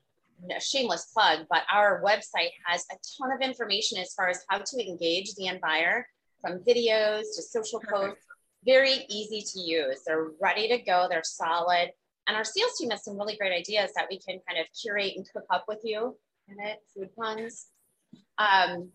shameless 0.59 1.07
plug, 1.15 1.47
but 1.49 1.63
our 1.73 2.03
website 2.05 2.51
has 2.67 2.85
a 2.91 2.97
ton 3.17 3.33
of 3.33 3.41
information 3.41 3.99
as 3.99 4.13
far 4.15 4.29
as 4.29 4.45
how 4.49 4.59
to 4.59 4.87
engage 4.89 5.35
the 5.35 5.47
end 5.47 5.61
buyer 5.61 6.07
from 6.43 6.59
videos 6.61 7.23
to 7.37 7.43
social 7.43 7.81
posts. 7.89 8.25
Very 8.67 9.07
easy 9.09 9.43
to 9.53 9.61
use. 9.61 10.01
They're 10.07 10.29
ready 10.41 10.69
to 10.69 10.79
go. 10.79 11.07
They're 11.09 11.23
solid. 11.25 11.91
And 12.29 12.37
our 12.37 12.45
sales 12.45 12.77
team 12.79 12.91
has 12.91 13.05
some 13.05 13.17
really 13.17 13.37
great 13.37 13.53
ideas 13.53 13.93
that 13.97 14.07
we 14.11 14.19
can 14.19 14.41
kind 14.47 14.61
of 14.61 14.67
curate 14.81 15.15
and 15.17 15.27
cook 15.33 15.47
up 15.51 15.65
with 15.67 15.81
you. 15.83 16.17
In 16.49 16.57
it, 16.61 16.81
food 16.95 17.09
puns. 17.17 17.69
Um, 18.39 18.91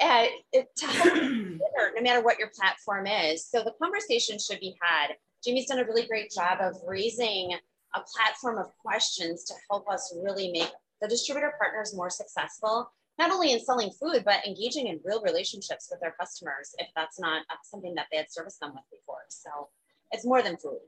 uh, 0.00 0.26
to 0.52 0.86
help 0.86 1.14
consider, 1.14 1.58
no 1.96 2.02
matter 2.02 2.22
what 2.22 2.38
your 2.38 2.50
platform 2.56 3.06
is. 3.06 3.46
So 3.46 3.62
the 3.62 3.74
conversation 3.80 4.38
should 4.38 4.60
be 4.60 4.76
had. 4.80 5.14
Jamie's 5.44 5.66
done 5.66 5.78
a 5.78 5.84
really 5.84 6.06
great 6.06 6.30
job 6.30 6.58
of 6.60 6.76
raising 6.86 7.52
a 7.94 8.00
platform 8.16 8.58
of 8.58 8.66
questions 8.78 9.44
to 9.44 9.54
help 9.70 9.88
us 9.88 10.14
really 10.22 10.50
make 10.50 10.70
the 11.00 11.08
distributor 11.08 11.52
partners 11.58 11.94
more 11.94 12.10
successful, 12.10 12.90
not 13.22 13.30
only 13.30 13.52
in 13.52 13.60
selling 13.60 13.90
food, 13.90 14.24
but 14.24 14.44
engaging 14.44 14.88
in 14.88 14.98
real 15.04 15.22
relationships 15.22 15.88
with 15.90 16.00
their 16.00 16.14
customers 16.18 16.74
if 16.78 16.88
that's 16.96 17.20
not 17.20 17.42
uh, 17.50 17.54
something 17.62 17.94
that 17.94 18.06
they 18.10 18.16
had 18.16 18.26
serviced 18.30 18.58
them 18.58 18.72
with 18.74 18.82
before. 18.90 19.22
So 19.28 19.68
it's 20.10 20.24
more 20.24 20.42
than 20.42 20.56
food. 20.56 20.80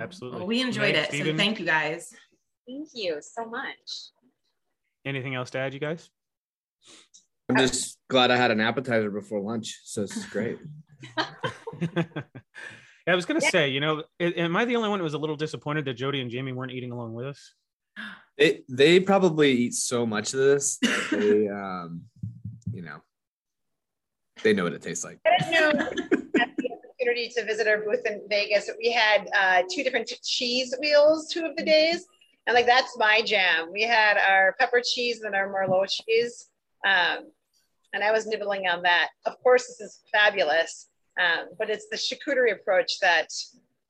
Absolutely. 0.00 0.38
Well, 0.38 0.46
we 0.46 0.62
enjoyed 0.62 0.94
it. 0.94 1.08
Stephen. 1.08 1.36
So 1.36 1.36
thank 1.36 1.60
you 1.60 1.66
guys. 1.66 2.14
Thank 2.66 2.88
you 2.94 3.18
so 3.20 3.44
much. 3.44 4.10
Anything 5.04 5.34
else 5.34 5.50
to 5.50 5.58
add, 5.58 5.74
you 5.74 5.80
guys? 5.80 6.08
I'm 7.48 7.56
just 7.56 7.98
glad 8.08 8.30
I 8.30 8.36
had 8.36 8.50
an 8.50 8.60
appetizer 8.60 9.10
before 9.10 9.40
lunch. 9.40 9.78
So 9.84 10.00
this 10.00 10.16
is 10.16 10.24
great. 10.24 10.58
I 13.08 13.14
was 13.14 13.26
gonna 13.26 13.40
say, 13.42 13.68
you 13.68 13.80
know, 13.80 14.02
am 14.18 14.56
I 14.56 14.64
the 14.64 14.76
only 14.76 14.88
one 14.88 14.98
who 14.98 15.04
was 15.04 15.14
a 15.14 15.18
little 15.18 15.36
disappointed 15.36 15.84
that 15.84 15.94
Jody 15.94 16.22
and 16.22 16.30
Jamie 16.30 16.52
weren't 16.52 16.72
eating 16.72 16.90
along 16.90 17.12
with 17.12 17.26
us? 17.26 17.54
They 18.38 18.62
they 18.68 19.00
probably 19.00 19.52
eat 19.52 19.74
so 19.74 20.04
much 20.04 20.34
of 20.34 20.40
this 20.40 20.78
that 20.82 21.08
they 21.10 21.48
um 21.62 22.02
you 22.72 22.82
know 22.82 23.00
they 24.42 24.52
know 24.52 24.64
what 24.64 24.74
it 24.74 24.82
tastes 24.82 25.04
like. 25.04 25.18
good 25.50 26.72
opportunity 27.06 27.28
to 27.34 27.44
visit 27.44 27.66
our 27.66 27.78
booth 27.78 28.04
in 28.06 28.22
Vegas, 28.28 28.70
we 28.78 28.92
had 28.92 29.28
uh, 29.34 29.62
two 29.70 29.82
different 29.82 30.10
cheese 30.22 30.74
wheels 30.80 31.28
two 31.28 31.44
of 31.44 31.56
the 31.56 31.64
days. 31.64 32.06
And 32.46 32.54
like, 32.54 32.66
that's 32.66 32.96
my 32.96 33.22
jam. 33.22 33.70
We 33.72 33.82
had 33.82 34.16
our 34.18 34.54
pepper 34.58 34.80
cheese 34.84 35.22
and 35.22 35.34
our 35.34 35.48
Merlot 35.48 35.88
cheese. 35.90 36.48
Um, 36.86 37.30
and 37.92 38.04
I 38.04 38.12
was 38.12 38.26
nibbling 38.26 38.68
on 38.68 38.82
that. 38.82 39.08
Of 39.24 39.40
course, 39.42 39.66
this 39.66 39.80
is 39.80 40.00
fabulous, 40.12 40.88
um, 41.20 41.48
but 41.58 41.70
it's 41.70 41.88
the 41.90 41.96
charcuterie 41.96 42.52
approach 42.52 43.00
that 43.00 43.28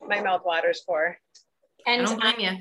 my 0.01 0.21
mouth 0.21 0.43
waters 0.45 0.83
for. 0.87 1.17
I 1.87 1.93
And 1.93 2.07
don't 2.07 2.21
blame 2.21 2.41
you. 2.41 2.59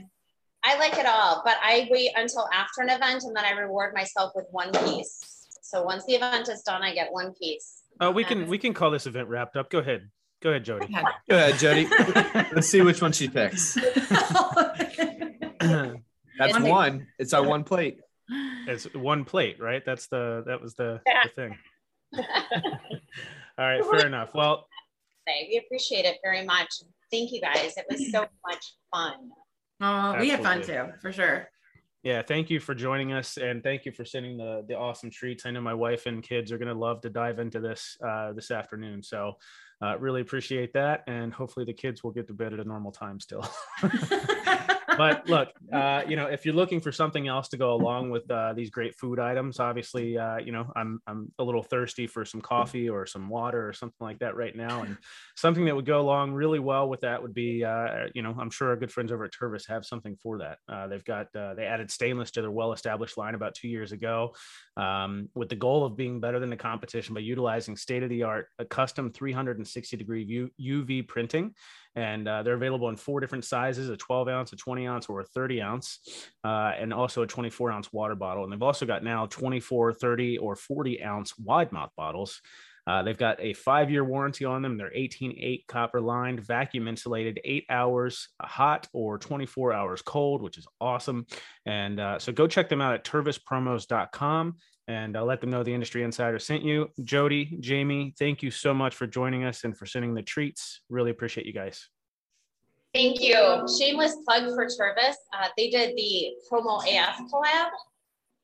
I 0.68 0.78
like 0.80 0.97
it 0.97 1.05
all, 1.05 1.41
but 1.45 1.57
I 1.61 1.88
wait 1.91 2.11
until 2.16 2.47
after 2.51 2.82
an 2.82 2.89
event 2.89 3.24
and 3.24 3.36
then 3.36 3.45
I 3.45 3.51
reward 3.51 3.93
myself 3.93 4.32
with 4.36 4.47
one 4.51 4.72
piece. 4.72 5.47
So 5.61 5.84
once 5.84 6.05
the 6.05 6.13
event 6.16 6.49
is 6.49 6.61
done, 6.63 6.82
I 6.84 6.93
get 6.93 7.11
one 7.11 7.34
piece. 7.34 7.84
Uh, 8.01 8.11
we 8.11 8.24
can 8.24 8.47
we 8.47 8.57
can 8.57 8.74
call 8.74 8.89
this 8.91 9.05
event 9.07 9.28
wrapped 9.30 9.55
up. 9.57 9.70
Go 9.70 9.80
ahead. 9.80 10.09
Go 10.41 10.49
ahead, 10.49 10.66
Jody. 10.66 10.88
Go 11.30 11.36
ahead, 11.38 11.57
Jody. 11.59 11.88
Let's 12.53 12.68
see 12.68 12.82
which 12.82 13.01
one 13.01 13.11
she 13.11 13.30
picks. 13.30 13.76
That's 15.59 16.53
One- 16.53 16.68
one. 16.68 17.07
It's 17.20 17.34
our 17.34 17.43
one 17.43 17.63
plate. 17.63 17.99
it's 18.68 18.86
one 18.93 19.24
plate, 19.24 19.57
right? 19.59 19.84
That's 19.86 20.07
the 20.07 20.43
that 20.47 20.61
was 20.61 20.74
the, 20.76 20.99
Yeah. 21.05 21.24
the 21.24 21.30
thing. 21.30 21.57
All 23.57 23.66
right, 23.66 23.84
fair 23.86 24.05
enough. 24.07 24.32
Well, 24.34 24.68
Say, 25.28 25.47
We 25.49 25.57
appreciate 25.66 26.05
it 26.05 26.18
very 26.24 26.45
much. 26.45 26.70
Thank 27.11 27.32
you 27.32 27.41
guys. 27.41 27.74
It 27.78 27.86
was 27.89 28.11
so 28.11 28.26
much 28.45 28.74
fun. 28.93 29.30
Oh, 29.82 30.17
we 30.19 30.30
had 30.30 30.41
fun 30.41 30.61
too, 30.61 30.86
for 31.01 31.11
sure. 31.11 31.49
yeah, 32.03 32.21
thank 32.21 32.49
you 32.49 32.59
for 32.59 32.73
joining 32.73 33.11
us 33.13 33.38
and 33.38 33.61
thank 33.63 33.86
you 33.86 33.91
for 33.91 34.05
sending 34.05 34.38
the 34.38 34.63
the 34.67 34.78
awesome 34.78 35.09
treats. 35.09 35.45
I 35.45 35.51
know 35.51 35.61
my 35.61 35.73
wife 35.73 36.05
and 36.05 36.23
kids 36.23 36.51
are 36.51 36.57
going 36.57 36.73
to 36.73 36.80
love 36.80 37.01
to 37.01 37.09
dive 37.09 37.39
into 37.39 37.59
this 37.59 37.97
uh, 38.05 38.32
this 38.34 38.51
afternoon. 38.51 39.03
So, 39.03 39.38
uh, 39.82 39.97
really 39.99 40.21
appreciate 40.21 40.71
that, 40.73 41.03
and 41.07 41.34
hopefully 41.34 41.65
the 41.65 41.73
kids 41.73 42.03
will 42.03 42.11
get 42.11 42.28
to 42.28 42.34
bed 42.34 42.53
at 42.53 42.59
a 42.59 42.63
normal 42.63 42.91
time 42.91 43.19
still. 43.19 43.45
but 44.97 45.27
look, 45.29 45.49
uh, 45.71 46.03
you 46.07 46.15
know, 46.15 46.27
if 46.27 46.45
you're 46.45 46.55
looking 46.55 46.79
for 46.79 46.91
something 46.91 47.27
else 47.27 47.47
to 47.49 47.57
go 47.57 47.73
along 47.73 48.09
with 48.09 48.29
uh, 48.29 48.53
these 48.53 48.69
great 48.69 48.95
food 48.95 49.19
items, 49.19 49.59
obviously, 49.59 50.17
uh, 50.17 50.38
you 50.38 50.51
know, 50.51 50.71
I'm 50.75 50.99
I'm 51.07 51.31
a 51.39 51.43
little 51.43 51.63
thirsty 51.63 52.07
for 52.07 52.25
some 52.25 52.41
coffee 52.41 52.89
or 52.89 53.05
some 53.05 53.29
water 53.29 53.67
or 53.67 53.73
something 53.73 53.95
like 53.99 54.19
that 54.19 54.36
right 54.36 54.55
now, 54.55 54.83
and 54.83 54.97
something 55.36 55.65
that 55.65 55.75
would 55.75 55.86
go 55.86 55.99
along 55.99 56.33
really 56.33 56.59
well 56.59 56.89
with 56.89 57.01
that 57.01 57.21
would 57.21 57.33
be, 57.33 57.63
uh, 57.63 58.07
you 58.13 58.21
know, 58.21 58.36
I'm 58.39 58.49
sure 58.49 58.69
our 58.69 58.75
good 58.75 58.91
friends 58.91 59.11
over 59.11 59.25
at 59.25 59.31
Tervis 59.31 59.67
have 59.67 59.86
something 59.86 60.17
for 60.21 60.39
that. 60.39 60.57
Uh, 60.67 60.88
they've 60.88 61.05
got 61.05 61.27
uh, 61.36 61.53
they 61.53 61.65
added 61.65 61.91
stainless 61.91 62.31
to 62.31 62.41
their 62.41 62.51
well-established 62.51 63.17
line 63.17 63.36
about 63.36 63.55
two 63.55 63.67
years 63.67 63.91
ago, 63.91 64.33
um, 64.77 65.29
with 65.36 65.49
the 65.49 65.55
goal 65.55 65.86
of 65.86 65.95
being 65.95 66.19
better 66.19 66.39
than 66.39 66.49
the 66.49 66.57
competition 66.57 67.13
by 67.13 67.21
utilizing 67.21 67.75
state-of-the-art, 67.75 68.47
a 68.59 68.65
custom 68.65 69.11
360 69.11 69.97
degree 69.97 70.49
UV 70.59 71.07
printing 71.07 71.53
and 71.95 72.27
uh, 72.27 72.43
they're 72.43 72.55
available 72.55 72.89
in 72.89 72.95
four 72.95 73.19
different 73.19 73.45
sizes 73.45 73.89
a 73.89 73.97
12 73.97 74.27
ounce 74.27 74.53
a 74.53 74.55
20 74.55 74.74
ounce 74.84 75.07
or 75.07 75.21
a 75.21 75.26
30 75.26 75.61
ounce 75.61 75.99
uh, 76.43 76.73
and 76.78 76.93
also 76.93 77.21
a 77.21 77.28
24 77.28 77.71
ounce 77.71 77.93
water 77.93 78.15
bottle 78.15 78.43
and 78.43 78.51
they've 78.51 78.61
also 78.61 78.86
got 78.86 79.03
now 79.03 79.26
24 79.28 79.93
30 79.93 80.38
or 80.39 80.55
40 80.55 81.03
ounce 81.03 81.38
wide 81.39 81.71
mouth 81.71 81.91
bottles 81.95 82.41
uh, 82.88 83.01
they've 83.01 83.17
got 83.17 83.41
a 83.41 83.53
five 83.53 83.89
year 83.89 84.03
warranty 84.03 84.45
on 84.45 84.61
them. 84.61 84.78
They're 84.78 84.91
18.8 84.91 85.67
copper 85.67 86.01
lined, 86.01 86.39
vacuum 86.41 86.88
insulated, 86.88 87.39
eight 87.43 87.65
hours 87.69 88.30
hot 88.41 88.88
or 88.93 89.17
24 89.17 89.73
hours 89.73 90.01
cold, 90.01 90.41
which 90.41 90.57
is 90.57 90.67
awesome. 90.80 91.26
And 91.65 91.99
uh, 91.99 92.19
so 92.19 92.32
go 92.32 92.47
check 92.47 92.69
them 92.69 92.82
out 92.82 92.93
at 92.93 93.03
tervispromos.com 93.03 94.55
and 94.88 95.17
uh, 95.17 95.26
let 95.26 95.41
them 95.41 95.49
know 95.49 95.63
the 95.63 95.73
industry 95.73 96.03
insider 96.03 96.38
sent 96.38 96.63
you. 96.63 96.89
Jody, 97.03 97.57
Jamie, 97.59 98.13
thank 98.19 98.43
you 98.43 98.51
so 98.51 98.73
much 98.73 98.93
for 98.93 99.07
joining 99.07 99.43
us 99.45 99.63
and 99.63 99.76
for 99.76 99.88
sending 99.88 100.13
the 100.13 100.21
treats. 100.21 100.82
Really 100.89 101.11
appreciate 101.11 101.47
you 101.47 101.53
guys. 101.53 101.89
Thank 102.96 103.20
you. 103.22 103.36
Shameless 103.78 104.16
plug 104.26 104.46
for 104.56 104.66
Tervis. 104.68 105.16
Uh, 105.34 105.50
they 105.58 105.70
did 105.70 105.98
the 105.98 106.32
promo 106.50 106.82
AF 106.82 107.20
collab, 107.30 107.68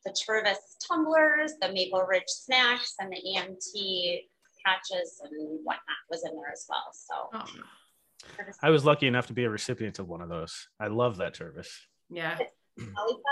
the 0.05 0.11
Tervis 0.11 0.57
tumblers, 0.85 1.53
the 1.61 1.71
Maple 1.71 2.03
Ridge 2.03 2.27
snacks, 2.27 2.95
and 2.99 3.09
the 3.13 3.15
EMT 3.15 4.19
patches 4.65 5.21
and 5.23 5.59
whatnot 5.63 6.01
was 6.09 6.25
in 6.25 6.35
there 6.35 6.51
as 6.51 6.65
well. 6.69 6.83
So 6.91 7.29
Oh, 7.33 8.45
I 8.61 8.71
was 8.71 8.83
lucky 8.83 9.07
enough 9.07 9.27
to 9.27 9.33
be 9.33 9.45
a 9.45 9.49
recipient 9.49 9.99
of 9.99 10.09
one 10.09 10.21
of 10.21 10.27
those. 10.27 10.67
I 10.81 10.87
love 10.87 11.15
that 11.17 11.37
service. 11.37 11.87
yeah. 12.09 12.37
lollipops. 12.77 13.23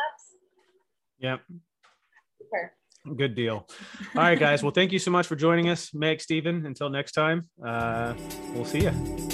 Yep. 1.20 1.42
Super. 2.40 2.74
Good 3.16 3.34
deal. 3.34 3.68
All 4.16 4.22
right, 4.22 4.38
guys. 4.38 4.62
Well, 4.62 4.74
thank 4.74 4.92
you 4.92 5.00
so 5.00 5.10
much 5.10 5.26
for 5.26 5.36
joining 5.36 5.70
us, 5.70 5.94
Meg, 5.94 6.20
Stephen. 6.22 6.66
Until 6.66 6.90
next 6.90 7.14
time, 7.14 7.48
uh, 7.66 8.14
we'll 8.54 8.66
see 8.66 8.82
you. 8.82 8.92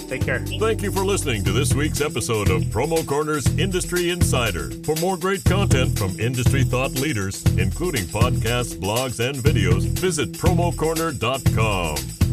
Take 0.08 0.24
care. 0.24 0.40
Thank 0.40 0.84
you 0.84 0.92
for 0.92 1.04
listening 1.04 1.44
to 1.46 1.52
this 1.52 1.74
week's 1.74 2.00
episode 2.00 2.50
of 2.50 2.62
Promo 2.66 3.06
Corner's 3.06 3.48
Industry 3.58 4.10
Insider. 4.12 4.70
For 4.84 4.96
more 4.98 5.18
great 5.18 5.44
content 5.46 5.98
from 5.98 6.20
industry 6.20 6.64
thought 6.64 6.92
leaders, 6.92 7.44
including 7.58 8.04
podcasts, 8.04 8.76
blogs, 8.76 9.20
and 9.20 9.38
videos, 9.38 9.84
visit 10.00 10.34
promocorner.com. 10.34 12.25